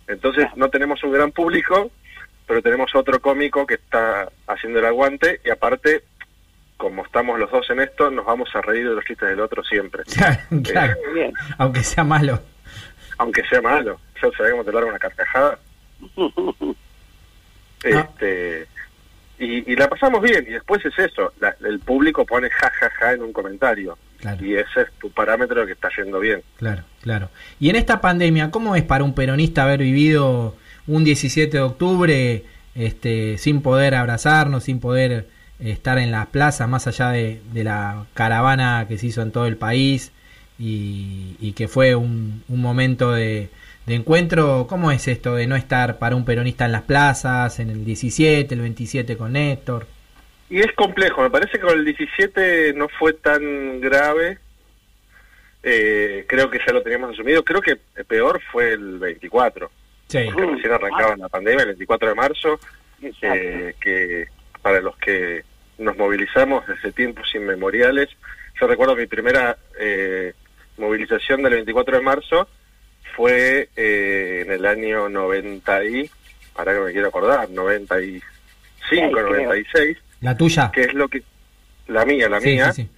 Entonces, 0.08 0.46
no 0.56 0.70
tenemos 0.70 1.04
un 1.04 1.12
gran 1.12 1.32
público, 1.32 1.92
pero 2.46 2.62
tenemos 2.62 2.94
otro 2.96 3.20
cómico 3.22 3.66
que 3.68 3.74
está 3.76 4.30
haciendo 4.48 4.80
el 4.80 4.86
aguante 4.86 5.42
y 5.44 5.50
aparte, 5.50 6.04
como 6.78 7.04
estamos 7.06 7.38
los 7.40 7.52
dos 7.52 7.70
en 7.70 7.82
esto, 7.82 8.10
nos 8.12 8.26
vamos 8.26 8.50
a 8.56 8.62
reír 8.62 8.88
de 8.88 8.96
los 8.96 9.04
chistes 9.04 9.30
del 9.30 9.40
otro 9.42 9.64
siempre. 9.64 10.04
Claro, 10.64 10.96
bien. 11.14 11.34
Aunque 11.58 11.84
sea 11.84 12.04
malo. 12.04 12.42
aunque 13.18 13.44
sea 13.48 13.62
malo. 13.62 14.00
Yo 14.22 14.32
sabía 14.38 14.52
cómo 14.52 14.64
te 14.64 14.72
largo 14.72 14.90
una 14.90 15.00
carcajada. 15.00 15.60
Este, 17.84 18.68
y, 19.40 19.72
y 19.72 19.76
la 19.76 19.88
pasamos 19.88 20.22
bien. 20.22 20.44
Y 20.48 20.52
después 20.54 20.84
es 20.86 20.98
eso. 20.98 21.34
la- 21.40 21.56
el 21.66 21.80
público 21.80 22.26
pone 22.26 22.50
ja, 22.50 22.70
ja, 22.72 22.90
ja 22.90 23.14
en 23.14 23.22
un 23.24 23.34
comentario. 23.34 23.98
Claro. 24.20 24.44
Y 24.44 24.56
ese 24.56 24.82
es 24.82 24.92
tu 25.00 25.12
parámetro 25.12 25.62
de 25.62 25.68
que 25.68 25.74
está 25.74 25.90
yendo 25.96 26.20
bien. 26.20 26.42
Claro, 26.58 26.84
claro. 27.08 27.30
Y 27.60 27.70
en 27.70 27.78
esta 27.78 28.02
pandemia, 28.02 28.52
¿cómo 28.52 28.76
es 28.76 28.84
para 28.84 29.06
un 29.06 29.14
peronista 29.14 29.64
haber 29.64 29.80
vivido 29.80 30.56
un 30.88 31.06
17 31.06 31.56
de 31.56 31.64
octubre 31.64 32.44
este, 32.76 33.38
sin 33.38 33.62
poder 33.62 33.96
abrazarnos, 33.96 34.66
sin 34.66 34.82
poder 34.82 35.12
eh, 35.14 35.26
estar 35.72 35.98
en 36.00 36.12
las 36.12 36.28
plazas, 36.28 36.68
más 36.68 36.86
allá 36.86 37.12
de, 37.12 37.40
la 37.54 38.06
caravana 38.14 38.86
que 38.90 38.98
se 38.98 39.08
hizo 39.08 39.22
en 39.22 39.32
todo 39.32 39.48
el 39.48 39.56
país 39.56 40.12
y, 40.60 41.38
y 41.40 41.54
que 41.54 41.70
fue 41.70 41.96
un, 41.96 42.44
un 42.50 42.62
momento 42.62 43.14
de, 43.14 43.50
de 43.86 43.96
encuentro? 43.96 44.68
¿Cómo 44.68 44.92
es 44.92 45.08
esto 45.08 45.34
de 45.36 45.48
no 45.48 45.56
estar 45.56 46.00
para 46.00 46.18
un 46.18 46.26
peronista 46.26 46.66
en 46.66 46.74
las 46.74 46.82
plazas, 46.82 47.60
en 47.62 47.70
el 47.70 47.86
17, 47.86 48.54
el 48.54 48.62
27 48.62 49.16
con 49.16 49.32
Néstor? 49.32 49.88
Y 50.50 50.60
es 50.60 50.74
complejo. 50.74 51.22
Me 51.22 51.30
parece 51.30 51.54
que 51.54 51.66
con 51.66 51.80
el 51.80 51.86
17 51.86 52.74
no 52.74 52.90
fue 53.00 53.14
tan 53.14 53.80
grave. 53.80 54.40
Eh, 55.64 56.26
creo 56.28 56.50
que 56.50 56.60
ya 56.66 56.74
lo 56.74 56.82
teníamos 56.82 57.12
asumido. 57.12 57.44
Creo 57.44 57.62
que 57.62 57.76
peor 58.08 58.42
fue 58.52 58.74
el 58.74 59.00
24. 59.00 59.70
Sí. 60.08 60.20
Porque 60.34 60.52
recién 60.52 60.74
arrancaba 60.74 61.18
la 61.18 61.30
pandemia, 61.30 61.62
el 61.62 61.68
24 61.70 62.10
de 62.10 62.16
marzo. 62.16 62.60
Eh, 63.22 63.76
que 63.80 64.26
para 64.62 64.82
los 64.82 64.98
que 64.98 65.44
nos 65.78 65.96
movilizamos 65.98 66.66
desde 66.68 66.92
tiempos 66.92 67.34
inmemoriales, 67.36 68.10
yo 68.60 68.68
recuerdo 68.68 68.96
mi 68.96 69.06
primera 69.06 69.58
eh, 69.80 70.34
movilización 70.78 71.44
del 71.44 71.54
24 71.54 71.98
de 71.98 72.04
marzo 72.04 72.48
fue 73.16 73.70
eh, 73.76 74.44
en 74.46 74.52
el 74.52 74.66
año 74.66 75.10
90 75.10 75.86
y, 75.86 76.10
para 76.56 76.74
que 76.74 76.80
me 76.80 76.92
quiero 76.92 77.08
acordar, 77.10 77.50
95, 77.50 78.26
Sí, 78.90 78.96
creo. 78.96 79.28
96, 79.28 79.98
¿La 80.22 80.36
tuya? 80.36 80.72
que 80.72 80.82
es 80.82 80.94
lo 80.94 81.08
que, 81.08 81.22
la 81.88 82.06
mía, 82.06 82.30
la 82.30 82.40
Sí, 82.42 82.50
mía, 82.50 82.72
sí, 82.72 82.84
sí. 82.84 82.90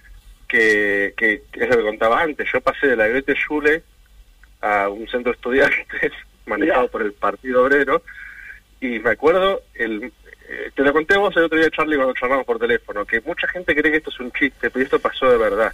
Que, 0.50 1.14
que 1.16 1.42
es 1.52 1.68
lo 1.68 1.76
que 1.76 1.82
contaba 1.84 2.22
antes, 2.22 2.48
yo 2.52 2.60
pasé 2.60 2.88
de 2.88 2.96
la 2.96 3.06
Goethe 3.06 3.36
Schule 3.36 3.84
a 4.60 4.88
un 4.88 5.06
centro 5.06 5.30
de 5.30 5.36
estudiantes 5.36 6.12
manejado 6.46 6.88
por 6.88 7.02
el 7.02 7.12
Partido 7.12 7.62
Obrero 7.62 8.02
y 8.80 8.98
me 8.98 9.10
acuerdo, 9.10 9.62
el, 9.74 10.12
eh, 10.48 10.70
te 10.74 10.82
lo 10.82 10.92
conté 10.92 11.16
vos 11.18 11.36
el 11.36 11.44
otro 11.44 11.58
día, 11.58 11.70
Charlie, 11.70 11.96
cuando 11.96 12.14
charlamos 12.14 12.46
por 12.46 12.58
teléfono, 12.58 13.04
que 13.04 13.20
mucha 13.20 13.46
gente 13.46 13.76
cree 13.76 13.92
que 13.92 13.98
esto 13.98 14.10
es 14.10 14.20
un 14.20 14.32
chiste, 14.32 14.70
pero 14.70 14.84
esto 14.84 14.98
pasó 14.98 15.30
de 15.30 15.38
verdad. 15.38 15.72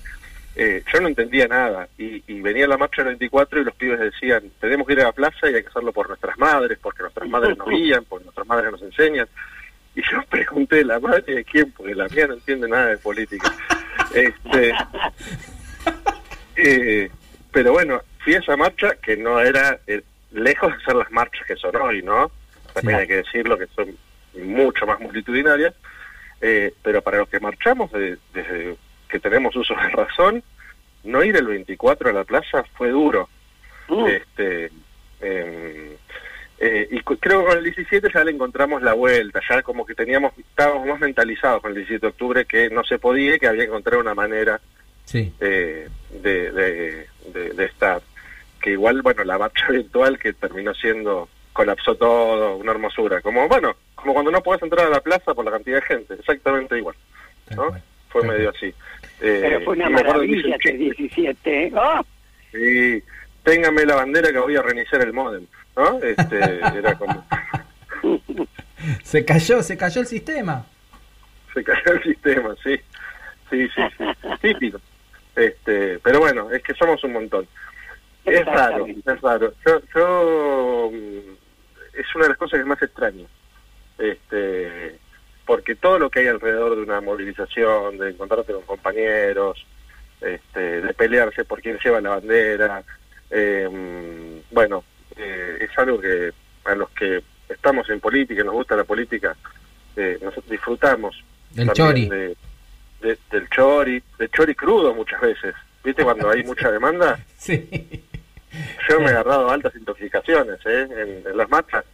Eh, 0.56 0.82
yo 0.92 1.00
no 1.00 1.08
entendía 1.08 1.46
nada 1.46 1.88
y, 1.96 2.22
y 2.26 2.40
venía 2.40 2.66
la 2.66 2.78
marcha 2.78 3.02
del 3.02 3.16
24 3.16 3.60
y 3.60 3.64
los 3.64 3.74
pibes 3.74 4.00
decían, 4.00 4.50
tenemos 4.60 4.86
que 4.86 4.94
ir 4.94 5.00
a 5.00 5.04
la 5.04 5.12
plaza 5.12 5.48
y 5.48 5.54
hay 5.54 5.62
que 5.62 5.68
hacerlo 5.68 5.92
por 5.92 6.08
nuestras 6.08 6.36
madres, 6.38 6.78
porque 6.82 7.02
nuestras 7.02 7.28
madres 7.28 7.56
nos 7.56 7.68
guían, 7.70 8.04
porque 8.04 8.24
nuestras 8.24 8.46
madres 8.46 8.72
nos 8.72 8.82
enseñan. 8.82 9.28
Y 9.94 10.02
yo 10.02 10.22
pregunté, 10.28 10.84
¿la 10.84 10.98
madre 10.98 11.36
de 11.36 11.44
quién? 11.44 11.72
Porque 11.72 11.94
la 11.94 12.08
mía 12.08 12.26
no 12.26 12.34
entiende 12.34 12.68
nada 12.68 12.88
de 12.88 12.98
política. 12.98 13.54
Este, 14.14 14.72
eh, 16.56 17.10
pero 17.52 17.72
bueno, 17.72 18.00
fui 18.18 18.34
a 18.34 18.38
esa 18.38 18.56
marcha 18.56 18.96
que 18.96 19.16
no 19.16 19.40
era 19.40 19.78
eh, 19.86 20.02
lejos 20.32 20.72
de 20.76 20.84
ser 20.84 20.96
las 20.96 21.10
marchas 21.10 21.46
que 21.46 21.56
son 21.56 21.76
hoy, 21.76 22.02
¿no? 22.02 22.30
También 22.72 22.98
Sí. 22.98 23.02
hay 23.02 23.08
que 23.08 23.16
decirlo 23.16 23.58
que 23.58 23.66
son 23.74 23.96
mucho 24.42 24.86
más 24.86 25.00
multitudinarias, 25.00 25.74
eh, 26.40 26.72
pero 26.82 27.02
para 27.02 27.18
los 27.18 27.28
que 27.28 27.40
marchamos 27.40 27.90
de- 27.92 28.18
desde 28.34 28.76
que 29.08 29.18
tenemos 29.20 29.54
uso 29.56 29.74
de 29.74 29.88
razón, 29.90 30.42
no 31.04 31.22
ir 31.22 31.36
el 31.36 31.46
24 31.46 32.10
a 32.10 32.12
la 32.12 32.24
plaza 32.24 32.64
fue 32.76 32.90
duro. 32.90 33.28
Mm. 33.88 34.06
Este, 34.06 34.70
em, 35.20 35.96
eh, 36.58 36.88
y 36.90 37.00
creo 37.00 37.40
que 37.40 37.46
con 37.48 37.58
el 37.58 37.64
17 37.64 38.08
ya 38.12 38.24
le 38.24 38.30
encontramos 38.32 38.82
la 38.82 38.94
vuelta, 38.94 39.40
ya 39.48 39.62
como 39.62 39.84
que 39.84 39.94
teníamos, 39.94 40.32
estábamos 40.38 40.86
más 40.86 41.00
mentalizados 41.00 41.60
con 41.62 41.70
el 41.72 41.76
17 41.78 42.00
de 42.00 42.08
octubre 42.10 42.44
que 42.46 42.70
no 42.70 42.82
se 42.84 42.98
podía 42.98 43.34
y 43.34 43.38
que 43.38 43.46
había 43.46 43.62
que 43.64 43.68
encontrar 43.68 43.98
una 44.00 44.14
manera 44.14 44.60
Sí. 45.04 45.32
eh, 45.40 45.88
de, 46.22 46.50
de, 46.52 47.06
de- 47.32 47.50
de 47.50 47.64
estar. 47.66 48.00
Que 48.60 48.70
igual, 48.72 49.02
bueno, 49.02 49.22
la 49.24 49.38
marcha 49.38 49.68
virtual 49.70 50.18
que 50.18 50.32
terminó 50.32 50.74
siendo, 50.74 51.28
colapsó 51.52 51.94
todo, 51.94 52.56
una 52.56 52.72
hermosura. 52.72 53.20
Como, 53.20 53.46
bueno, 53.48 53.76
como 53.94 54.12
cuando 54.14 54.30
no 54.32 54.42
puedes 54.42 54.62
entrar 54.62 54.86
a 54.86 54.90
la 54.90 55.00
plaza 55.00 55.34
por 55.34 55.44
la 55.44 55.50
cantidad 55.52 55.76
de 55.76 55.86
gente, 55.86 56.14
exactamente 56.14 56.76
igual. 56.78 56.96
¿no? 57.54 57.70
Fue 58.08 58.26
medio 58.26 58.50
así. 58.50 58.66
Eh, 59.20 59.38
Pero 59.42 59.60
fue 59.60 59.74
una 59.76 59.88
y 59.88 59.92
me 59.92 60.00
acuerdo 60.00 60.20
que 60.22 60.26
hice 60.26 60.48
maravilla 60.48 60.58
chiste. 60.58 60.78
17. 60.78 61.64
¿eh? 61.66 61.72
¡Oh! 61.76 62.00
Sí, 62.52 63.02
téngame 63.44 63.84
la 63.86 63.94
bandera 63.96 64.32
que 64.32 64.38
voy 64.38 64.56
a 64.56 64.62
reiniciar 64.62 65.02
el 65.02 65.12
modem, 65.12 65.46
¿no? 65.76 65.98
Este, 66.02 66.60
era 66.60 66.94
como, 66.96 67.24
Se 69.02 69.24
cayó, 69.24 69.62
se 69.62 69.76
cayó 69.76 70.00
el 70.00 70.06
sistema. 70.06 70.66
se 71.54 71.64
cayó 71.64 71.92
el 71.92 72.02
sistema, 72.02 72.54
sí, 72.62 72.76
sí, 73.50 73.68
sí, 73.68 73.82
sí. 73.96 74.28
típico. 74.40 74.80
Este, 75.34 75.98
pero 76.00 76.20
bueno, 76.20 76.50
es 76.50 76.62
que 76.62 76.74
somos 76.74 77.02
un 77.04 77.12
montón. 77.12 77.46
Es 78.24 78.44
raro, 78.44 78.86
es 78.86 79.20
raro. 79.20 79.52
Yo, 79.64 79.80
yo, 79.94 80.90
mm, 80.92 81.98
es 81.98 82.14
una 82.14 82.24
de 82.24 82.28
las 82.30 82.38
cosas 82.38 82.58
que 82.58 82.64
más 82.64 82.82
extraño. 82.82 83.26
Este, 83.98 84.98
porque 85.44 85.76
todo 85.76 85.98
lo 85.98 86.10
que 86.10 86.20
hay 86.20 86.26
alrededor 86.26 86.76
de 86.76 86.82
una 86.82 87.00
movilización, 87.00 87.98
de 87.98 88.10
encontrarte 88.10 88.52
con 88.52 88.62
compañeros, 88.62 89.64
este, 90.20 90.80
de 90.80 90.94
pelearse 90.94 91.44
por 91.44 91.60
quién 91.60 91.78
lleva 91.78 92.00
la 92.00 92.10
bandera, 92.10 92.82
eh, 93.30 93.68
mm, 93.70 94.54
bueno, 94.54 94.84
eh, 95.16 95.58
es 95.60 95.78
algo 95.78 96.00
que 96.00 96.32
a 96.64 96.74
los 96.74 96.90
que 96.90 97.22
estamos 97.48 97.88
en 97.90 98.00
política, 98.00 98.42
nos 98.44 98.54
gusta 98.54 98.76
la 98.76 98.84
política, 98.84 99.36
eh, 99.96 100.18
nosotros 100.20 100.50
disfrutamos. 100.50 101.22
Del 101.50 101.66
también 101.68 101.86
chori. 101.88 102.08
de- 102.08 102.36
de- 103.00 103.18
del 103.30 103.48
chori, 103.50 104.02
del 104.18 104.30
chori 104.30 104.54
crudo 104.54 104.94
muchas 104.94 105.20
veces. 105.20 105.54
¿Viste 105.84 106.02
cuando 106.02 106.28
hay 106.30 106.42
mucha 106.44 106.70
demanda? 106.70 107.18
Sí. 107.36 107.68
Yo 108.88 108.98
me 109.00 109.06
he 109.06 109.10
agarrado 109.10 109.50
altas 109.50 109.74
intoxicaciones 109.76 110.58
¿eh? 110.64 110.88
en, 110.90 111.30
en 111.30 111.36
las 111.36 111.48
marchas, 111.50 111.84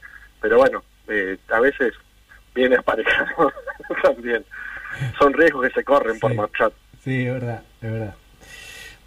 pero 0.41 0.59
bueno, 0.59 0.83
eh, 1.09 1.37
a 1.51 1.61
veces 1.61 1.93
viene 2.55 2.77
aparejado 2.77 3.53
también. 4.03 4.45
Son 5.19 5.33
riesgos 5.33 5.67
que 5.69 5.75
se 5.75 5.85
corren 5.85 6.19
por 6.21 6.35
marchar. 6.35 6.73
Sí, 7.03 7.27
es 7.27 7.33
verdad, 7.33 7.63
es 7.81 7.91
verdad. 7.93 8.15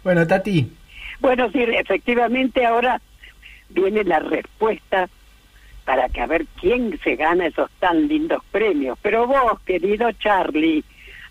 Bueno, 0.04 0.26
Tati, 0.26 0.70
Bueno, 1.20 1.50
sí, 1.50 1.62
efectivamente 1.62 2.64
ahora 2.66 3.00
viene 3.68 4.04
la 4.04 4.18
respuesta 4.20 5.08
para 5.84 6.08
que 6.08 6.20
a 6.20 6.26
ver 6.26 6.46
quién 6.60 6.98
se 7.04 7.16
gana 7.16 7.46
esos 7.46 7.70
tan 7.78 8.08
lindos 8.08 8.42
premios. 8.50 8.98
Pero 9.02 9.26
vos, 9.26 9.60
querido 9.64 10.10
Charlie, 10.12 10.82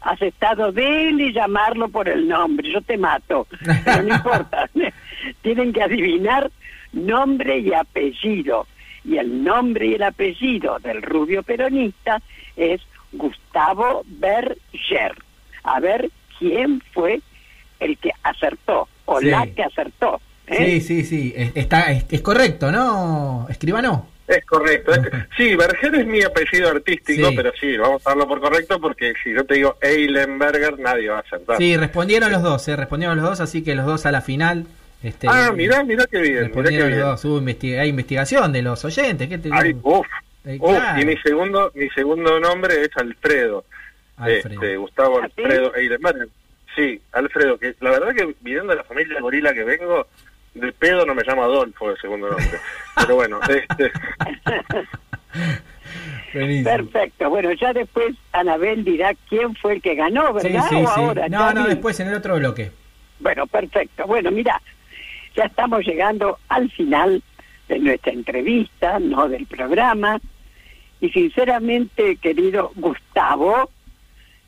has 0.01 0.21
estado 0.21 0.71
de 0.71 1.09
él 1.09 1.19
y 1.21 1.33
llamarlo 1.33 1.89
por 1.89 2.07
el 2.07 2.27
nombre. 2.27 2.71
Yo 2.71 2.81
te 2.81 2.97
mato, 2.97 3.47
pero 3.83 4.03
no 4.03 4.15
importa. 4.15 4.69
Tienen 5.41 5.73
que 5.73 5.83
adivinar 5.83 6.51
nombre 6.93 7.59
y 7.59 7.73
apellido. 7.73 8.67
Y 9.03 9.17
el 9.17 9.43
nombre 9.43 9.87
y 9.87 9.93
el 9.95 10.03
apellido 10.03 10.79
del 10.79 11.01
rubio 11.01 11.43
peronista 11.43 12.21
es 12.55 12.81
Gustavo 13.11 14.03
Berger. 14.05 15.13
A 15.63 15.79
ver 15.79 16.09
quién 16.39 16.81
fue 16.93 17.19
el 17.79 17.97
que 17.97 18.11
acertó 18.23 18.87
o 19.05 19.19
Sí. 19.19 19.27
la 19.27 19.45
que 19.47 19.63
acertó. 19.63 19.94
¿Eh? 20.55 20.79
Sí, 20.79 20.81
sí, 20.81 21.03
sí. 21.03 21.33
Es, 21.35 21.51
está, 21.55 21.91
es, 21.91 22.05
es 22.09 22.21
correcto, 22.21 22.71
¿no? 22.71 23.47
Escribano. 23.49 24.09
Es 24.27 24.43
correcto. 24.45 24.91
es 24.91 24.99
que- 24.99 25.11
sí, 25.37 25.55
Berger 25.55 25.95
es 25.95 26.07
mi 26.07 26.23
apellido 26.23 26.69
artístico, 26.71 27.29
Sí. 27.29 27.35
pero 27.35 27.51
sí, 27.59 27.77
vamos 27.77 28.01
a 28.05 28.09
darlo 28.09 28.27
por 28.27 28.41
correcto 28.41 28.79
porque 28.81 29.13
si 29.23 29.31
yo 29.33 29.43
te 29.45 29.53
digo 29.55 29.77
Eilenberger, 29.81 30.79
nadie 30.79 31.09
va 31.09 31.17
a 31.17 31.21
acertar. 31.21 31.57
Sí, 31.57 31.77
respondieron 31.77 32.31
los 32.31 32.41
dos, 32.41 32.67
eh, 32.67 32.75
respondieron 32.75 33.17
los 33.17 33.25
dos, 33.29 33.39
así 33.41 33.63
que 33.63 33.75
los 33.75 33.85
dos 33.85 34.05
a 34.07 34.11
la 34.11 34.21
final. 34.21 34.65
Este, 35.03 35.27
ah, 35.29 35.51
mirá, 35.55 35.83
mirá 35.83 36.05
qué 36.09 36.17
bien, 36.19 36.33
mirá 36.33 36.39
qué 36.41 36.45
Respondieron 36.47 36.89
los 36.89 36.97
bien. 36.97 37.07
dos. 37.07 37.25
Hubo 37.25 37.39
investi- 37.39 37.77
hay 37.79 37.89
investigación 37.89 38.51
de 38.51 38.61
los 38.63 38.83
oyentes. 38.83 39.27
¿qué 39.29 39.37
te 39.37 39.49
Ay, 39.51 39.75
uf, 39.83 40.07
Eh, 40.45 40.57
uf, 40.59 40.75
claro. 40.75 41.01
y 41.01 41.05
mi 41.05 41.17
segundo, 41.17 41.71
mi 41.75 41.89
segundo 41.89 42.39
nombre 42.39 42.81
es 42.81 42.89
Alfredo. 42.97 43.63
Alfredo. 44.17 44.49
Este, 44.63 44.77
Gustavo. 44.77 45.21
Alfredo 45.21 45.75
Eilenberger. 45.75 46.29
Sí, 46.75 46.99
Alfredo, 47.11 47.59
que 47.59 47.75
la 47.79 47.91
verdad 47.91 48.15
que 48.15 48.33
viniendo 48.41 48.71
de 48.71 48.77
la 48.77 48.83
familia 48.83 49.19
gorila 49.21 49.53
que 49.53 49.63
vengo, 49.63 50.07
de 50.55 50.71
pedo 50.73 51.05
no 51.05 51.13
me 51.13 51.23
llamo 51.23 51.43
Adolfo 51.43 51.89
de 51.91 51.97
segundo 51.97 52.29
nombre. 52.29 52.59
Pero 52.95 53.15
bueno, 53.15 53.39
este. 53.49 53.91
Perfecto. 56.63 57.29
Bueno, 57.29 57.51
ya 57.53 57.71
después 57.73 58.15
Anabel 58.33 58.83
dirá 58.83 59.13
quién 59.29 59.55
fue 59.55 59.73
el 59.73 59.81
que 59.81 59.95
ganó, 59.95 60.27
Sí, 60.39 60.47
¿verdad? 60.49 60.65
sí, 60.69 60.75
o 60.75 60.87
sí. 60.87 61.01
ahora. 61.01 61.29
No, 61.29 61.53
no, 61.53 61.67
después 61.67 61.99
en 61.99 62.07
el 62.09 62.15
otro 62.15 62.35
bloque. 62.37 62.71
Bueno, 63.19 63.47
perfecto. 63.47 64.05
Bueno, 64.07 64.31
mira, 64.31 64.61
ya 65.35 65.43
estamos 65.45 65.85
llegando 65.85 66.39
al 66.49 66.69
final 66.71 67.21
de 67.67 67.79
nuestra 67.79 68.11
entrevista, 68.11 68.99
no 68.99 69.29
del 69.29 69.45
programa. 69.45 70.19
Y 71.01 71.09
sinceramente, 71.09 72.17
querido 72.17 72.71
Gustavo, 72.75 73.69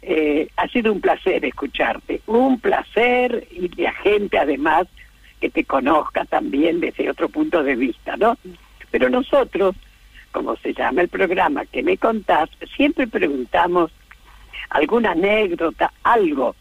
eh, 0.01 0.47
ha 0.57 0.67
sido 0.67 0.91
un 0.91 1.01
placer 1.01 1.43
escucharte. 1.45 2.21
Un 2.27 2.59
placer 2.59 3.47
y 3.51 3.69
la 3.81 3.93
gente 3.93 4.37
además 4.37 4.87
que 5.39 5.49
te 5.49 5.63
conozca 5.63 6.25
también 6.25 6.79
desde 6.79 7.09
otro 7.09 7.29
punto 7.29 7.63
de 7.63 7.75
vista, 7.75 8.17
¿no? 8.17 8.37
Pero 8.91 9.09
nosotros, 9.09 9.75
como 10.31 10.55
se 10.57 10.73
llama 10.73 11.01
el 11.01 11.09
programa 11.09 11.65
que 11.65 11.83
me 11.83 11.97
contás, 11.97 12.49
siempre 12.75 13.07
preguntamos 13.07 13.91
alguna 14.69 15.11
anécdota, 15.11 15.91
algo. 16.03 16.55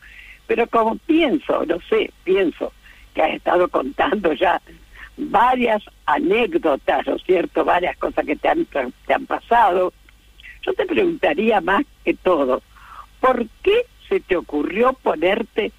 Pero 0.46 0.66
como 0.68 0.96
pienso, 0.96 1.64
no 1.66 1.78
sé, 1.88 2.12
pienso 2.24 2.72
que 3.14 3.22
has 3.22 3.34
estado 3.34 3.68
contando 3.68 4.32
ya 4.34 4.60
varias 5.16 5.82
anécdotas, 6.04 7.06
¿no 7.06 7.16
es 7.16 7.22
cierto? 7.22 7.64
Varias 7.64 7.96
cosas 7.96 8.26
que 8.26 8.36
te 8.36 8.48
han, 8.48 8.66
te 8.66 9.14
han 9.14 9.26
pasado. 9.26 9.92
Yo 10.62 10.74
te 10.74 10.84
preguntaría 10.84 11.60
más 11.60 11.84
que 12.04 12.14
todo, 12.14 12.62
¿por 13.20 13.46
qué 13.62 13.86
se 14.08 14.20
te 14.20 14.36
ocurrió 14.36 14.92
ponerte 14.92 15.72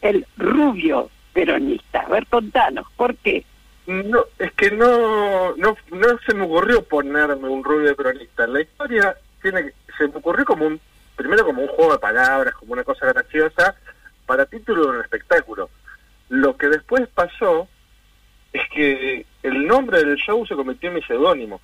el 0.00 0.26
rubio 0.36 1.10
peronista? 1.44 2.00
A 2.00 2.08
ver, 2.08 2.26
contanos, 2.26 2.86
¿por 2.96 3.14
qué? 3.16 3.44
No, 3.86 4.24
es 4.38 4.52
que 4.52 4.70
no, 4.70 5.54
no, 5.56 5.76
no 5.92 6.18
se 6.26 6.34
me 6.34 6.44
ocurrió 6.44 6.82
ponerme 6.82 7.48
un 7.48 7.62
rubio 7.64 7.94
peronista. 7.96 8.46
La 8.46 8.60
historia 8.60 9.16
tiene 9.40 9.64
que- 9.64 9.72
se 9.96 10.08
me 10.08 10.16
ocurrió 10.16 10.44
como 10.44 10.66
un, 10.66 10.80
primero 11.16 11.44
como 11.44 11.62
un 11.62 11.68
juego 11.68 11.92
de 11.92 11.98
palabras, 11.98 12.54
como 12.54 12.72
una 12.74 12.84
cosa 12.84 13.06
graciosa, 13.06 13.76
para 14.26 14.44
título 14.46 14.82
de 14.84 14.98
un 14.98 15.00
espectáculo. 15.04 15.70
Lo 16.28 16.56
que 16.56 16.66
después 16.68 17.08
pasó 17.14 17.66
es 18.52 18.62
que 18.74 19.24
el 19.42 19.66
nombre 19.66 19.98
del 20.04 20.16
show 20.16 20.44
se 20.46 20.54
convirtió 20.54 20.90
en 20.90 20.96
mi 20.96 21.02
seudónimo. 21.02 21.60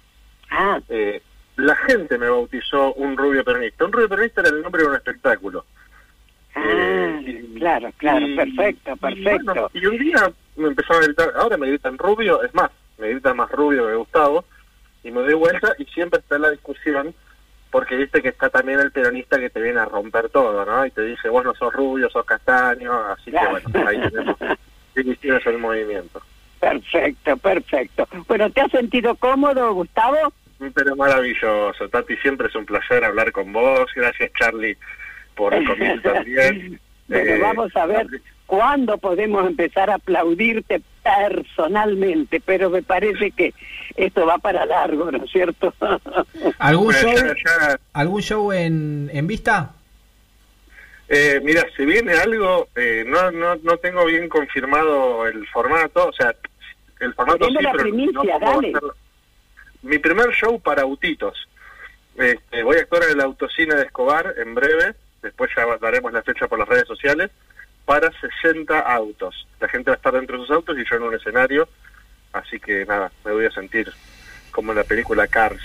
Ah, 0.50 0.80
Eh, 0.88 1.20
la 1.56 1.76
gente 1.76 2.18
me 2.18 2.28
bautizó 2.28 2.94
un 2.94 3.16
rubio 3.16 3.44
peronista. 3.44 3.84
Un 3.84 3.92
rubio 3.92 4.08
peronista 4.08 4.40
era 4.40 4.50
el 4.50 4.62
nombre 4.62 4.82
de 4.82 4.88
un 4.88 4.96
espectáculo. 4.96 5.64
Ah, 6.55 7.20
Eh, 7.26 7.44
claro, 7.59 7.90
claro, 7.96 8.26
y- 8.26 8.36
perfecto, 8.36 8.92
y 8.92 8.96
perfecto. 8.96 9.44
bueno, 9.52 9.70
Y, 9.74 9.86
un 9.86 9.98
día 9.98 10.32
me 10.57 10.68
empezaron 10.68 11.02
a 11.02 11.07
gritar, 11.07 11.32
ahora 11.36 11.57
me 11.57 11.68
gritan 11.68 11.98
rubio, 11.98 12.42
es 12.42 12.55
más, 12.55 12.70
me 12.98 13.09
gritan 13.11 13.36
más 13.36 13.50
rubio 13.50 13.86
que 13.86 13.94
Gustavo, 13.94 14.44
y 15.02 15.11
me 15.11 15.20
doy 15.20 15.34
vuelta 15.34 15.72
y 15.78 15.84
siempre 15.86 16.20
está 16.20 16.38
la 16.38 16.50
discusión, 16.50 17.14
porque 17.70 17.96
viste 17.96 18.22
que 18.22 18.28
está 18.28 18.48
también 18.50 18.78
el 18.80 18.92
peronista 18.92 19.38
que 19.38 19.50
te 19.50 19.61
viene 19.61 19.80
a 19.80 19.84
romper 19.84 20.28
todo, 20.28 20.64
¿no? 20.64 20.86
Y 20.86 20.90
te 20.92 21.02
dice, 21.02 21.28
vos 21.28 21.44
no 21.44 21.55
sos 21.55 21.72
rubio, 21.72 22.09
sos 22.09 22.24
castaño, 22.24 22.92
así 23.09 23.30
Claro. 23.32 23.57
que 23.57 23.62
bueno, 23.72 23.88
ahí 23.88 24.00
tenemos 24.11 24.36
divisiones 24.94 25.46
el 25.46 25.59
movimiento. 25.59 26.22
Perfecto, 26.61 27.36
perfecto. 27.36 28.09
Bueno, 28.28 28.48
¿te 28.50 28.61
has 28.61 28.70
sentido 28.70 29.14
cómodo, 29.16 29.74
Gustavo? 29.74 30.32
Pero 30.72 30.96
maravilloso, 30.96 31.88
Tati, 31.90 32.16
siempre 32.18 32.46
es 32.46 32.55
un 32.55 32.64
placer 32.64 33.05
hablar 33.05 33.32
con 33.32 33.52
vos, 33.52 33.90
gracias 33.94 34.30
Charlie 34.38 34.78
por 35.35 35.55
el 35.55 35.64
también. 36.03 36.80
Bueno, 37.09 37.30
Eh, 37.35 37.39
vamos 37.41 37.74
a 37.76 37.87
ver 37.87 38.07
cuándo 38.47 38.99
podemos 38.99 39.47
empezar 39.47 39.91
a 39.91 39.95
aplaudirte 39.97 40.80
personalmente, 41.03 42.41
pero 42.45 42.70
me 42.70 42.82
parece 42.82 43.30
que 43.30 43.53
esto 43.97 44.26
va 44.26 44.39
para 44.39 44.64
largo, 44.66 45.11
¿no 45.11 45.24
es 45.24 45.30
cierto? 45.30 45.74
¿Algún 46.59 46.87
Bueno, 46.87 46.99
show, 47.01 47.14
ya- 47.14 47.35
ya- 47.45 47.80
¿algún 47.93 48.22
show 48.22 48.53
en, 48.53 49.11
en 49.12 49.26
vista? 49.26 49.74
Eh, 51.09 51.41
mira, 51.45 51.62
si 51.76 51.85
viene 51.85 52.14
algo, 52.14 52.68
eh, 52.76 53.05
no, 53.07 53.30
no, 53.30 53.57
no 53.57 53.76
tengo 53.76 54.07
bien 54.07 54.28
confirmado 54.28 55.26
el 55.26 55.47
formato, 55.49 56.09
o 56.09 56.12
sea, 56.12 56.35
el 57.01 57.12
formato 57.12 57.47
sí, 57.47 57.53
la 57.61 57.72
pero 57.72 57.82
primicia, 57.85 58.39
no 58.39 58.47
dale. 58.55 58.72
Mi 59.82 59.99
primer 59.99 60.30
show 60.30 60.59
para 60.61 60.82
autitos. 60.82 61.37
Este, 62.16 62.62
voy 62.62 62.76
a 62.76 62.80
actuar 62.80 63.03
en 63.05 63.11
el 63.11 63.20
autocine 63.20 63.74
de 63.74 63.82
Escobar 63.82 64.35
en 64.39 64.55
breve, 64.55 64.95
después 65.24 65.50
ya 65.56 65.66
daremos 65.80 66.12
la 66.12 66.22
fecha 66.22 66.46
por 66.46 66.58
las 66.58 66.68
redes 66.68 66.86
sociales, 66.86 67.30
para 67.84 68.10
60 68.42 68.78
autos. 68.78 69.46
La 69.60 69.68
gente 69.68 69.90
va 69.90 69.94
a 69.94 69.96
estar 69.96 70.12
dentro 70.12 70.38
de 70.38 70.46
sus 70.46 70.54
autos 70.54 70.76
y 70.78 70.84
yo 70.88 70.96
en 70.96 71.02
un 71.02 71.14
escenario, 71.14 71.68
así 72.32 72.60
que 72.60 72.84
nada, 72.86 73.10
me 73.24 73.32
voy 73.32 73.46
a 73.46 73.50
sentir 73.50 73.90
como 74.50 74.72
en 74.72 74.78
la 74.78 74.84
película 74.84 75.26
Cars, 75.26 75.62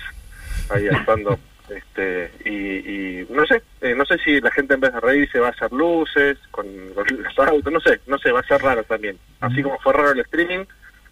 ahí 0.69 0.87
actuando. 0.91 1.37
este 1.69 2.31
y, 2.45 2.49
y 2.49 3.27
no 3.29 3.45
sé, 3.45 3.61
eh, 3.81 3.93
no 3.95 4.03
sé 4.05 4.17
si 4.17 4.41
la 4.41 4.49
gente 4.49 4.73
en 4.73 4.79
vez 4.79 4.91
de 4.91 4.99
reírse 4.99 5.39
va 5.39 5.47
a 5.47 5.51
hacer 5.51 5.71
luces 5.71 6.37
con, 6.49 6.65
con 6.95 7.05
los 7.05 7.39
autos, 7.39 7.71
no 7.71 7.79
sé, 7.79 7.99
no 8.07 8.17
sé, 8.17 8.31
va 8.31 8.39
a 8.39 8.47
ser 8.47 8.61
raro 8.61 8.83
también. 8.83 9.17
Así 9.39 9.61
como 9.61 9.77
fue 9.79 9.93
raro 9.93 10.11
el 10.11 10.19
streaming, 10.21 10.65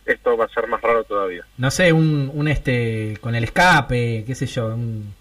esto 0.05 0.35
va 0.35 0.45
a 0.45 0.49
ser 0.49 0.67
más 0.67 0.81
raro 0.81 1.03
todavía. 1.03 1.45
No 1.57 1.69
sé, 1.69 1.93
un, 1.93 2.31
un 2.33 2.47
este 2.47 3.17
con 3.21 3.35
el 3.35 3.43
escape, 3.43 4.23
qué 4.25 4.35
sé 4.35 4.47
yo, 4.47 4.67
un, 4.67 5.13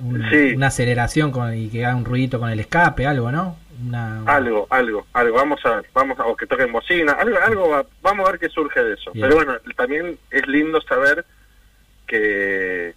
un- 0.00 0.28
Sí. 0.30 0.54
una 0.54 0.66
aceleración 0.68 1.30
con, 1.30 1.54
y 1.56 1.68
que 1.68 1.84
haga 1.84 1.96
un 1.96 2.04
ruidito 2.04 2.38
con 2.38 2.50
el 2.50 2.60
escape, 2.60 3.06
algo, 3.06 3.30
¿no? 3.32 3.56
Una, 3.86 4.22
Algo, 4.24 4.66
algo, 4.70 5.06
algo, 5.12 5.36
vamos 5.36 5.60
a 5.66 5.76
ver, 5.76 5.86
vamos 5.92 6.18
a, 6.18 6.24
o 6.26 6.34
que 6.36 6.46
toquen 6.46 6.72
bocina, 6.72 7.12
algo, 7.12 7.36
algo 7.38 7.68
va- 7.68 7.84
vamos 8.02 8.26
a 8.26 8.32
ver 8.32 8.40
qué 8.40 8.48
surge 8.48 8.82
de 8.82 8.94
eso. 8.94 9.12
Bien. 9.12 9.26
Pero 9.28 9.36
bueno, 9.36 9.54
también 9.76 10.18
es 10.30 10.46
lindo 10.46 10.80
saber 10.80 11.24
que, 12.06 12.94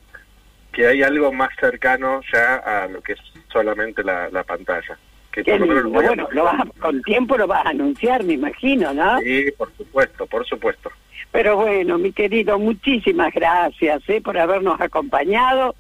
que 0.71 0.87
hay 0.87 1.03
algo 1.03 1.31
más 1.33 1.49
cercano 1.59 2.21
ya 2.31 2.55
a 2.55 2.87
lo 2.87 3.01
que 3.01 3.13
es 3.13 3.19
solamente 3.51 4.03
la, 4.03 4.29
la 4.29 4.43
pantalla. 4.43 4.97
Que 5.31 5.43
por 5.43 5.59
lo 5.59 5.65
menos 5.67 5.83
lo 5.83 5.89
Bueno, 5.91 6.27
lo 6.31 6.43
vas 6.45 6.61
a- 6.61 6.79
con 6.79 7.01
tiempo 7.03 7.37
lo 7.37 7.45
vas 7.47 7.65
a 7.65 7.69
anunciar, 7.69 8.23
me 8.23 8.33
imagino, 8.33 8.93
¿no? 8.93 9.19
Sí, 9.19 9.45
por 9.57 9.71
supuesto, 9.75 10.27
por 10.27 10.45
supuesto. 10.45 10.89
Pero 11.31 11.57
bueno, 11.57 11.97
mi 11.99 12.11
querido, 12.11 12.57
muchísimas 12.57 13.33
gracias 13.33 14.01
¿eh? 14.07 14.21
por 14.21 14.37
habernos 14.37 14.79
acompañado 14.81 15.75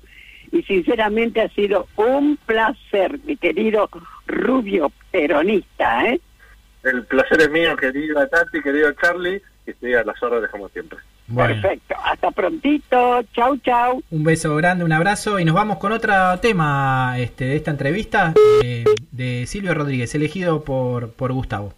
y 0.51 0.63
sinceramente 0.63 1.41
ha 1.41 1.49
sido 1.49 1.87
un 1.95 2.37
placer, 2.45 3.19
mi 3.25 3.37
querido 3.37 3.89
Rubio 4.27 4.91
Peronista, 5.11 6.05
¿eh? 6.09 6.19
El 6.83 7.03
placer 7.05 7.41
es 7.41 7.51
mío, 7.51 7.75
querida 7.75 8.27
Tati, 8.27 8.61
querido 8.61 8.91
Charlie, 8.93 9.41
y 9.67 9.71
estoy 9.71 9.93
a 9.93 10.03
las 10.03 10.21
órdenes 10.23 10.49
como 10.49 10.69
siempre. 10.69 10.99
Bueno, 11.27 11.61
Perfecto. 11.61 11.95
Hasta 12.03 12.31
prontito. 12.31 13.21
Chau, 13.33 13.57
chau. 13.57 14.01
un 14.09 14.23
beso 14.23 14.55
grande, 14.55 14.83
un 14.83 14.91
abrazo 14.91 15.39
y 15.39 15.45
nos 15.45 15.53
vamos 15.53 15.77
con 15.77 15.91
otro 15.91 16.13
tema 16.39 17.15
este, 17.19 17.45
de 17.45 17.55
esta 17.55 17.71
entrevista 17.71 18.33
eh, 18.63 18.85
de 19.11 19.45
Silvio 19.45 19.73
Rodríguez, 19.73 20.15
elegido 20.15 20.63
por, 20.63 21.11
por 21.11 21.31
Gustavo. 21.33 21.73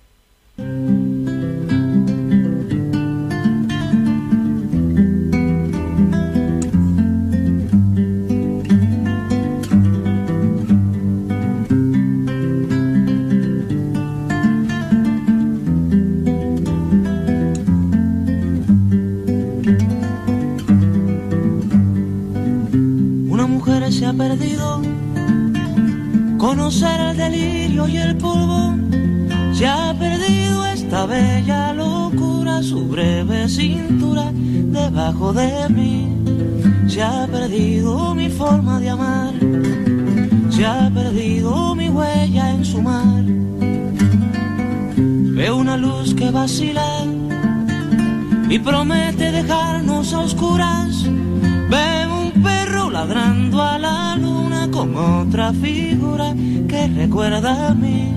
Conocer 26.41 26.99
el 26.99 27.17
delirio 27.17 27.87
y 27.87 27.97
el 27.97 28.17
polvo. 28.17 28.75
Se 29.53 29.67
ha 29.67 29.93
perdido 29.97 30.65
esta 30.65 31.05
bella 31.05 31.71
locura, 31.71 32.63
su 32.63 32.87
breve 32.87 33.47
cintura 33.47 34.31
debajo 34.33 35.33
de 35.33 35.69
mí. 35.69 36.17
Se 36.87 37.03
ha 37.03 37.27
perdido 37.27 38.15
mi 38.15 38.27
forma 38.29 38.79
de 38.79 38.89
amar, 38.89 39.33
se 40.49 40.65
ha 40.65 40.89
perdido 40.91 41.75
mi 41.75 41.89
huella 41.89 42.49
en 42.49 42.65
su 42.65 42.81
mar. 42.81 43.23
Veo 45.37 45.57
una 45.57 45.77
luz 45.77 46.15
que 46.15 46.31
vacila 46.31 47.05
y 48.49 48.57
promete 48.57 49.31
dejarnos 49.31 50.11
a 50.13 50.19
oscuras. 50.21 51.05
Ladrando 53.01 53.59
a 53.59 53.79
la 53.79 54.15
luna 54.15 54.69
con 54.69 54.95
otra 54.95 55.51
figura 55.53 56.35
que 56.67 56.87
recuerda 56.87 57.69
a 57.69 57.73
mí. 57.73 58.13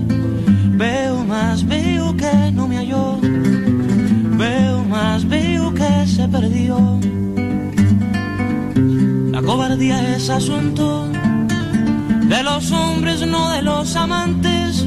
Veo 0.77 1.23
más, 1.23 1.65
veo 1.65 2.15
que 2.15 2.51
no 2.53 2.67
me 2.67 2.77
halló. 2.77 3.17
Veo 4.37 4.83
más, 4.83 5.27
veo 5.27 5.73
que 5.73 6.05
se 6.05 6.27
perdió. 6.27 6.77
La 9.31 9.41
cobardía 9.41 10.15
es 10.15 10.29
asunto 10.29 11.07
de 11.07 12.43
los 12.43 12.71
hombres, 12.71 13.25
no 13.25 13.49
de 13.53 13.63
los 13.63 13.95
amantes. 13.95 14.85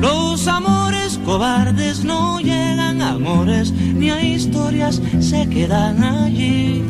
Los 0.00 0.48
amores 0.48 1.20
cobardes 1.22 2.02
no 2.02 2.40
llegan 2.40 3.02
a 3.02 3.10
amores, 3.10 3.72
ni 3.72 4.08
a 4.08 4.24
historias 4.24 5.02
se 5.20 5.46
quedan 5.50 6.02
allí, 6.02 6.82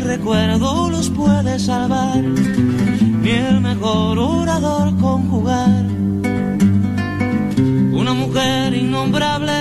recuerdo 0.00 0.90
los 0.90 1.10
puede 1.10 1.58
salvar, 1.58 2.22
ni 2.22 3.30
el 3.30 3.60
mejor 3.60 4.18
orador 4.18 4.96
conjugar. 4.98 5.84
Una 7.92 8.14
mujer 8.14 8.74
innombrable 8.74 9.52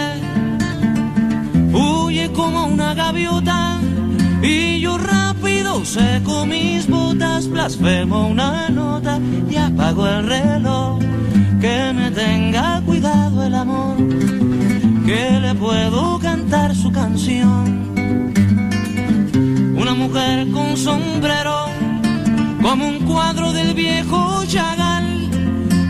huye 1.74 2.32
como 2.32 2.66
una 2.66 2.94
gaviota 2.94 3.80
y 4.42 4.80
yo 4.80 4.98
rápido 4.98 5.84
seco 5.86 6.46
mis 6.46 6.88
botas, 6.88 7.50
blasfemo 7.50 8.28
una 8.28 8.70
nota 8.70 9.20
y 9.50 9.56
apago 9.56 10.08
el 10.08 10.26
reloj. 10.26 11.00
Que 11.60 11.92
me 11.94 12.10
tenga 12.12 12.82
cuidado 12.86 13.44
el 13.44 13.54
amor, 13.54 13.98
que 15.06 15.40
le 15.42 15.54
puedo 15.56 16.18
cantar 16.20 16.74
su 16.74 16.90
canción. 16.90 17.89
Mujer 20.00 20.50
con 20.52 20.78
sombrero, 20.78 21.66
como 22.62 22.88
un 22.88 23.00
cuadro 23.06 23.52
del 23.52 23.74
viejo 23.74 24.44
Chagall, 24.48 25.30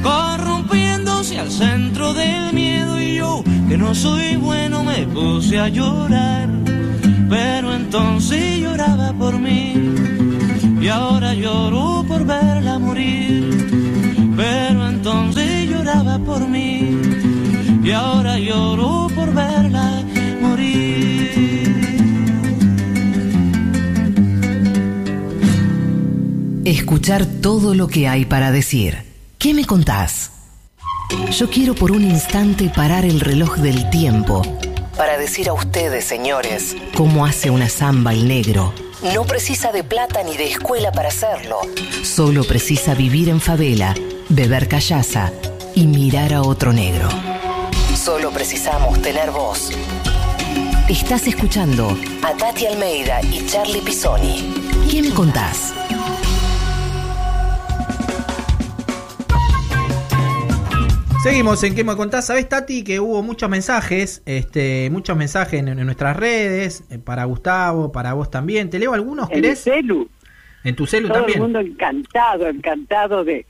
corrompiéndose 0.04 1.40
al 1.40 1.52
centro 1.52 2.14
del 2.14 2.54
miedo 2.54 3.02
y 3.02 3.16
yo, 3.16 3.44
que 3.70 3.78
no 3.78 3.94
soy 3.96 4.36
bueno, 4.36 4.84
me 4.84 5.06
puse 5.08 5.60
a 5.60 5.70
llorar 5.70 6.50
pero 7.30 7.76
entonces 7.76 8.60
lloraba 8.60 9.14
por 9.14 9.38
mí 9.40 9.74
y 10.82 10.88
ahora 10.88 11.36
lloro 11.36 12.04
por 12.08 12.26
verla 12.26 12.80
morir. 12.80 14.34
Pero 14.36 14.88
entonces 14.88 15.70
lloraba 15.70 16.18
por 16.20 16.48
mí 16.48 16.98
y 17.84 17.92
ahora 17.92 18.40
lloro 18.40 19.08
por 19.14 19.32
verla 19.34 20.04
Escuchar 26.70 27.26
todo 27.26 27.74
lo 27.74 27.88
que 27.88 28.08
hay 28.08 28.26
para 28.26 28.52
decir. 28.52 29.04
¿Qué 29.40 29.56
me 29.56 29.66
contás? 29.66 30.30
Yo 31.32 31.50
quiero 31.50 31.74
por 31.74 31.92
un 31.92 32.04
instante 32.04 32.70
parar 32.70 33.06
el 33.06 33.22
reloj 33.22 33.58
del 33.58 33.90
tiempo 33.90 34.44
para 34.96 35.18
decir 35.18 35.50
a 35.50 35.54
ustedes, 35.54 36.06
señores, 36.06 36.76
cómo 36.96 37.26
hace 37.26 37.50
una 37.50 37.70
samba 37.70 38.14
el 38.14 38.28
negro. 38.28 38.72
No 39.16 39.24
precisa 39.24 39.72
de 39.72 39.84
plata 39.84 40.22
ni 40.22 40.38
de 40.38 40.46
escuela 40.46 40.92
para 40.92 41.08
hacerlo. 41.08 41.62
Solo 42.04 42.44
precisa 42.44 42.94
vivir 42.94 43.30
en 43.30 43.42
favela, 43.42 43.96
beber 44.30 44.68
callaza 44.68 45.32
y 45.74 45.88
mirar 45.88 46.36
a 46.36 46.44
otro 46.44 46.72
negro. 46.72 47.10
Solo 47.96 48.30
precisamos 48.30 49.02
tener 49.02 49.32
voz. 49.32 49.72
Estás 50.88 51.26
escuchando 51.26 51.98
a 52.22 52.38
Tati 52.38 52.68
Almeida 52.68 53.22
y 53.24 53.44
Charlie 53.48 53.82
Pisoni. 53.82 54.54
¿Qué 54.88 55.02
me 55.02 55.10
contás? 55.10 55.74
Seguimos 61.24 61.62
en 61.64 61.76
¿Qué 61.76 61.84
me 61.84 61.96
contás? 61.98 62.28
¿Sabés, 62.28 62.48
Tati, 62.48 62.84
que 62.84 63.00
hubo 63.02 63.22
muchos 63.22 63.50
mensajes, 63.50 64.24
este, 64.26 64.90
muchos 64.90 65.18
mensajes 65.18 65.60
en, 65.60 65.68
en 65.68 65.86
nuestras 65.86 66.16
redes, 66.16 66.86
eh, 66.90 66.98
para 66.98 67.26
Gustavo, 67.26 67.92
para 67.92 68.14
vos 68.14 68.32
también. 68.32 68.70
¿Te 68.70 68.80
leo 68.80 68.94
algunos, 68.94 69.30
En 69.30 69.42
querés? 69.42 69.60
celu. 69.60 70.10
En 70.64 70.76
tu 70.76 70.88
celu 70.88 71.08
Todo 71.10 71.18
también. 71.20 71.38
el 71.40 71.44
mundo 71.44 71.60
encantado, 71.60 72.48
encantado 72.48 73.24
de 73.24 73.46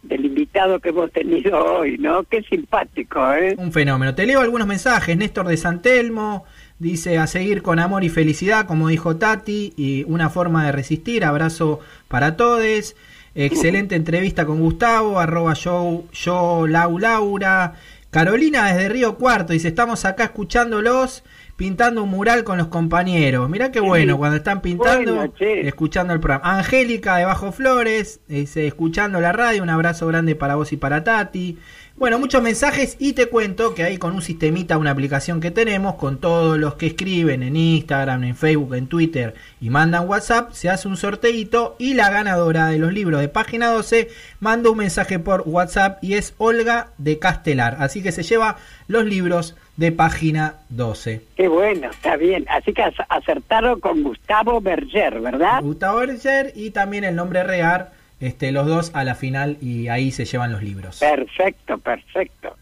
del 0.00 0.24
invitado 0.24 0.78
que 0.78 0.90
hemos 0.90 1.10
tenido 1.10 1.58
hoy, 1.58 1.98
¿no? 1.98 2.22
Qué 2.22 2.40
simpático, 2.44 3.32
¿eh? 3.34 3.56
Un 3.58 3.72
fenómeno. 3.72 4.14
Te 4.14 4.26
leo 4.26 4.40
algunos 4.40 4.66
mensajes. 4.68 5.16
Néstor 5.16 5.48
de 5.48 5.56
Santelmo 5.56 6.44
dice 6.78 7.18
a 7.18 7.26
seguir 7.26 7.62
con 7.62 7.80
amor 7.80 8.04
y 8.04 8.08
felicidad, 8.08 8.64
como 8.66 8.88
dijo 8.88 9.16
Tati, 9.16 9.74
y 9.76 10.04
una 10.04 10.30
forma 10.30 10.64
de 10.64 10.72
resistir. 10.72 11.24
Abrazo 11.24 11.80
para 12.06 12.36
todos. 12.36 12.94
Excelente 13.40 13.94
entrevista 13.94 14.44
con 14.46 14.58
Gustavo, 14.58 15.20
arroba 15.20 15.54
yo, 15.54 16.02
yo 16.12 16.66
Lau 16.66 16.98
Laura. 16.98 17.74
Carolina 18.10 18.66
desde 18.66 18.88
Río 18.88 19.16
Cuarto 19.16 19.52
dice, 19.52 19.68
estamos 19.68 20.04
acá 20.04 20.24
escuchándolos, 20.24 21.22
pintando 21.58 22.04
un 22.04 22.10
mural 22.10 22.44
con 22.44 22.56
los 22.56 22.68
compañeros. 22.68 23.50
Mirá 23.50 23.72
qué 23.72 23.80
bueno, 23.80 24.16
cuando 24.16 24.36
están 24.36 24.60
pintando, 24.60 25.16
Bueno, 25.16 25.32
escuchando 25.40 26.14
el 26.14 26.20
programa. 26.20 26.56
Angélica 26.56 27.16
de 27.16 27.24
Bajo 27.24 27.50
Flores, 27.50 28.20
dice, 28.28 28.68
escuchando 28.68 29.20
la 29.20 29.32
radio, 29.32 29.64
un 29.64 29.68
abrazo 29.68 30.06
grande 30.06 30.36
para 30.36 30.54
vos 30.54 30.72
y 30.72 30.76
para 30.76 31.02
Tati. 31.02 31.58
Bueno, 31.96 32.20
muchos 32.20 32.44
mensajes 32.44 32.94
y 33.00 33.14
te 33.14 33.26
cuento 33.26 33.74
que 33.74 33.82
ahí 33.82 33.98
con 33.98 34.14
un 34.14 34.22
sistemita, 34.22 34.78
una 34.78 34.92
aplicación 34.92 35.40
que 35.40 35.50
tenemos, 35.50 35.96
con 35.96 36.18
todos 36.18 36.56
los 36.56 36.74
que 36.74 36.86
escriben 36.86 37.42
en 37.42 37.56
Instagram, 37.56 38.22
en 38.22 38.36
Facebook, 38.36 38.76
en 38.76 38.86
Twitter 38.86 39.34
y 39.60 39.68
mandan 39.68 40.08
WhatsApp, 40.08 40.52
se 40.52 40.70
hace 40.70 40.86
un 40.86 40.96
sorteito 40.96 41.74
y 41.80 41.94
la 41.94 42.08
ganadora 42.08 42.68
de 42.68 42.78
los 42.78 42.92
libros 42.92 43.20
de 43.20 43.28
página 43.28 43.66
12 43.70 44.10
manda 44.38 44.70
un 44.70 44.78
mensaje 44.78 45.18
por 45.18 45.42
WhatsApp 45.44 45.98
y 46.04 46.14
es 46.14 46.34
Olga 46.38 46.92
de 46.98 47.18
Castelar. 47.18 47.78
Así 47.80 48.00
que 48.00 48.12
se 48.12 48.22
lleva 48.22 48.58
los 48.86 49.04
libros 49.04 49.56
de 49.78 49.92
página 49.92 50.54
12. 50.70 51.22
Qué 51.36 51.46
bueno, 51.48 51.88
está 51.90 52.16
bien. 52.16 52.44
Así 52.50 52.72
que 52.72 52.82
ac- 52.82 53.06
acertaron 53.08 53.78
con 53.80 54.02
Gustavo 54.02 54.60
Berger, 54.60 55.20
¿verdad? 55.20 55.62
Gustavo 55.62 56.00
Berger 56.00 56.52
y 56.56 56.70
también 56.70 57.04
el 57.04 57.14
nombre 57.14 57.44
real, 57.44 57.90
este, 58.20 58.50
los 58.50 58.66
dos 58.66 58.90
a 58.94 59.04
la 59.04 59.14
final 59.14 59.56
y 59.62 59.86
ahí 59.86 60.10
se 60.10 60.24
llevan 60.24 60.50
los 60.50 60.62
libros. 60.64 60.98
Perfecto, 60.98 61.78
perfecto. 61.78 62.56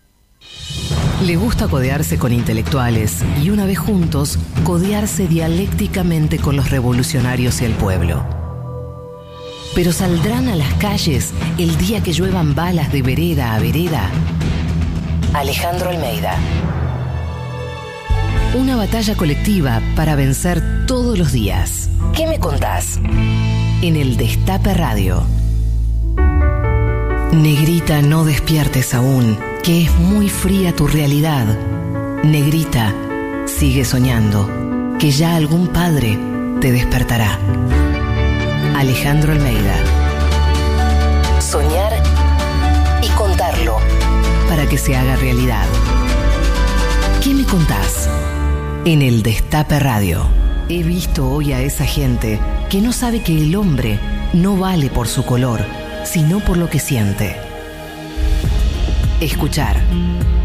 Le 1.24 1.36
gusta 1.36 1.68
codearse 1.68 2.18
con 2.18 2.32
intelectuales 2.32 3.24
y 3.42 3.48
una 3.48 3.64
vez 3.64 3.78
juntos, 3.78 4.38
codearse 4.64 5.26
dialécticamente 5.26 6.36
con 6.38 6.54
los 6.54 6.70
revolucionarios 6.70 7.62
y 7.62 7.64
el 7.64 7.72
pueblo. 7.72 8.22
Pero 9.74 9.92
saldrán 9.92 10.48
a 10.48 10.56
las 10.56 10.72
calles 10.74 11.32
el 11.58 11.78
día 11.78 12.02
que 12.02 12.12
lluevan 12.12 12.54
balas 12.54 12.92
de 12.92 13.00
vereda 13.00 13.54
a 13.54 13.58
vereda. 13.58 14.10
Alejandro 15.32 15.88
Almeida. 15.88 16.36
Una 18.56 18.74
batalla 18.74 19.14
colectiva 19.16 19.82
para 19.94 20.16
vencer 20.16 20.86
todos 20.86 21.18
los 21.18 21.30
días. 21.30 21.90
¿Qué 22.14 22.26
me 22.26 22.40
contás? 22.40 22.98
En 23.82 23.96
el 23.96 24.16
Destape 24.16 24.72
Radio. 24.72 25.24
Negrita, 27.32 28.00
no 28.00 28.24
despiertes 28.24 28.94
aún, 28.94 29.38
que 29.62 29.84
es 29.84 29.94
muy 29.98 30.30
fría 30.30 30.74
tu 30.74 30.86
realidad. 30.86 31.44
Negrita, 32.24 32.94
sigue 33.44 33.84
soñando, 33.84 34.48
que 34.98 35.10
ya 35.10 35.36
algún 35.36 35.68
padre 35.68 36.18
te 36.62 36.72
despertará. 36.72 37.38
Alejandro 38.74 39.32
Almeida. 39.32 39.76
Soñar 41.40 41.92
y 43.02 43.08
contarlo 43.08 43.76
para 44.48 44.66
que 44.66 44.78
se 44.78 44.96
haga 44.96 45.16
realidad. 45.16 45.66
¿Qué 47.22 47.34
me 47.34 47.44
contás? 47.44 48.08
En 48.86 49.02
el 49.02 49.24
Destape 49.24 49.80
Radio. 49.80 50.28
He 50.68 50.84
visto 50.84 51.28
hoy 51.28 51.52
a 51.52 51.60
esa 51.60 51.84
gente 51.84 52.38
que 52.70 52.80
no 52.80 52.92
sabe 52.92 53.20
que 53.20 53.36
el 53.36 53.56
hombre 53.56 53.98
no 54.32 54.56
vale 54.56 54.90
por 54.90 55.08
su 55.08 55.24
color, 55.24 55.60
sino 56.04 56.38
por 56.38 56.56
lo 56.56 56.70
que 56.70 56.78
siente. 56.78 57.34
Escuchar, 59.20 59.76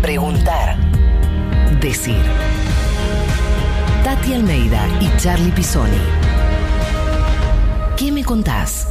preguntar, 0.01 0.75
decir. 1.79 2.17
Tati 4.03 4.33
Almeida 4.33 4.87
y 4.99 5.15
Charlie 5.21 5.51
Pisoni. 5.51 6.01
¿Qué 7.95 8.11
me 8.11 8.23
contás? 8.23 8.87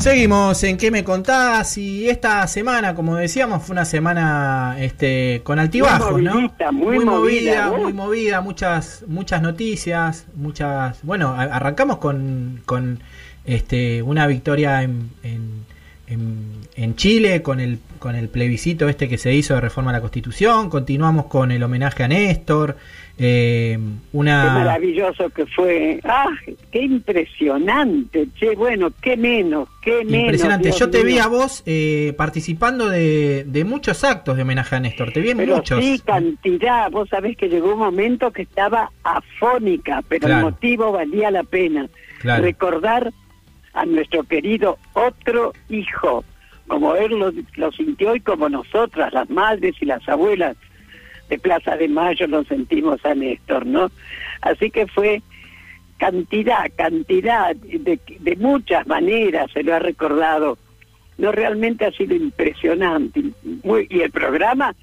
Seguimos 0.00 0.64
en 0.64 0.78
qué 0.78 0.90
me 0.90 1.04
contás 1.04 1.76
y 1.76 2.08
esta 2.08 2.46
semana, 2.46 2.94
como 2.94 3.16
decíamos, 3.16 3.62
fue 3.62 3.74
una 3.74 3.84
semana 3.84 4.76
este 4.78 5.42
con 5.44 5.58
altibajos, 5.58 6.12
Muy 6.12 6.22
¿no? 6.22 6.50
muy 6.72 7.04
movida, 7.04 7.66
¿no? 7.66 7.76
muy 7.76 7.92
movida, 7.92 8.40
muchas 8.40 9.04
muchas 9.06 9.42
noticias, 9.42 10.26
muchas, 10.34 11.00
bueno, 11.02 11.34
arrancamos 11.34 11.98
con, 11.98 12.62
con 12.64 13.00
este 13.44 14.02
una 14.02 14.26
victoria 14.26 14.82
en, 14.82 15.10
en, 15.22 15.66
en- 16.10 16.60
en 16.76 16.94
Chile 16.96 17.40
con 17.42 17.60
el 17.60 17.78
con 17.98 18.16
el 18.16 18.28
plebiscito 18.30 18.88
este 18.88 19.08
que 19.08 19.18
se 19.18 19.34
hizo 19.34 19.54
de 19.54 19.60
reforma 19.60 19.90
a 19.90 19.94
la 19.94 20.00
Constitución, 20.00 20.70
continuamos 20.70 21.26
con 21.26 21.50
el 21.52 21.62
homenaje 21.62 22.02
a 22.02 22.08
Néstor, 22.08 22.76
eh, 23.18 23.78
Qué 23.78 24.16
una 24.16 24.44
maravilloso 24.54 25.28
que 25.28 25.44
fue. 25.44 26.00
¡Ah! 26.04 26.28
¡Qué 26.72 26.80
impresionante! 26.82 28.28
Che, 28.38 28.54
bueno, 28.56 28.90
qué 29.02 29.16
menos, 29.18 29.68
qué 29.82 30.02
menos. 30.04 30.20
Impresionante. 30.22 30.68
Dios 30.68 30.78
Yo 30.78 30.90
te 30.90 31.04
vi 31.04 31.18
a 31.18 31.26
vos 31.26 31.62
eh, 31.66 32.14
participando 32.16 32.88
de, 32.88 33.44
de 33.46 33.64
muchos 33.64 34.02
actos 34.04 34.36
de 34.36 34.42
homenaje 34.42 34.76
a 34.76 34.80
Néstor. 34.80 35.12
Te 35.12 35.20
vi 35.20 35.30
en 35.30 35.36
Pero 35.36 35.56
muchos. 35.56 35.84
sí, 35.84 36.00
cantidad. 36.04 36.90
Vos 36.90 37.08
sabés 37.10 37.36
que 37.36 37.48
llegó 37.50 37.74
un 37.74 37.78
momento 37.80 38.30
que 38.32 38.42
estaba 38.42 38.90
afónica, 39.04 40.02
pero 40.08 40.26
Claro. 40.26 40.46
el 40.48 40.52
motivo 40.54 40.92
valía 40.92 41.30
la 41.30 41.42
pena. 41.42 41.86
Claro. 42.20 42.42
Recordar 42.44 43.12
a 43.72 43.84
nuestro 43.86 44.24
querido 44.24 44.78
otro 44.94 45.52
hijo, 45.68 46.24
como 46.66 46.94
él 46.94 47.18
lo, 47.18 47.32
lo 47.56 47.72
sintió 47.72 48.14
y 48.14 48.20
como 48.20 48.48
nosotras, 48.48 49.12
las 49.12 49.28
madres 49.30 49.74
y 49.80 49.86
las 49.86 50.06
abuelas 50.08 50.56
de 51.28 51.38
Plaza 51.38 51.76
de 51.76 51.88
Mayo, 51.88 52.26
lo 52.26 52.44
sentimos 52.44 53.04
a 53.04 53.14
Néstor, 53.14 53.64
¿no? 53.66 53.90
Así 54.42 54.70
que 54.70 54.86
fue 54.86 55.22
cantidad, 55.98 56.70
cantidad, 56.76 57.54
de, 57.54 58.00
de 58.18 58.36
muchas 58.36 58.86
maneras 58.86 59.50
se 59.52 59.62
lo 59.62 59.74
ha 59.74 59.78
recordado. 59.78 60.58
No, 61.18 61.32
realmente 61.32 61.84
ha 61.84 61.92
sido 61.92 62.14
impresionante. 62.14 63.22
Muy, 63.62 63.86
y 63.90 64.00
el 64.00 64.10
programa 64.10 64.74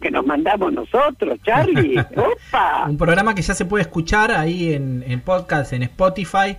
que 0.00 0.10
nos 0.10 0.26
mandamos 0.26 0.72
nosotros, 0.72 1.38
Charlie. 1.44 1.98
¡Opa! 2.16 2.86
Un 2.88 2.96
programa 2.96 3.34
que 3.34 3.42
ya 3.42 3.54
se 3.54 3.66
puede 3.66 3.82
escuchar 3.82 4.30
ahí 4.32 4.72
en, 4.72 5.04
en 5.06 5.20
podcast, 5.20 5.72
en 5.74 5.82
Spotify. 5.82 6.56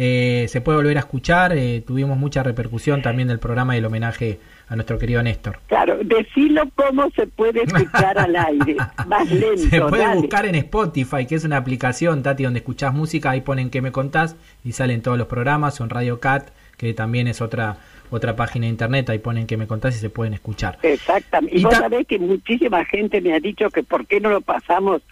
Eh, 0.00 0.46
se 0.48 0.60
puede 0.60 0.78
volver 0.78 0.96
a 0.96 1.00
escuchar. 1.00 1.52
eh, 1.56 1.82
tuvimos 1.84 2.16
mucha 2.16 2.44
repercusión 2.44 3.02
también 3.02 3.26
del 3.26 3.40
programa 3.40 3.74
y 3.74 3.78
el 3.78 3.84
homenaje 3.84 4.38
a 4.68 4.76
nuestro 4.76 4.96
querido 4.96 5.20
Néstor. 5.24 5.58
Claro, 5.66 5.98
decilo 6.04 6.62
cómo 6.76 7.10
se 7.16 7.26
puede 7.26 7.64
escuchar 7.64 8.16
al 8.16 8.36
aire. 8.36 8.76
Más 9.08 9.28
lento, 9.28 9.56
Se 9.70 9.80
puede 9.80 10.04
dale. 10.04 10.20
buscar 10.20 10.46
en 10.46 10.54
Spotify, 10.54 11.26
que 11.26 11.34
es 11.34 11.44
una 11.44 11.56
aplicación, 11.56 12.22
Tati, 12.22 12.44
donde 12.44 12.60
escuchás 12.60 12.94
música. 12.94 13.30
Ahí 13.30 13.40
ponen 13.40 13.70
que 13.70 13.82
me 13.82 13.90
contás 13.90 14.36
y 14.64 14.70
salen 14.70 15.02
todos 15.02 15.18
los 15.18 15.26
programas. 15.26 15.80
O 15.80 15.84
en 15.84 15.90
Radio 15.90 16.20
Cat, 16.20 16.50
que 16.76 16.94
también 16.94 17.26
es 17.26 17.40
otra 17.40 17.78
otra 18.10 18.36
página 18.36 18.66
de 18.66 18.70
internet. 18.70 19.10
Ahí 19.10 19.18
ponen 19.18 19.46
que 19.48 19.56
me 19.56 19.66
contás 19.66 19.96
y 19.96 19.98
se 19.98 20.10
pueden 20.10 20.32
escuchar. 20.32 20.78
Exactamente. 20.82 21.56
Y, 21.56 21.60
Y 21.60 21.64
vos 21.64 21.74
sabés 21.74 22.06
que 22.06 22.18
muchísima 22.20 22.84
gente 22.84 23.20
me 23.20 23.34
ha 23.34 23.40
dicho 23.40 23.68
que 23.70 23.82
por 23.82 24.06
qué 24.06 24.20
no 24.20 24.30
lo 24.30 24.40
pasamos 24.42 25.02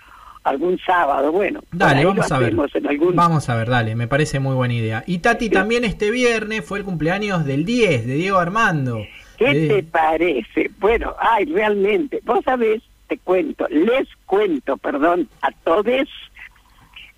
algún 0.46 0.78
sábado. 0.78 1.32
Bueno, 1.32 1.60
Dale, 1.72 2.04
vamos 2.04 2.30
a 2.30 2.38
ver. 2.38 2.54
algún... 2.88 3.16
Vamos 3.16 3.48
a 3.48 3.56
ver, 3.56 3.68
dale, 3.68 3.94
me 3.96 4.06
parece 4.08 4.38
muy 4.40 4.54
buena 4.54 4.74
idea. 4.74 5.04
Y 5.06 5.18
Tati, 5.18 5.50
también 5.50 5.84
este 5.84 6.10
viernes 6.10 6.64
fue 6.64 6.78
el 6.78 6.84
cumpleaños 6.84 7.44
del 7.44 7.64
10 7.64 8.06
de 8.06 8.14
Diego 8.14 8.38
Armando. 8.38 9.04
¿Qué 9.36 9.66
te 9.68 9.82
parece? 9.82 10.70
Bueno, 10.78 11.14
ay, 11.18 11.44
realmente, 11.46 12.20
vos 12.24 12.42
sabés, 12.44 12.82
te 13.08 13.18
cuento, 13.18 13.66
les 13.68 14.08
cuento, 14.24 14.76
perdón, 14.76 15.28
a 15.42 15.50
todos, 15.52 16.08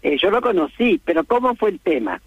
eh, 0.03 0.17
yo 0.21 0.31
lo 0.31 0.41
conocí, 0.41 1.01
pero 1.05 1.23
¿cómo 1.25 1.55
fue 1.55 1.71
el 1.71 1.81
tema? 1.81 2.21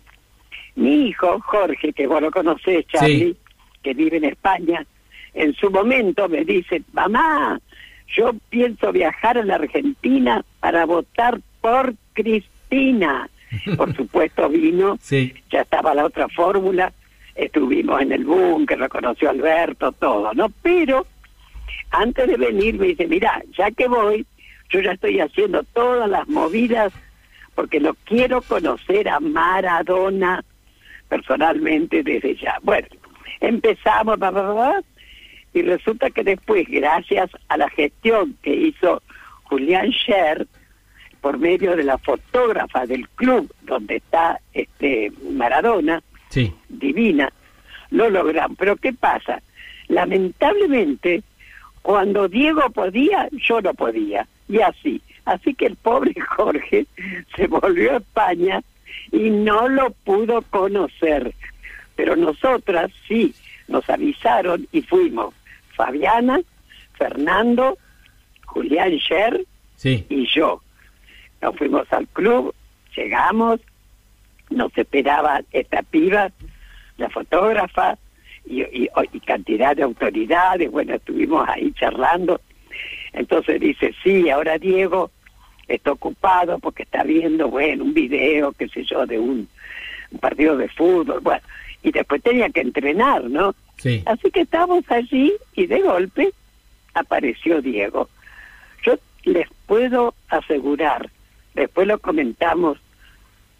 Mi 0.76 1.08
hijo, 1.08 1.40
Jorge, 1.42 1.92
que 1.94 2.08
vos 2.08 2.22
lo 2.22 2.32
conocés, 2.32 2.86
Charlie, 2.88 3.34
Sí. 3.34 3.38
que 3.84 3.94
vive 3.94 4.18
en 4.18 4.26
España, 4.26 4.86
en 5.34 5.54
su 5.56 5.70
momento 5.70 6.30
me 6.30 6.46
dice, 6.46 6.84
mamá, 6.94 7.60
yo 8.16 8.34
pienso 8.50 8.92
viajar 8.92 9.38
a 9.38 9.44
la 9.44 9.56
Argentina 9.56 10.44
para 10.60 10.86
votar 10.86 11.40
por 11.62 11.94
Cristina. 12.14 13.30
Por 13.76 13.94
supuesto 13.94 14.48
vino, 14.48 14.98
Sí, 15.02 15.34
ya 15.52 15.62
estaba 15.64 15.94
la 15.94 16.06
otra 16.06 16.30
fórmula, 16.30 16.94
estuvimos 17.36 18.02
en 18.02 18.14
el 18.14 18.24
búnker, 18.24 18.80
lo 18.80 18.88
conoció 18.88 19.30
Alberto, 19.30 19.92
todo, 19.92 20.34
¿no? 20.34 20.48
Pero 20.62 21.06
antes 21.90 22.28
de 22.28 22.38
venir 22.38 22.80
me 22.80 22.88
dice, 22.88 23.08
mira, 23.08 23.44
ya 23.58 23.70
que 23.72 23.90
voy, 23.90 24.26
yo 24.70 24.80
ya 24.80 24.94
estoy 24.94 25.20
haciendo 25.20 25.64
todas 25.64 26.10
las 26.10 26.30
movidas 26.30 26.94
porque 27.54 27.82
lo 27.82 27.94
quiero 28.06 28.42
conocer 28.42 29.10
a 29.10 29.20
Maradona 29.20 30.44
personalmente 31.10 32.04
desde 32.04 32.38
ya. 32.38 32.58
Bueno, 32.64 32.88
empezamos, 33.42 34.18
y 35.54 35.62
resulta 35.62 36.10
que 36.10 36.24
después, 36.24 36.66
gracias 36.70 37.30
a 37.50 37.58
la 37.58 37.70
gestión 37.70 38.38
que 38.42 38.54
hizo 38.54 39.02
Julián 39.44 39.92
Scher, 39.92 40.48
por 41.22 41.38
medio 41.38 41.76
de 41.76 41.84
la 41.84 41.98
fotógrafa 42.00 42.86
del 42.88 43.08
club 43.10 43.54
donde 43.62 43.98
está 43.98 44.40
este 44.54 45.12
Maradona, 45.32 46.02
sí. 46.30 46.54
divina, 46.68 47.32
lo 47.92 48.10
logran. 48.10 48.56
Pero 48.56 48.76
¿qué 48.76 48.92
pasa? 48.92 49.42
Lamentablemente, 49.88 51.22
cuando 51.82 52.28
Diego 52.28 52.70
podía, 52.72 53.30
yo 53.32 53.62
no 53.62 53.74
podía. 53.74 54.28
Y 54.50 54.60
así. 54.62 55.02
Así 55.26 55.54
que 55.54 55.68
el 55.68 55.76
pobre 55.76 56.14
Jorge 56.36 56.88
se 57.36 57.48
volvió 57.48 57.94
a 57.94 57.98
España 57.98 58.62
y 59.12 59.30
no 59.30 59.70
lo 59.70 59.92
pudo 59.92 60.42
conocer. 60.44 61.34
Pero 61.96 62.16
nosotras 62.16 62.92
sí, 63.08 63.36
nos 63.68 63.88
avisaron 63.90 64.68
y 64.72 64.82
fuimos. 64.82 65.36
Fabiana, 65.76 66.40
Fernando, 66.98 67.78
Julián 68.46 68.92
Scher 69.00 69.46
Sí, 69.76 70.06
y 70.10 70.28
yo. 70.28 70.62
Nos 71.42 71.56
fuimos 71.58 71.92
al 71.92 72.08
club, 72.10 72.54
llegamos, 72.96 73.60
nos 74.52 74.76
esperaba 74.78 75.42
esta 75.52 75.82
piba, 75.82 76.30
la 76.98 77.10
fotógrafa 77.10 77.98
y, 78.46 78.62
y- 78.62 78.90
y 79.14 79.20
cantidad 79.22 79.76
de 79.76 79.84
autoridades, 79.84 80.70
bueno, 80.70 80.94
estuvimos 80.96 81.48
ahí 81.50 81.72
charlando. 81.74 82.42
Entonces 83.14 83.60
dice, 83.60 83.94
sí, 84.04 84.30
ahora 84.30 84.58
Diego 84.60 85.10
está 85.68 85.94
ocupado 85.94 86.60
porque 86.60 86.84
está 86.84 87.04
viendo, 87.04 87.48
bueno, 87.50 87.84
un 87.86 87.94
video, 87.94 88.52
qué 88.52 88.68
sé 88.68 88.84
yo, 88.84 89.06
de 89.08 89.18
un, 89.18 89.48
un 90.12 90.20
partido 90.20 90.56
de 90.58 90.68
fútbol, 90.70 91.22
bueno, 91.22 91.42
y 91.82 91.92
después 91.92 92.22
tenía 92.22 92.50
que 92.50 92.62
entrenar, 92.62 93.24
¿no? 93.24 93.56
Sí. 93.82 94.04
Así 94.06 94.30
que 94.32 94.42
estábamos 94.42 94.84
allí 94.90 95.34
y 95.56 95.66
de 95.66 95.82
golpe 95.82 96.32
apareció 96.94 97.62
Diego. 97.62 98.10
Yo 98.84 98.96
les 99.24 99.48
puedo 99.66 100.14
asegurar, 100.30 101.10
después 101.54 101.88
lo 101.88 102.00
comentamos 102.00 102.78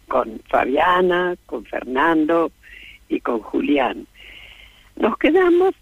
con 0.08 0.40
Fabiana, 0.48 1.36
con 1.46 1.64
Fernando 1.64 2.52
y 3.08 3.20
con 3.20 3.40
Julián. 3.40 4.06
Nos 4.96 5.16
quedamos, 5.18 5.74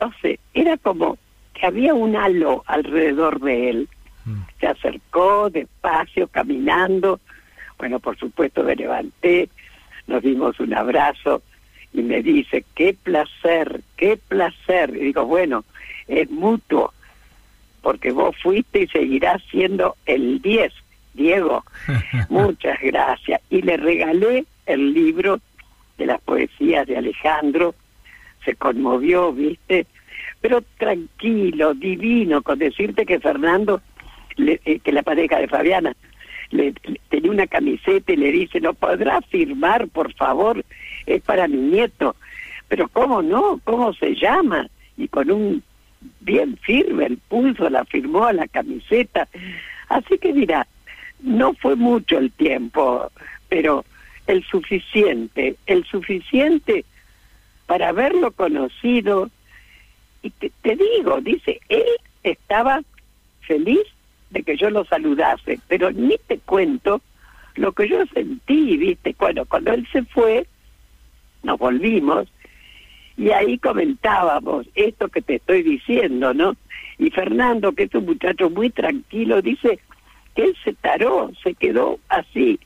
no 0.00 0.12
sé, 0.22 0.38
era 0.54 0.76
como 0.76 1.18
que 1.54 1.66
había 1.66 1.94
un 1.94 2.16
halo 2.16 2.62
alrededor 2.66 3.40
de 3.40 3.70
él. 3.70 3.88
Mm. 4.24 4.40
Se 4.60 4.66
acercó 4.66 5.50
despacio, 5.50 6.28
caminando. 6.28 7.20
Bueno, 7.78 7.98
por 7.98 8.16
supuesto 8.18 8.62
me 8.62 8.76
levanté, 8.76 9.48
nos 10.06 10.22
dimos 10.22 10.58
un 10.60 10.74
abrazo 10.74 11.42
y 11.96 12.02
me 12.02 12.22
dice, 12.22 12.64
qué 12.74 12.94
placer, 12.94 13.80
qué 13.96 14.16
placer. 14.28 14.90
Y 14.94 15.06
digo, 15.06 15.24
bueno, 15.24 15.64
es 16.06 16.30
mutuo, 16.30 16.92
porque 17.82 18.12
vos 18.12 18.36
fuiste 18.42 18.82
y 18.82 18.86
seguirás 18.88 19.42
siendo 19.50 19.96
el 20.06 20.40
10, 20.42 20.72
Diego. 21.14 21.64
Muchas 22.28 22.78
gracias. 22.82 23.40
Y 23.50 23.62
le 23.62 23.76
regalé 23.78 24.44
el 24.66 24.92
libro 24.92 25.40
de 25.96 26.06
las 26.06 26.20
poesías 26.20 26.86
de 26.86 26.98
Alejandro. 26.98 27.74
Se 28.44 28.54
conmovió, 28.54 29.32
¿viste? 29.32 29.86
Pero 30.42 30.62
tranquilo, 30.78 31.72
divino, 31.74 32.42
con 32.42 32.58
decirte 32.58 33.06
que 33.06 33.18
Fernando, 33.20 33.80
le- 34.36 34.60
eh, 34.66 34.80
que 34.80 34.92
la 34.92 35.02
pareja 35.02 35.38
de 35.38 35.48
Fabiana, 35.48 35.96
le, 36.50 36.72
tenía 37.08 37.30
una 37.30 37.46
camiseta 37.46 38.12
y 38.12 38.16
le 38.16 38.32
dice, 38.32 38.60
¿no 38.60 38.74
podrá 38.74 39.20
firmar, 39.22 39.88
por 39.88 40.12
favor? 40.14 40.64
Es 41.06 41.22
para 41.22 41.48
mi 41.48 41.56
nieto. 41.56 42.16
Pero 42.68 42.88
¿cómo 42.88 43.22
no? 43.22 43.60
¿Cómo 43.64 43.92
se 43.94 44.14
llama? 44.14 44.68
Y 44.96 45.08
con 45.08 45.30
un 45.30 45.62
bien 46.20 46.56
firme 46.58 47.06
el 47.06 47.18
pulso 47.18 47.68
la 47.70 47.84
firmó 47.84 48.24
a 48.24 48.32
la 48.32 48.48
camiseta. 48.48 49.28
Así 49.88 50.18
que 50.18 50.32
mira, 50.32 50.66
no 51.20 51.54
fue 51.54 51.76
mucho 51.76 52.18
el 52.18 52.30
tiempo, 52.32 53.10
pero 53.48 53.84
el 54.26 54.44
suficiente, 54.44 55.56
el 55.66 55.84
suficiente 55.84 56.84
para 57.66 57.88
haberlo 57.88 58.30
conocido. 58.32 59.30
Y 60.22 60.30
te 60.30 60.76
digo, 60.76 61.20
dice, 61.20 61.60
él 61.68 61.86
estaba 62.24 62.82
feliz 63.42 63.86
de 64.30 64.42
que 64.42 64.56
yo 64.56 64.70
lo 64.70 64.84
saludase, 64.84 65.60
pero 65.68 65.90
ni 65.90 66.16
te 66.26 66.38
cuento 66.38 67.00
lo 67.54 67.72
que 67.72 67.88
yo 67.88 68.04
sentí, 68.12 68.76
viste, 68.76 69.14
bueno, 69.18 69.44
cuando 69.46 69.72
él 69.72 69.86
se 69.90 70.02
fue, 70.04 70.46
nos 71.42 71.58
volvimos 71.58 72.28
Y 73.16 73.30
ahí 73.30 73.58
comentábamos 73.58 74.66
esto 74.74 75.08
que 75.08 75.22
te 75.22 75.36
estoy 75.36 75.62
diciendo, 75.62 76.34
¿no? 76.34 76.54
Y 76.98 77.10
Fernando, 77.10 77.72
que 77.72 77.84
es 77.84 77.94
un 77.94 78.04
muchacho 78.04 78.50
muy 78.50 78.68
tranquilo, 78.68 79.40
dice 79.40 79.78
que 80.34 80.44
él 80.44 80.56
se 80.62 80.74
taró, 80.74 81.30
se 81.42 81.54
quedó 81.54 81.98
así. 82.10 82.60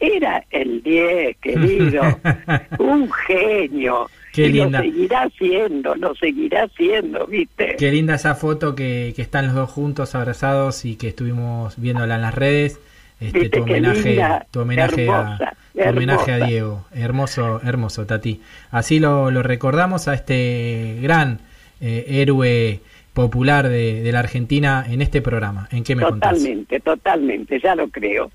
Era 0.00 0.44
el 0.50 0.82
10, 0.82 1.36
querido, 1.38 2.02
un 2.78 3.10
genio. 3.10 4.08
Qué 4.32 4.46
y 4.46 4.52
linda. 4.52 4.78
lo 4.78 4.84
seguirá 4.84 5.28
siendo, 5.36 5.94
lo 5.96 6.14
seguirá 6.14 6.68
siendo, 6.76 7.26
¿viste? 7.26 7.76
Qué 7.76 7.90
linda 7.90 8.14
esa 8.14 8.34
foto 8.34 8.74
que, 8.74 9.12
que 9.16 9.22
están 9.22 9.46
los 9.46 9.54
dos 9.54 9.70
juntos 9.70 10.14
abrazados 10.14 10.84
y 10.84 10.96
que 10.96 11.08
estuvimos 11.08 11.80
viéndola 11.80 12.16
en 12.16 12.22
las 12.22 12.34
redes. 12.34 12.80
Este, 13.20 13.48
tu 13.48 13.62
homenaje, 13.62 14.10
linda, 14.10 14.46
tu 14.52 14.60
homenaje, 14.60 15.06
hermosa, 15.06 15.44
a, 15.44 15.82
tu 15.82 15.88
homenaje 15.88 16.32
a. 16.32 16.46
Diego. 16.46 16.86
Hermoso, 16.94 17.60
hermoso, 17.64 18.06
Tati. 18.06 18.40
Así 18.70 19.00
lo, 19.00 19.32
lo 19.32 19.42
recordamos 19.42 20.06
a 20.06 20.14
este 20.14 20.98
gran 21.02 21.40
eh, 21.80 22.04
héroe 22.08 22.80
popular 23.14 23.68
de, 23.68 24.02
de 24.02 24.12
la 24.12 24.20
Argentina 24.20 24.86
en 24.88 25.02
este 25.02 25.20
programa. 25.20 25.68
¿En 25.72 25.82
qué 25.82 25.96
me 25.96 26.04
contás? 26.04 26.34
Totalmente, 26.34 26.78
totalmente, 26.78 27.58
ya 27.58 27.74
lo 27.74 27.88
creo. 27.88 28.30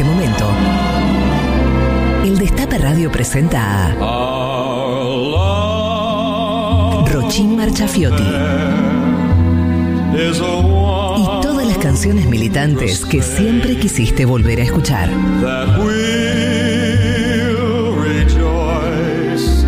Este 0.00 0.10
momento, 0.10 0.48
el 2.24 2.38
Destape 2.38 2.78
Radio 2.78 3.12
presenta 3.12 3.94
a 4.00 4.24
Rochín 7.06 7.54
Marchafiotti 7.54 8.24
y 10.16 11.42
todas 11.42 11.66
las 11.66 11.76
canciones 11.76 12.24
militantes 12.24 13.04
que 13.04 13.20
siempre 13.20 13.76
quisiste 13.76 14.24
volver 14.24 14.60
a 14.60 14.62
escuchar. 14.62 15.10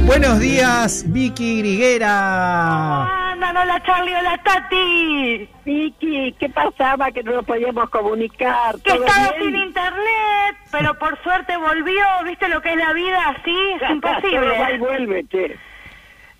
Buenos 0.07 0.41
días, 0.41 1.05
Vicky 1.09 1.59
Griguera. 1.59 3.22
Hola 3.55 3.83
Charlie, 3.85 4.15
hola 4.15 4.41
Tati. 4.43 5.49
Vicky, 5.65 6.33
¿qué 6.39 6.49
pasaba 6.49 7.11
que 7.13 7.23
no 7.23 7.33
nos 7.33 7.45
podíamos 7.45 7.91
comunicar? 7.91 8.75
Que 8.83 8.93
¿Todo 8.93 9.05
estaba 9.05 9.33
bien? 9.39 9.53
sin 9.53 9.63
internet, 9.63 10.57
pero 10.71 10.99
por 10.99 11.23
suerte 11.23 11.57
volvió. 11.59 12.03
¿Viste 12.25 12.49
lo 12.49 12.63
que 12.63 12.71
es 12.71 12.77
la 12.77 12.93
vida 12.95 13.29
así? 13.29 13.57
Es 13.75 13.81
Todo 13.81 13.89
va 13.89 13.91
y 13.91 13.95
imposible. 13.95 14.79
vuelve, 14.79 15.25
che. 15.29 15.59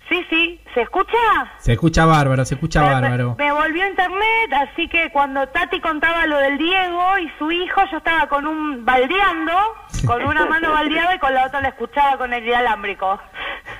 Sí, 0.09 0.21
sí. 0.29 0.59
¿Se 0.73 0.81
escucha? 0.81 1.17
Se 1.59 1.73
escucha 1.73 2.05
bárbaro, 2.05 2.43
se 2.45 2.55
escucha 2.55 2.81
Me- 2.81 2.91
bárbaro. 2.91 3.35
Me, 3.37 3.51
volvió 3.51 3.87
internet, 3.87 4.51
así 4.69 4.87
que 4.87 5.09
cuando 5.11 5.47
Tati 5.47 5.79
contaba 5.79 6.25
lo 6.27 6.37
del 6.37 6.57
Diego 6.57 7.17
y 7.19 7.29
su 7.37 7.51
hijo, 7.51 7.81
yo 7.91 7.97
estaba 7.97 8.27
con 8.27 8.45
un 8.45 8.83
baldeando, 8.85 9.53
con 10.05 10.23
una 10.25 10.45
mano 10.47 10.71
baldeada 10.71 11.15
y 11.15 11.19
con 11.19 11.33
la 11.33 11.45
otra 11.47 11.61
la 11.61 11.69
escuchaba 11.69 12.17
con 12.17 12.33
el 12.33 12.45
inalámbrico. 12.45 13.19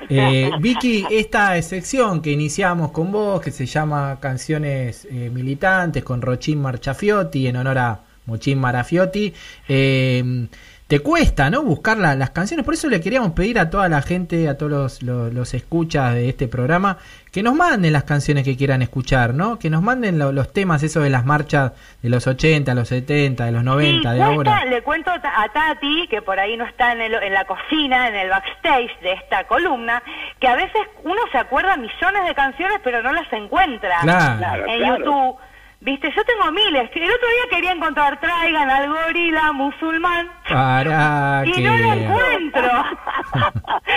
Eh, 0.09 0.49
Vicky, 0.59 1.05
esta 1.11 1.61
sección 1.61 2.21
que 2.21 2.31
iniciamos 2.31 2.91
con 2.91 3.11
vos, 3.11 3.41
que 3.41 3.51
se 3.51 3.65
llama 3.65 4.17
Canciones 4.19 5.05
eh, 5.11 5.29
Militantes 5.31 6.03
con 6.03 6.21
Rochín 6.21 6.61
Marchafiotti, 6.61 7.47
en 7.47 7.57
honor 7.57 7.77
a 7.77 7.99
Mochín 8.25 8.59
Marafiotti, 8.59 9.33
eh, 9.67 10.47
te 10.93 10.99
cuesta, 10.99 11.49
¿no? 11.49 11.63
Buscar 11.63 11.97
la- 11.97 12.13
las 12.13 12.29
canciones. 12.29 12.63
Por 12.63 12.75
eso 12.75 12.87
le 12.87 13.01
queríamos 13.01 13.31
pedir 13.31 13.57
a 13.57 13.71
toda 13.71 13.89
la 13.89 14.03
gente, 14.03 14.47
a 14.47 14.59
todos 14.59 14.71
los, 14.71 15.01
los- 15.01 15.33
los 15.33 15.53
escuchas 15.55 16.13
de 16.13 16.29
este 16.29 16.47
programa, 16.47 16.99
que 17.31 17.41
nos 17.41 17.55
manden 17.55 17.91
las 17.93 18.03
canciones 18.03 18.43
que 18.43 18.55
quieran 18.55 18.83
escuchar, 18.83 19.33
¿no? 19.33 19.57
Que 19.57 19.71
nos 19.71 19.81
manden 19.81 20.19
lo- 20.19 20.31
los 20.31 20.53
temas, 20.53 20.83
esos 20.83 21.01
de 21.03 21.09
las 21.09 21.25
marchas 21.25 21.71
de 22.03 22.09
los 22.09 22.27
80, 22.27 22.75
los 22.75 22.89
70, 22.89 23.45
de 23.45 23.51
los 23.51 23.63
90, 23.63 24.11
Sí, 24.11 24.17
de 24.17 24.23
ahora. 24.23 24.65
le 24.65 24.83
cuento 24.83 25.09
a 25.09 25.49
Tati, 25.51 26.07
que 26.11 26.21
por 26.21 26.39
ahí 26.39 26.57
no 26.57 26.65
está 26.65 26.91
en, 26.91 27.01
el- 27.01 27.15
en 27.23 27.33
la 27.33 27.45
cocina, 27.45 28.07
en 28.09 28.13
el 28.15 28.29
backstage 28.29 28.91
de 29.01 29.13
esta 29.13 29.45
columna, 29.47 30.03
que 30.39 30.47
a 30.47 30.55
veces 30.55 30.81
uno 31.03 31.21
se 31.31 31.39
acuerda 31.39 31.75
millones 31.75 32.23
de 32.27 32.35
canciones 32.35 32.77
pero 32.83 33.01
no 33.01 33.11
las 33.13 33.33
encuentra 33.33 33.97
Claro. 34.03 34.37
Claro, 34.37 34.65
en 34.67 34.77
claro. 34.77 34.97
YouTube. 34.99 35.37
Viste, 35.83 36.09
yo 36.15 36.23
tengo 36.23 36.49
miles. 36.53 36.89
El 36.95 37.11
otro 37.11 37.27
día 37.27 37.49
quería 37.49 37.71
encontrar 37.73 38.17
Traigan 38.21 38.69
al 38.69 38.87
gorila 38.87 39.51
musulmán 39.51 40.29
Para 40.47 41.43
y 41.45 41.51
que... 41.51 41.61
no 41.61 41.77
lo 41.77 41.93
encuentro. 41.93 42.61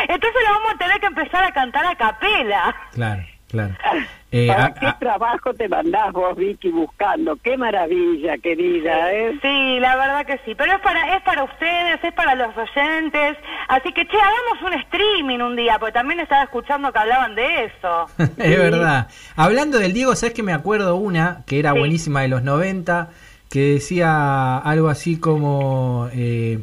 Entonces 0.08 0.42
lo 0.46 0.52
vamos 0.54 0.74
a 0.74 0.78
tener 0.78 1.00
que 1.00 1.06
empezar 1.06 1.44
a 1.44 1.52
cantar 1.52 1.86
a 1.86 1.94
capela. 1.94 2.74
Claro, 2.92 3.22
claro. 3.50 3.74
Eh, 4.32 4.48
¿Para 4.48 4.64
a- 4.66 4.74
qué 4.74 4.86
a- 4.86 4.98
trabajo 4.98 5.54
te 5.54 5.68
mandás 5.68 6.12
vos, 6.12 6.36
Vicky, 6.36 6.68
buscando? 6.70 7.36
Qué 7.36 7.56
maravilla, 7.56 8.36
querida, 8.38 9.12
¿eh? 9.12 9.38
Sí, 9.40 9.78
la 9.78 9.94
verdad 9.96 10.26
que 10.26 10.38
sí, 10.44 10.54
pero 10.56 10.72
es 10.72 10.80
para 10.80 11.16
es 11.16 11.22
para 11.22 11.44
ustedes, 11.44 12.02
es 12.02 12.12
para 12.12 12.34
los 12.34 12.48
oyentes, 12.56 13.36
así 13.68 13.92
que 13.92 14.04
che, 14.04 14.16
hagamos 14.16 14.62
un 14.66 14.72
streaming 14.80 15.38
un 15.38 15.54
día, 15.56 15.78
porque 15.78 15.92
también 15.92 16.18
estaba 16.18 16.42
escuchando 16.42 16.92
que 16.92 16.98
hablaban 16.98 17.36
de 17.36 17.64
eso. 17.66 18.06
es 18.18 18.58
verdad. 18.58 19.06
Hablando 19.36 19.78
del 19.78 19.92
Diego, 19.92 20.14
¿sabes 20.16 20.34
que 20.34 20.42
me 20.42 20.52
acuerdo 20.52 20.96
una 20.96 21.44
que 21.46 21.60
era 21.60 21.72
Sí. 21.72 21.78
buenísima 21.78 22.22
de 22.22 22.28
los 22.28 22.42
90? 22.42 23.10
Que 23.48 23.74
decía 23.74 24.58
algo 24.58 24.88
así 24.88 25.18
como... 25.20 26.08
eh, 26.12 26.58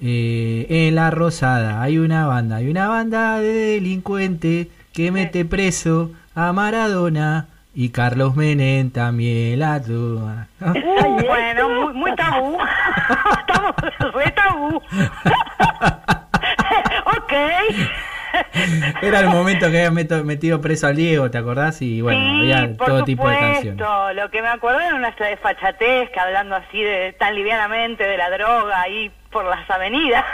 eh, 0.00 0.66
en 0.88 0.94
la 0.96 1.10
Rosada 1.10 1.82
hay 1.82 1.98
una 1.98 2.26
banda, 2.26 2.56
hay 2.56 2.68
una 2.68 2.88
banda 2.88 3.38
de 3.38 3.52
delincuentes 3.52 4.68
que 4.92 5.12
mete 5.12 5.44
preso 5.44 6.10
a 6.34 6.52
Maradona 6.52 7.46
y 7.74 7.90
Carlos 7.90 8.34
Menem 8.36 8.90
también 8.90 9.58
la 9.58 9.80
toma. 9.82 10.48
Uh, 10.60 10.72
bueno, 11.26 11.68
muy, 11.68 11.94
muy 11.94 12.14
tabú. 12.16 12.58
Estamos 13.40 13.74
re 14.14 14.30
tabú. 14.32 14.76
ok. 17.16 17.32
Era 19.02 19.20
el 19.20 19.28
momento 19.28 19.70
que 19.70 19.78
había 19.78 19.90
meto- 19.90 20.24
metido 20.24 20.60
preso 20.60 20.86
al 20.86 20.96
Diego, 20.96 21.30
¿te 21.30 21.36
acordás? 21.38 21.82
Y 21.82 22.00
bueno, 22.00 22.20
sí, 22.20 22.52
había 22.52 22.74
por 22.76 22.86
todo 22.86 23.04
tipo 23.04 23.28
de 23.28 23.34
supuesto. 23.34 23.54
canciones. 23.76 24.16
Lo 24.16 24.30
que 24.30 24.40
me 24.42 24.48
acuerdo 24.48 24.80
era 24.80 24.94
una 24.94 25.10
desfachatez 25.10 26.10
que 26.10 26.20
hablando 26.20 26.56
así 26.56 26.82
de 26.82 27.12
tan 27.18 27.34
livianamente 27.34 28.04
de 28.04 28.16
la 28.16 28.30
droga 28.30 28.80
ahí 28.80 29.10
por 29.30 29.44
las 29.44 29.68
avenidas. 29.70 30.24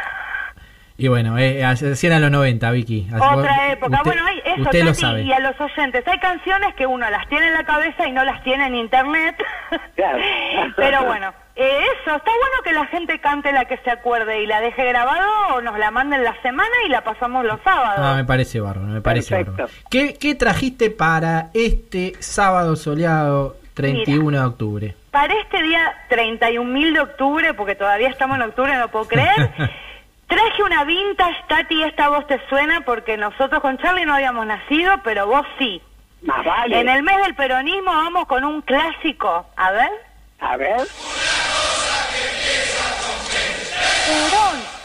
Y 1.00 1.06
bueno, 1.06 1.38
eh, 1.38 1.64
así 1.64 2.06
eran 2.08 2.20
los 2.22 2.30
90, 2.32 2.72
Vicky. 2.72 3.06
Así 3.12 3.20
vos- 3.20 3.36
Otra 3.36 3.70
época. 3.72 3.98
usted- 3.98 4.04
bueno, 4.10 4.26
hay 4.26 4.42
eso, 4.44 4.62
usted 4.62 4.82
lo 4.82 4.94
sabe. 4.94 5.22
y 5.22 5.32
a 5.32 5.38
los 5.38 5.54
oyentes. 5.60 6.06
Hay 6.08 6.18
canciones 6.18 6.74
que 6.74 6.86
uno 6.86 7.08
las 7.08 7.28
tiene 7.28 7.46
en 7.46 7.54
la 7.54 7.62
cabeza 7.62 8.08
y 8.08 8.10
no 8.12 8.24
las 8.24 8.42
tiene 8.42 8.66
en 8.66 8.74
internet. 8.74 9.36
Claro. 9.94 10.18
Pero 10.76 11.04
bueno, 11.04 11.32
eh, 11.54 11.80
eso, 12.02 12.16
está 12.16 12.30
bueno 12.30 12.62
que 12.64 12.72
la 12.72 12.86
gente 12.86 13.20
cante 13.20 13.52
la 13.52 13.64
que 13.66 13.76
se 13.78 13.90
acuerde 13.90 14.42
y 14.42 14.46
la 14.46 14.60
deje 14.60 14.84
grabado 14.86 15.28
o 15.54 15.60
nos 15.60 15.78
la 15.78 15.90
manden 15.92 16.24
la 16.24 16.34
semana 16.42 16.74
y 16.86 16.88
la 16.88 17.02
pasamos 17.04 17.44
los 17.44 17.60
sábados. 17.62 17.98
Ah, 17.98 18.14
me 18.16 18.24
parece 18.24 18.58
bárbaro, 18.60 18.88
me 18.88 19.00
parece 19.00 19.30
Perfecto. 19.36 19.52
bárbaro. 19.62 19.72
¿Qué, 19.90 20.14
¿Qué 20.14 20.34
trajiste 20.34 20.90
para 20.90 21.50
este 21.54 22.14
sábado 22.20 22.74
soleado 22.76 23.56
31 23.74 24.38
de 24.40 24.44
octubre? 24.46 24.96
Para 25.10 25.34
este 25.34 25.62
día 25.62 25.92
31.000 26.10 26.92
de 26.94 27.00
octubre, 27.00 27.54
porque 27.54 27.74
todavía 27.74 28.08
estamos 28.08 28.36
en 28.36 28.42
octubre, 28.42 28.76
no 28.76 28.88
puedo 28.88 29.06
creer, 29.08 29.50
traje 30.28 30.62
una 30.62 30.84
vintage, 30.84 31.44
Tati, 31.48 31.82
esta 31.82 32.08
voz 32.10 32.26
te 32.26 32.40
suena 32.48 32.82
porque 32.82 33.16
nosotros 33.16 33.60
con 33.60 33.78
Charlie 33.78 34.06
no 34.06 34.14
habíamos 34.14 34.46
nacido, 34.46 35.00
pero 35.02 35.26
vos 35.26 35.46
sí. 35.58 35.82
Más 36.22 36.44
vale. 36.44 36.80
En 36.80 36.88
el 36.88 37.02
mes 37.02 37.16
del 37.24 37.34
peronismo 37.34 37.90
vamos 37.90 38.26
con 38.26 38.44
un 38.44 38.62
clásico. 38.62 39.46
A 39.56 39.70
ver. 39.72 39.90
A 40.40 40.56
ver. 40.56 40.76
Perón. 44.06 44.78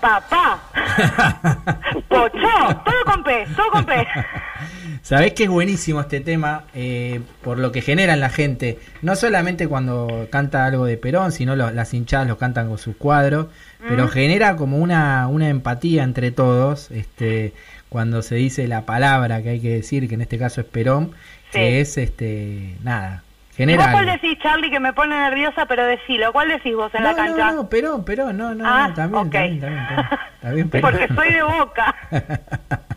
Papá. 0.00 0.60
Pocho. 2.08 2.82
Todo 2.84 3.04
con 3.04 3.22
P. 3.24 3.46
Todo 3.56 3.70
con 3.70 3.84
P. 3.84 4.06
Sabés 5.02 5.32
que 5.32 5.44
es 5.44 5.48
buenísimo 5.48 6.00
este 6.00 6.20
tema 6.20 6.64
eh, 6.74 7.20
por 7.42 7.58
lo 7.58 7.72
que 7.72 7.80
genera 7.80 8.12
en 8.14 8.20
la 8.20 8.28
gente. 8.28 8.78
No 9.02 9.16
solamente 9.16 9.66
cuando 9.66 10.28
canta 10.30 10.66
algo 10.66 10.84
de 10.84 10.96
Perón, 10.98 11.32
sino 11.32 11.56
las 11.56 11.94
hinchadas 11.94 12.28
lo 12.28 12.36
cantan 12.38 12.68
con 12.68 12.78
sus 12.78 12.96
cuadros, 12.96 13.46
pero 13.88 14.04
Mm. 14.06 14.08
genera 14.08 14.56
como 14.56 14.76
una, 14.78 15.26
una 15.28 15.48
empatía 15.48 16.02
entre 16.02 16.30
todos. 16.32 16.90
Este, 16.90 17.54
cuando 17.88 18.20
se 18.22 18.34
dice 18.36 18.68
la 18.68 18.84
palabra 18.84 19.42
que 19.42 19.50
hay 19.50 19.60
que 19.60 19.70
decir, 19.74 20.06
que 20.08 20.14
en 20.16 20.20
este 20.20 20.38
caso 20.38 20.60
es 20.60 20.66
Perón, 20.66 21.12
que 21.50 21.80
es 21.80 21.96
este 21.96 22.76
nada, 22.82 23.22
¿Y 23.60 23.66
genera. 23.66 23.82
vos 23.84 23.92
cuál 23.92 24.06
decís, 24.06 24.38
Charlie, 24.42 24.70
que 24.70 24.80
me 24.80 24.92
pone 24.92 25.16
nerviosa, 25.16 25.66
pero 25.66 25.84
decilo? 25.86 26.32
¿Cuál 26.32 26.48
decís 26.48 26.74
vos 26.74 26.94
en 26.94 27.04
la 27.04 27.10
No, 27.10 27.16
cancha? 27.16 27.46
no, 27.50 27.52
no, 27.62 27.68
Perón, 27.68 28.04
Perón, 28.04 28.36
no, 28.36 28.54
no, 28.54 28.64
Ah, 28.66 28.88
no, 28.88 28.94
también, 28.94 29.26
ok. 29.26 29.32
también, 29.32 29.60
también, 29.60 30.08
también, 30.40 30.70
Perón. 30.70 30.90
Porque 30.92 31.14
soy 31.14 31.32
de 31.34 31.42
boca. 31.42 31.94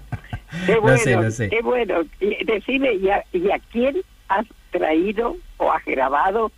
Qué 0.66 0.74
Lo 0.76 0.82
bueno, 0.82 0.98
sé, 0.98 1.16
lo 1.16 1.32
sé. 1.32 1.50
qué 1.50 1.62
bueno. 1.62 2.02
Y 2.20 2.44
decime, 2.46 2.94
¿y 2.94 3.10
a, 3.10 3.24
y 3.34 3.50
a 3.50 3.60
quién 3.72 3.98
has 4.30 4.46
traído 4.72 5.36
o 5.58 5.72
has 5.72 5.84
grabado 5.86 6.52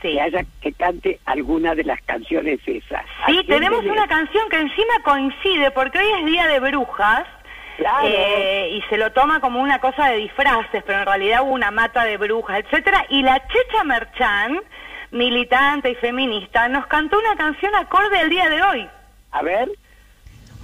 Sí. 0.00 0.14
que 0.14 0.20
haya 0.20 0.42
que 0.60 0.72
cante 0.72 1.20
alguna 1.26 1.74
de 1.74 1.84
las 1.84 2.00
canciones 2.02 2.58
esas. 2.66 3.04
¿A 3.24 3.26
Sí, 3.26 3.44
tenemos 3.46 3.84
una 3.84 4.06
canción 4.08 4.48
que 4.48 4.58
encima 4.58 4.94
coincide, 5.04 5.70
porque 5.72 5.98
hoy 5.98 6.06
es 6.20 6.26
Día 6.26 6.46
de 6.48 6.58
Brujas, 6.60 7.24
Claro. 7.76 8.06
eh, 8.06 8.70
y 8.72 8.82
se 8.88 8.96
lo 8.96 9.12
toma 9.12 9.40
como 9.40 9.60
una 9.60 9.80
cosa 9.80 10.08
de 10.08 10.18
disfraces, 10.18 10.82
pero 10.86 11.00
en 11.00 11.06
realidad 11.06 11.42
hubo 11.42 11.52
una 11.52 11.70
mata 11.70 12.04
de 12.04 12.16
brujas, 12.16 12.60
etcétera. 12.60 13.06
Y 13.08 13.22
la 13.22 13.42
Checha 13.48 13.84
Merchan, 13.84 14.60
militante 15.10 15.90
y 15.90 15.94
feminista, 15.96 16.68
nos 16.68 16.86
cantó 16.86 17.18
una 17.18 17.36
canción 17.36 17.74
acorde 17.74 18.18
al 18.18 18.30
día 18.30 18.48
de 18.48 18.62
hoy. 18.62 18.88
A 19.32 19.42
ver. 19.42 19.70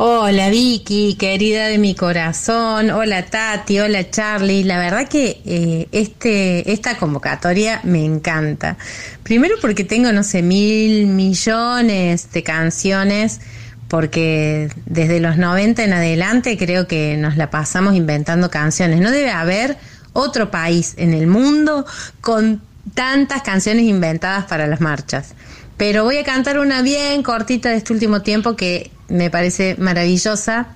Hola 0.01 0.49
Vicky, 0.49 1.17
querida 1.19 1.67
de 1.67 1.77
mi 1.79 1.97
corazón. 1.97 2.91
Hola 2.93 3.27
Tati, 3.27 3.81
hola 3.81 4.09
Charlie. 4.09 4.63
La 4.63 4.79
verdad 4.79 5.09
que 5.09 5.41
eh, 5.45 5.89
este, 5.91 6.71
esta 6.71 6.97
convocatoria 6.97 7.81
me 7.83 8.05
encanta. 8.05 8.77
Primero 9.25 9.57
porque 9.61 9.83
tengo, 9.83 10.13
no 10.13 10.23
sé, 10.23 10.41
mil 10.41 11.09
millones 11.09 12.31
de 12.31 12.43
canciones, 12.45 13.41
porque 13.89 14.71
desde 14.87 15.19
los 15.19 15.39
90 15.39 15.83
en 15.83 15.93
adelante 15.95 16.57
creo 16.59 16.87
que 16.87 17.17
nos 17.17 17.37
la 17.37 17.51
pasamos 17.51 17.95
inventando 17.95 18.51
canciones. 18.51 19.01
No 19.01 19.11
debe 19.11 19.31
haber 19.31 19.79
otro 20.13 20.51
país 20.51 20.95
en 20.99 21.15
el 21.15 21.27
mundo 21.27 21.87
con 22.21 22.61
tantas 22.95 23.43
canciones 23.43 23.85
inventadas 23.85 24.45
para 24.45 24.67
las 24.67 24.81
marchas. 24.81 25.35
Pero 25.77 26.05
voy 26.05 26.19
a 26.19 26.25
cantar 26.25 26.59
una 26.59 26.83
bien 26.83 27.23
cortita 27.23 27.71
de 27.71 27.77
este 27.77 27.93
último 27.93 28.23
tiempo 28.23 28.57
que 28.57 28.91
me 29.09 29.31
parece 29.31 29.77
maravillosa 29.79 30.69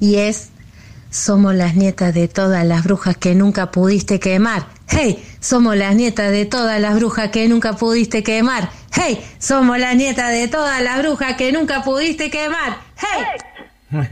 y 0.00 0.16
es 0.16 0.50
Somos 1.10 1.54
las 1.54 1.76
nietas 1.76 2.12
de 2.12 2.28
todas 2.28 2.64
las 2.64 2.82
brujas 2.82 3.16
que 3.16 3.34
nunca 3.34 3.70
pudiste 3.70 4.18
quemar. 4.18 4.66
¡Hey! 4.88 5.22
Somos 5.38 5.76
las 5.76 5.94
nietas 5.94 6.30
de 6.32 6.44
todas 6.44 6.80
las 6.80 6.96
brujas 6.96 7.30
que 7.30 7.46
nunca 7.46 7.74
pudiste 7.74 8.22
quemar. 8.22 8.70
¡Hey! 8.94 9.18
Somos 9.38 9.78
las 9.78 9.94
nietas 9.96 10.30
de 10.30 10.48
todas 10.48 10.80
las 10.82 10.98
brujas 11.00 11.34
que 11.36 11.52
nunca 11.52 11.82
pudiste 11.82 12.30
quemar. 12.30 12.76
¡Hey! 12.96 13.24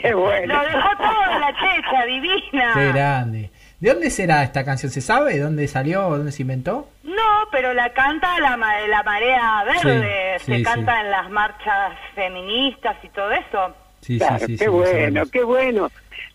Qué 0.00 0.14
bueno. 0.14 0.54
Lo 0.54 0.62
dejó 0.64 0.88
todo 0.98 1.38
la 1.38 1.52
Checha, 1.52 2.04
divina. 2.06 2.72
Qué 2.74 2.88
grande. 2.92 3.50
¿De 3.80 3.90
dónde 3.92 4.10
será 4.10 4.42
esta 4.44 4.64
canción? 4.64 4.92
¿Se 4.92 5.00
sabe? 5.00 5.38
¿Dónde 5.38 5.66
salió? 5.66 6.02
¿Dónde 6.02 6.30
se 6.30 6.42
inventó? 6.42 6.88
No, 7.02 7.48
pero 7.50 7.74
la 7.74 7.92
canta 7.92 8.38
la, 8.38 8.56
la 8.56 9.02
marea 9.02 9.64
verde, 9.64 10.38
Sí, 10.38 10.44
se 10.46 10.56
sí, 10.58 10.62
canta 10.62 11.00
en 11.00 11.10
las 11.10 11.28
marchas 11.30 11.92
feministas 12.14 12.96
y 13.02 13.08
todo 13.08 13.32
eso. 13.32 13.74
Sí, 14.00 14.18
Claro, 14.18 14.38
sí, 14.46 14.56
sí. 14.56 14.58
qué 14.58 14.68
bueno, 14.68 15.22
qué 15.32 15.42
bueno. 15.44 15.90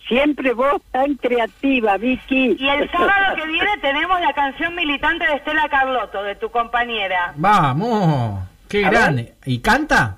Siempre 0.07 0.53
vos 0.53 0.81
tan 0.91 1.15
creativa, 1.15 1.97
Vicky. 1.97 2.55
Y 2.59 2.67
el 2.67 2.89
sábado 2.91 3.35
que 3.35 3.45
viene 3.47 3.77
tenemos 3.81 4.19
la 4.21 4.33
canción 4.33 4.73
militante 4.75 5.25
de 5.25 5.33
Estela 5.35 5.67
Carlotto, 5.69 6.23
de 6.23 6.35
tu 6.35 6.49
compañera. 6.49 7.33
Vamos, 7.35 8.41
qué 8.69 8.81
grande. 8.81 9.35
¿Y 9.45 9.59
canta? 9.59 10.17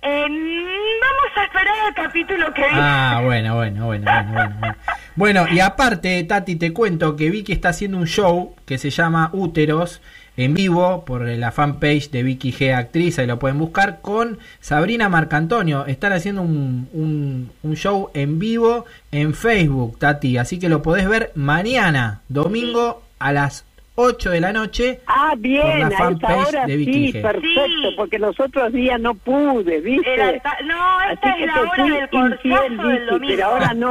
Eh, 0.00 0.26
vamos 0.26 1.36
a 1.36 1.44
esperar 1.44 1.74
el 1.88 1.94
capítulo 1.94 2.52
que 2.54 2.62
viene. 2.62 2.78
Ah, 2.80 3.20
bueno, 3.22 3.56
bueno, 3.56 3.86
bueno, 3.86 4.04
bueno, 4.04 4.32
bueno, 4.32 4.56
bueno. 4.58 4.76
Bueno, 5.14 5.46
y 5.50 5.60
aparte, 5.60 6.24
Tati, 6.24 6.56
te 6.56 6.72
cuento 6.72 7.16
que 7.16 7.30
Vicky 7.30 7.52
está 7.52 7.68
haciendo 7.68 7.98
un 7.98 8.06
show 8.06 8.54
que 8.66 8.78
se 8.78 8.88
llama 8.88 9.30
Úteros 9.32 10.00
en 10.36 10.54
vivo 10.54 11.04
por 11.04 11.26
la 11.26 11.52
fanpage 11.52 12.10
de 12.10 12.22
Vicky 12.22 12.52
G 12.52 12.74
Actriz, 12.74 13.18
ahí 13.18 13.26
lo 13.26 13.38
pueden 13.38 13.58
buscar, 13.58 14.00
con 14.00 14.38
Sabrina 14.60 15.08
Marcantonio. 15.08 15.86
Están 15.86 16.12
haciendo 16.12 16.42
un, 16.42 16.88
un, 16.92 17.50
un 17.62 17.76
show 17.76 18.10
en 18.14 18.38
vivo 18.38 18.86
en 19.10 19.34
Facebook, 19.34 19.98
Tati, 19.98 20.38
así 20.38 20.58
que 20.58 20.68
lo 20.68 20.82
podés 20.82 21.08
ver 21.08 21.32
mañana, 21.34 22.22
domingo, 22.28 23.02
a 23.18 23.32
las 23.32 23.64
8 23.94 24.30
de 24.30 24.40
la 24.40 24.52
noche. 24.52 25.00
Ah, 25.06 25.34
bien, 25.36 25.62
por 25.62 25.78
la 25.90 26.08
a 26.08 26.10
esa 26.12 26.48
hora 26.48 26.66
de 26.66 26.78
sí, 26.78 27.12
perfecto, 27.12 27.64
Sí. 27.66 27.94
porque 27.96 28.18
los 28.18 28.38
otros 28.40 28.72
días 28.72 28.98
no 29.00 29.14
pude, 29.14 29.80
¿viste? 29.80 30.14
Era 30.14 30.38
ta- 30.40 30.56
no, 30.64 31.00
esta 31.10 31.30
Así 31.30 31.42
es 31.42 31.46
la 31.54 31.60
hora 31.60 31.84
del 31.84 32.08
infiel, 32.10 32.76
del 32.78 33.06
domingo. 33.06 33.34
pero 33.36 33.46
ahora 33.46 33.74
no. 33.74 33.90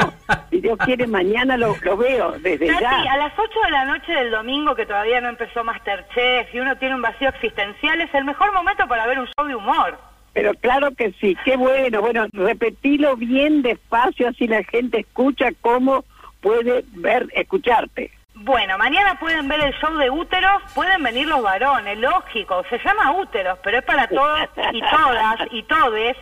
Si 0.50 0.60
Dios 0.60 0.78
quiere, 0.86 1.06
mañana 1.08 1.56
lo, 1.56 1.76
lo 1.84 1.98
veo 1.98 2.32
desde 2.40 2.66
Tati, 2.68 2.84
a 2.86 3.04
ya. 3.04 3.18
las 3.18 3.34
8 3.38 3.60
de 3.66 3.72
la 3.72 3.86
noche 3.86 4.12
del 4.12 4.32
domingo, 4.32 4.74
que 4.76 4.86
todavía 4.88 5.22
no 5.22 5.30
empezó 5.30 5.64
Masterchef 5.64 6.54
y 6.54 6.60
uno 6.60 6.76
tiene 6.78 6.96
un 6.96 7.02
vacío 7.04 7.30
existencial, 7.30 8.02
es 8.02 8.14
el 8.16 8.26
mejor 8.26 8.52
momento 8.54 8.88
para 8.88 9.06
ver 9.06 9.20
un 9.20 9.28
show 9.38 9.46
de 9.48 9.56
humor. 9.56 10.00
Pero 10.34 10.54
claro 10.56 10.92
que 10.98 11.12
sí, 11.20 11.38
qué 11.46 11.58
bueno. 11.58 12.02
Bueno, 12.02 12.26
repetilo 12.32 13.18
bien 13.18 13.62
despacio, 13.62 14.30
así 14.30 14.48
la 14.48 14.64
gente 14.64 15.02
escucha 15.02 15.50
cómo 15.62 16.06
puede 16.40 16.86
ver, 16.94 17.28
escucharte. 17.36 18.12
Bueno, 18.44 18.76
mañana 18.80 19.20
pueden 19.20 19.48
ver 19.48 19.60
el 19.60 19.74
show 19.76 19.96
de 19.98 20.10
úteros, 20.10 20.64
pueden 20.74 21.04
venir 21.04 21.28
los 21.28 21.44
varones, 21.44 21.96
lógico, 22.00 22.64
se 22.72 22.80
llama 22.80 23.12
úteros, 23.12 23.60
pero 23.62 23.78
es 23.78 23.84
para 23.84 24.08
todos 24.08 24.50
y 24.74 24.82
todas 24.82 25.40
y 25.52 25.64
todes. 25.64 26.18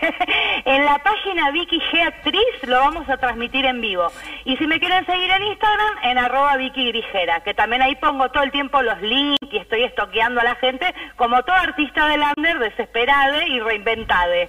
en 0.64 0.84
la 0.84 0.98
página 0.98 1.52
Vicky 1.52 1.78
G 1.78 2.02
Actriz 2.04 2.66
lo 2.66 2.76
vamos 2.76 3.08
a 3.08 3.18
transmitir 3.18 3.66
en 3.66 3.80
vivo. 3.80 4.10
Y 4.44 4.56
si 4.56 4.66
me 4.66 4.80
quieren 4.80 5.06
seguir 5.06 5.30
en 5.30 5.44
Instagram, 5.44 5.94
en 6.02 6.18
arroba 6.18 6.56
Vicky 6.56 6.88
Grijera, 6.88 7.38
que 7.44 7.54
también 7.54 7.82
ahí 7.82 7.94
pongo 7.94 8.28
todo 8.30 8.42
el 8.42 8.50
tiempo 8.50 8.82
los 8.82 9.00
links 9.00 9.38
y 9.52 9.58
estoy 9.58 9.84
estoqueando 9.84 10.40
a 10.40 10.44
la 10.44 10.56
gente 10.56 10.92
como 11.14 11.40
todo 11.44 11.54
artista 11.54 12.06
del 12.06 12.22
under, 12.36 12.58
desesperade 12.58 13.46
y 13.46 13.60
reinventade. 13.60 14.48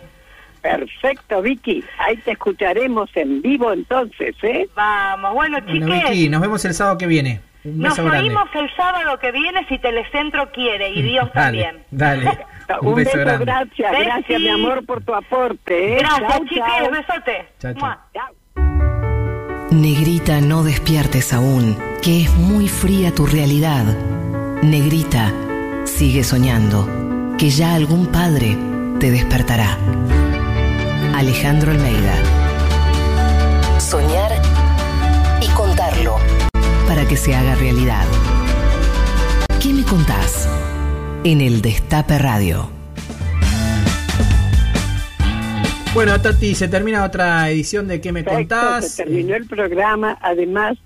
Perfecto, 0.62 1.42
Vicky. 1.42 1.84
Ahí 1.98 2.18
te 2.18 2.32
escucharemos 2.32 3.10
en 3.16 3.42
vivo 3.42 3.74
entonces, 3.74 4.36
¿eh? 4.44 4.68
Vamos, 4.76 5.34
bueno, 5.34 5.58
Bueno, 5.66 5.88
chiques. 5.88 6.10
Vicky, 6.12 6.30
nos 6.30 6.42
vemos 6.42 6.64
el 6.66 6.74
sábado 6.74 6.98
que 6.98 7.08
viene. 7.08 7.42
Un 7.64 7.80
Nos 7.80 7.96
grande. 7.98 8.20
oímos 8.20 8.50
el 8.56 8.76
sábado 8.76 9.20
que 9.20 9.32
viene 9.32 9.66
si 9.70 9.78
Telecentro 9.78 10.52
quiere 10.52 10.90
y 10.90 11.02
Dios 11.04 11.30
Dale, 11.34 11.64
también. 11.64 11.86
dale. 11.92 12.26
Un, 12.82 12.88
Un, 12.88 12.96
beso, 12.96 13.12
beso, 13.18 13.20
grande. 13.26 13.46
gracias, 13.46 13.92
gracias 14.06 14.40
mi 14.40 14.48
amor 14.50 14.86
por 14.86 15.04
tu 15.04 15.14
aporte, 15.14 15.94
¿eh? 15.94 15.98
Gracias, 16.00 16.30
Chau, 16.30 16.46
chiques, 16.46 16.64
chau. 16.66 16.92
besote. 16.92 17.48
Chau. 17.60 18.32
Negrita, 19.72 20.42
no 20.42 20.64
despiertes 20.64 21.34
aún, 21.34 21.78
que 22.02 22.22
es 22.24 22.34
muy 22.36 22.68
fría 22.68 23.14
tu 23.14 23.26
realidad. 23.26 23.84
Negrita, 24.64 25.32
sigue 25.86 26.24
soñando, 26.24 26.88
que 27.38 27.50
ya 27.50 27.74
algún 27.76 28.08
padre 28.08 28.58
te 29.00 29.12
despertará. 29.12 29.78
Alejandro 31.16 31.72
Almeida. 31.72 32.14
Soñar 33.80 34.32
y 35.42 35.48
contarlo 35.50 36.16
para 36.88 37.08
que 37.08 37.18
se 37.18 37.36
haga 37.36 37.56
realidad. 37.56 38.06
¿Qué 39.62 39.74
me 39.74 39.84
contás? 39.84 40.48
En 41.24 41.42
el 41.42 41.62
Destape 41.62 42.18
Radio. 42.18 42.70
Bueno, 45.94 46.20
Tati, 46.22 46.56
se 46.56 46.68
termina 46.70 47.04
otra 47.04 47.50
edición 47.50 47.88
de 47.88 48.00
¿Qué 48.00 48.12
me 48.12 48.24
Perfecto, 48.24 48.56
contás? 48.56 48.92
se 48.92 49.04
terminó 49.04 49.36
el 49.36 49.46
programa. 49.46 50.18
Además, 50.22 50.78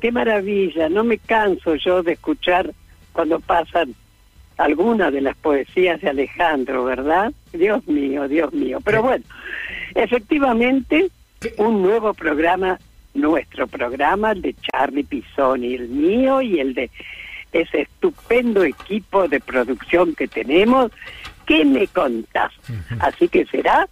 qué 0.00 0.10
maravilla. 0.10 0.88
No 0.88 1.04
me 1.04 1.18
canso 1.18 1.74
yo 1.76 2.02
de 2.02 2.12
escuchar 2.12 2.72
cuando 3.12 3.38
pasan 3.40 3.94
algunas 4.60 5.12
de 5.12 5.22
las 5.22 5.36
poesías 5.36 6.00
de 6.00 6.10
Alejandro, 6.10 6.84
¿verdad? 6.84 7.32
Dios 7.52 7.86
mío, 7.88 8.28
Dios 8.28 8.52
mío. 8.52 8.78
Pero 8.84 9.02
bueno, 9.02 9.24
efectivamente, 9.94 11.10
un 11.56 11.82
nuevo 11.82 12.12
programa, 12.12 12.78
nuestro 13.14 13.66
programa, 13.66 14.32
el 14.32 14.42
de 14.42 14.54
Charlie 14.54 15.04
Pisoni, 15.04 15.74
el 15.74 15.88
mío 15.88 16.42
y 16.42 16.60
el 16.60 16.74
de 16.74 16.90
ese 17.52 17.82
estupendo 17.82 18.62
equipo 18.62 19.26
de 19.28 19.40
producción 19.40 20.14
que 20.14 20.28
tenemos. 20.28 20.92
¿Qué 21.46 21.64
me 21.64 21.86
contás? 21.88 22.52
Así 23.00 23.28
que 23.28 23.46
será 23.46 23.88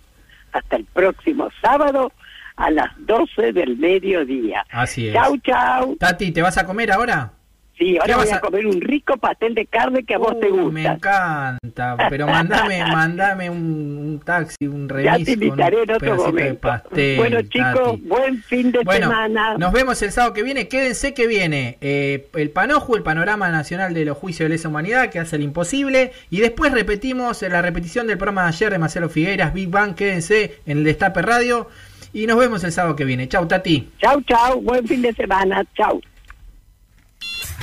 hasta 0.53 0.77
el 0.77 0.85
próximo 0.85 1.49
sábado 1.62 2.12
a 2.57 2.70
las 2.70 2.90
12 2.99 3.53
del 3.53 3.78
mediodía. 3.78 4.65
Así 4.70 5.09
es. 5.09 5.15
Chau, 5.15 5.39
chau. 5.39 5.97
Tati, 5.97 6.31
¿te 6.31 6.43
vas 6.43 6.59
a 6.59 6.66
comer 6.66 6.93
ahora? 6.93 7.32
Sí, 7.79 7.93
¿Qué 7.93 7.99
ahora 8.01 8.17
vas 8.17 8.25
voy 8.27 8.35
a 8.35 8.37
a- 8.37 8.41
comer 8.41 8.67
un 8.67 8.81
rico 8.81 9.17
pastel 9.19 9.55
de 9.55 9.65
carne 9.67 10.03
que 10.03 10.15
a 10.15 10.19
vos 10.19 10.39
te 10.41 10.51
Uh, 10.51 10.73
Me 10.73 10.81
gusta. 10.83 10.95
encanta, 10.95 11.97
pero 12.11 12.27
mandame, 12.27 12.81
mandame 12.93 13.49
un, 13.51 13.59
un 13.59 14.21
taxi, 14.25 14.67
un 14.67 14.89
remis 14.89 15.05
Ya 15.21 15.25
te 15.25 15.33
invitaré 15.33 15.77
en 15.77 15.83
otro 15.83 15.99
pedacito 15.99 16.25
de 16.25 16.33
momento. 16.43 16.61
pastel, 16.61 17.17
bueno, 17.19 17.43
chicos, 17.43 17.75
Tati. 17.93 18.03
buen 18.09 18.43
fin 18.43 18.73
de 18.73 18.81
Bueno, 18.81 19.07
semana. 19.09 19.55
nos 19.59 19.73
vemos 19.73 20.03
el 20.03 20.11
sábado 20.11 20.35
que 20.35 20.43
viene. 20.43 20.67
Quédense 20.67 21.15
que 21.15 21.27
viene 21.29 21.79
eh, 21.81 22.29
el 22.35 22.51
Panoju, 22.51 22.97
el 22.97 23.03
Panorama 23.05 23.49
Nacional 23.51 23.95
de 23.95 24.05
los 24.05 24.17
Juicios 24.19 24.49
de 24.49 24.57
Lesa 24.57 24.69
Humanidad, 24.69 25.11
que 25.11 25.21
hace 25.21 25.37
el 25.37 25.43
imposible. 25.43 26.11
Y 26.31 26.41
después 26.41 26.73
repetimos 26.73 27.43
la 27.43 27.63
repetición 27.63 28.09
del 28.09 28.19
programa 28.19 28.43
de 28.43 28.49
ayer 28.49 28.71
de 28.73 28.79
Marcelo 28.79 29.09
Figueras, 29.09 29.55
Big 29.55 29.69
Bang. 29.71 29.95
Quédense 29.95 30.59
en 30.67 30.79
el 30.79 30.85
Destape 30.85 31.23
Radio. 31.23 31.69
Y 32.13 32.27
nos 32.27 32.39
vemos 32.39 32.65
el 32.65 32.73
sábado 32.73 32.97
que 32.97 33.05
viene. 33.05 33.29
Chau, 33.29 33.47
Tati. 33.47 33.89
Chau, 34.01 34.21
chau, 34.23 34.61
buen 34.63 34.85
fin 34.89 35.01
de 35.03 35.13
semana. 35.13 35.65
Chau. 35.77 36.01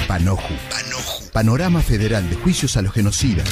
Panoju. 0.08 0.54
Panorama 1.34 1.82
Federal 1.82 2.30
de 2.30 2.36
Juicios 2.36 2.78
a 2.78 2.82
los 2.82 2.94
Genocidas. 2.94 3.50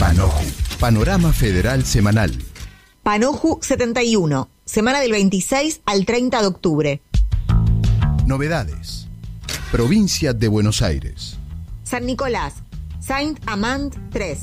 Panoju. 0.00 0.44
Panorama 0.80 1.32
Federal 1.32 1.84
Semanal. 1.84 2.32
Panoju 3.02 3.60
71, 3.62 4.48
semana 4.64 5.00
del 5.00 5.12
26 5.12 5.82
al 5.86 6.04
30 6.04 6.40
de 6.40 6.46
octubre. 6.46 7.02
Novedades. 8.26 9.06
Provincia 9.70 10.32
de 10.32 10.48
Buenos 10.48 10.82
Aires. 10.82 11.38
San 11.84 12.04
Nicolás, 12.04 12.54
Saint 12.98 13.38
Amand 13.46 13.94
3. 14.10 14.38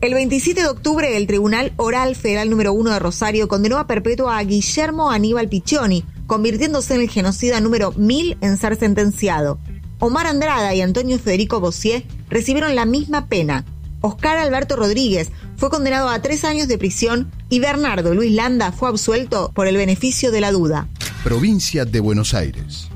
El 0.00 0.14
27 0.14 0.62
de 0.62 0.68
octubre, 0.68 1.16
el 1.16 1.26
Tribunal 1.28 1.72
Oral 1.76 2.16
Federal 2.16 2.50
número 2.50 2.72
1 2.72 2.90
de 2.90 2.98
Rosario 2.98 3.46
condenó 3.46 3.78
a 3.78 3.86
perpetua 3.86 4.38
a 4.38 4.44
Guillermo 4.44 5.10
Aníbal 5.10 5.48
Piccioni, 5.48 6.04
convirtiéndose 6.28 6.94
en 6.94 7.00
el 7.00 7.10
genocida 7.10 7.60
número 7.60 7.90
1000 7.92 8.38
en 8.40 8.56
ser 8.58 8.78
sentenciado. 8.78 9.58
Omar 9.98 10.28
Andrada 10.28 10.72
y 10.76 10.80
Antonio 10.80 11.18
Federico 11.18 11.58
Bossier 11.58 12.04
recibieron 12.28 12.76
la 12.76 12.84
misma 12.84 13.26
pena. 13.26 13.64
Oscar 14.00 14.36
Alberto 14.36 14.76
Rodríguez 14.76 15.32
fue 15.56 15.70
condenado 15.70 16.08
a 16.08 16.22
tres 16.22 16.44
años 16.44 16.68
de 16.68 16.78
prisión 16.78 17.32
y 17.48 17.58
Bernardo 17.58 18.14
Luis 18.14 18.30
Landa 18.30 18.70
fue 18.70 18.88
absuelto 18.88 19.50
por 19.52 19.66
el 19.66 19.76
beneficio 19.76 20.30
de 20.30 20.40
la 20.40 20.52
duda. 20.52 20.86
Provincia 21.24 21.84
de 21.84 21.98
Buenos 21.98 22.34
Aires. 22.34 22.88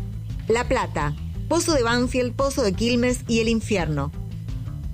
La 0.46 0.68
Plata, 0.68 1.16
Pozo 1.48 1.72
de 1.72 1.82
Banfield, 1.82 2.34
Pozo 2.34 2.62
de 2.62 2.72
Quilmes 2.74 3.20
y 3.26 3.40
El 3.40 3.48
Infierno. 3.48 4.12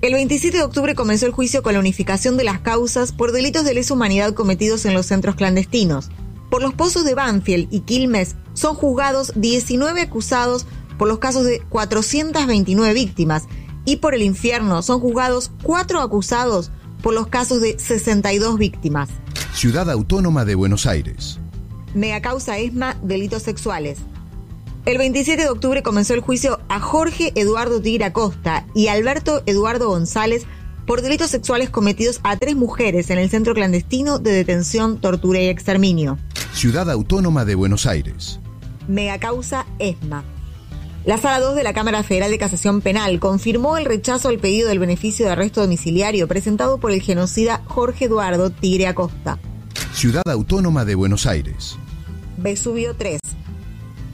El 0.01 0.13
27 0.13 0.57
de 0.57 0.63
octubre 0.63 0.95
comenzó 0.95 1.25
el 1.25 1.33
juicio 1.33 1.61
con 1.61 1.73
la 1.73 1.79
unificación 1.79 2.37
de 2.37 2.45
las 2.45 2.61
causas 2.61 3.11
por 3.11 3.33
delitos 3.33 3.65
de 3.65 3.73
lesa 3.73 3.93
humanidad 3.93 4.33
cometidos 4.33 4.85
en 4.85 4.93
los 4.93 5.07
centros 5.07 5.35
clandestinos. 5.35 6.09
Por 6.49 6.61
los 6.61 6.73
pozos 6.73 7.05
de 7.05 7.15
Banfield 7.15 7.67
y 7.71 7.81
Quilmes 7.81 8.35
son 8.53 8.75
juzgados 8.75 9.33
19 9.35 10.01
acusados 10.01 10.65
por 10.97 11.07
los 11.07 11.19
casos 11.19 11.45
de 11.45 11.61
429 11.69 12.93
víctimas 12.93 13.43
y 13.85 13.97
por 13.97 14.13
el 14.13 14.21
infierno 14.21 14.81
son 14.81 14.99
juzgados 14.99 15.51
4 15.63 16.01
acusados 16.01 16.71
por 17.01 17.13
los 17.13 17.27
casos 17.27 17.61
de 17.61 17.79
62 17.79 18.57
víctimas. 18.57 19.09
Ciudad 19.53 19.89
Autónoma 19.89 20.45
de 20.45 20.55
Buenos 20.55 20.85
Aires. 20.85 21.39
Mega 21.93 22.21
causa 22.21 22.57
ESMA, 22.57 22.95
delitos 23.01 23.43
sexuales. 23.43 23.99
El 24.85 24.97
27 24.97 25.43
de 25.43 25.49
octubre 25.49 25.83
comenzó 25.83 26.13
el 26.13 26.21
juicio 26.21 26.59
a 26.67 26.79
Jorge 26.79 27.31
Eduardo 27.35 27.81
Tigre 27.81 28.05
Acosta 28.05 28.65
y 28.73 28.87
Alberto 28.87 29.43
Eduardo 29.45 29.89
González 29.89 30.45
por 30.85 31.01
delitos 31.01 31.29
sexuales 31.29 31.69
cometidos 31.69 32.19
a 32.23 32.37
tres 32.37 32.55
mujeres 32.55 33.09
en 33.11 33.19
el 33.19 33.29
centro 33.29 33.53
clandestino 33.53 34.17
de 34.17 34.31
detención, 34.31 34.99
tortura 34.99 35.39
y 35.39 35.47
exterminio. 35.47 36.17
Ciudad 36.53 36.89
Autónoma 36.89 37.45
de 37.45 37.55
Buenos 37.55 37.85
Aires. 37.85 38.39
Mega 38.87 39.17
causa 39.19 39.65
ESMA. 39.77 40.23
La 41.05 41.17
Sala 41.17 41.39
2 41.39 41.55
de 41.55 41.63
la 41.63 41.73
Cámara 41.73 42.03
Federal 42.03 42.31
de 42.31 42.37
Casación 42.37 42.81
Penal 42.81 43.19
confirmó 43.19 43.77
el 43.77 43.85
rechazo 43.85 44.27
al 44.27 44.39
pedido 44.39 44.67
del 44.67 44.79
beneficio 44.79 45.25
de 45.25 45.31
arresto 45.31 45.61
domiciliario 45.61 46.27
presentado 46.27 46.77
por 46.77 46.91
el 46.91 47.01
genocida 47.01 47.61
Jorge 47.65 48.05
Eduardo 48.05 48.49
Tigre 48.49 48.87
Acosta. 48.87 49.39
Ciudad 49.93 50.23
Autónoma 50.27 50.83
de 50.83 50.95
Buenos 50.95 51.25
Aires. 51.25 51.77
Vesubio 52.37 52.95
3. 52.95 53.19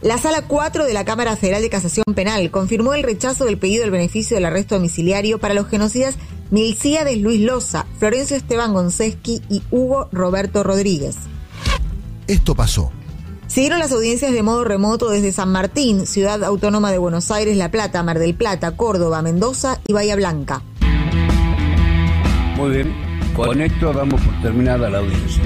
La 0.02 0.20
Sala 0.20 0.44
4 0.44 0.86
de 0.86 0.94
la 0.94 1.06
Cámara 1.06 1.36
Federal 1.36 1.64
de 1.64 1.70
Casación 1.70 2.06
Penal 2.14 2.52
confirmó 2.52 2.94
el 2.94 3.02
rechazo 3.02 3.46
del 3.46 3.58
pedido 3.58 3.82
del 3.82 3.92
beneficio 3.92 4.36
del 4.36 4.46
arresto 4.46 4.76
domiciliario 4.76 5.40
para 5.40 5.56
los 5.56 5.68
genocidas 5.68 6.16
Milcíades 6.52 7.18
Luis 7.18 7.42
Loza, 7.42 7.88
Florencio 7.98 8.38
Esteban 8.38 8.74
Gonceski 8.74 9.42
y 9.50 9.64
Hugo 9.72 10.10
Roberto 10.12 10.64
Rodríguez. 10.64 11.16
Esto 12.28 12.56
pasó. 12.56 12.92
Siguieron 13.48 13.80
las 13.80 13.92
audiencias 13.92 14.34
de 14.34 14.42
modo 14.42 14.64
remoto 14.64 15.10
desde 15.10 15.32
San 15.32 15.52
Martín, 15.52 16.08
Ciudad 16.08 16.44
Autónoma 16.44 16.92
de 16.92 16.98
Buenos 16.98 17.30
Aires, 17.30 17.56
La 17.58 17.70
Plata, 17.70 18.02
Mar 18.02 18.20
del 18.20 18.34
Plata, 18.34 18.76
Córdoba, 18.76 19.22
Mendoza 19.22 19.80
y 19.88 19.94
Bahía 19.94 20.16
Blanca. 20.16 20.64
Muy 22.58 22.70
bien, 22.72 22.96
con 23.36 23.62
esto 23.62 23.94
damos 23.94 24.20
por 24.22 24.42
terminada 24.42 24.90
la 24.90 25.00
audiencia. 25.00 25.44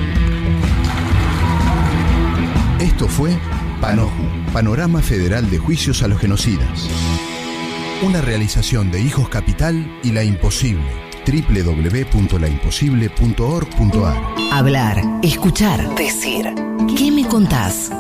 Esto 2.80 3.08
fue 3.08 3.38
Panoju, 3.82 4.24
Panorama 4.54 5.02
Federal 5.02 5.50
de 5.50 5.58
Juicios 5.58 6.02
a 6.02 6.08
los 6.08 6.20
Genocidas. 6.20 6.88
Una 8.02 8.22
realización 8.22 8.92
de 8.92 9.02
Hijos 9.02 9.28
Capital 9.28 10.00
y 10.04 10.14
La 10.14 10.24
Imposible 10.24 11.09
www.laimposible.org.ar 11.30 14.18
Hablar, 14.52 15.02
escuchar, 15.22 15.96
decir. 15.96 16.54
¿Qué 16.98 17.12
me 17.12 17.28
contás? 17.28 17.92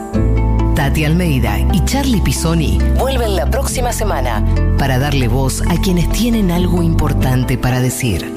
Tati 0.75 1.05
Almeida 1.05 1.59
y 1.73 1.85
Charlie 1.85 2.21
Pisoni 2.21 2.79
vuelven 2.97 3.35
la 3.35 3.47
próxima 3.49 3.93
semana 3.93 4.43
para 4.77 4.97
darle 4.97 5.27
voz 5.27 5.61
a 5.61 5.79
quienes 5.81 6.09
tienen 6.11 6.51
algo 6.51 6.81
importante 6.81 7.57
para 7.57 7.81
decir. 7.81 8.33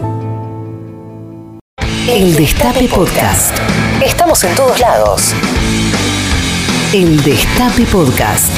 El 2.09 2.35
Destape 2.35 2.89
Podcast. 2.89 3.56
Estamos 4.05 4.43
en 4.44 4.55
todos 4.56 4.78
lados. 4.81 5.32
El 6.93 7.23
Destape 7.23 7.86
Podcast. 7.86 8.51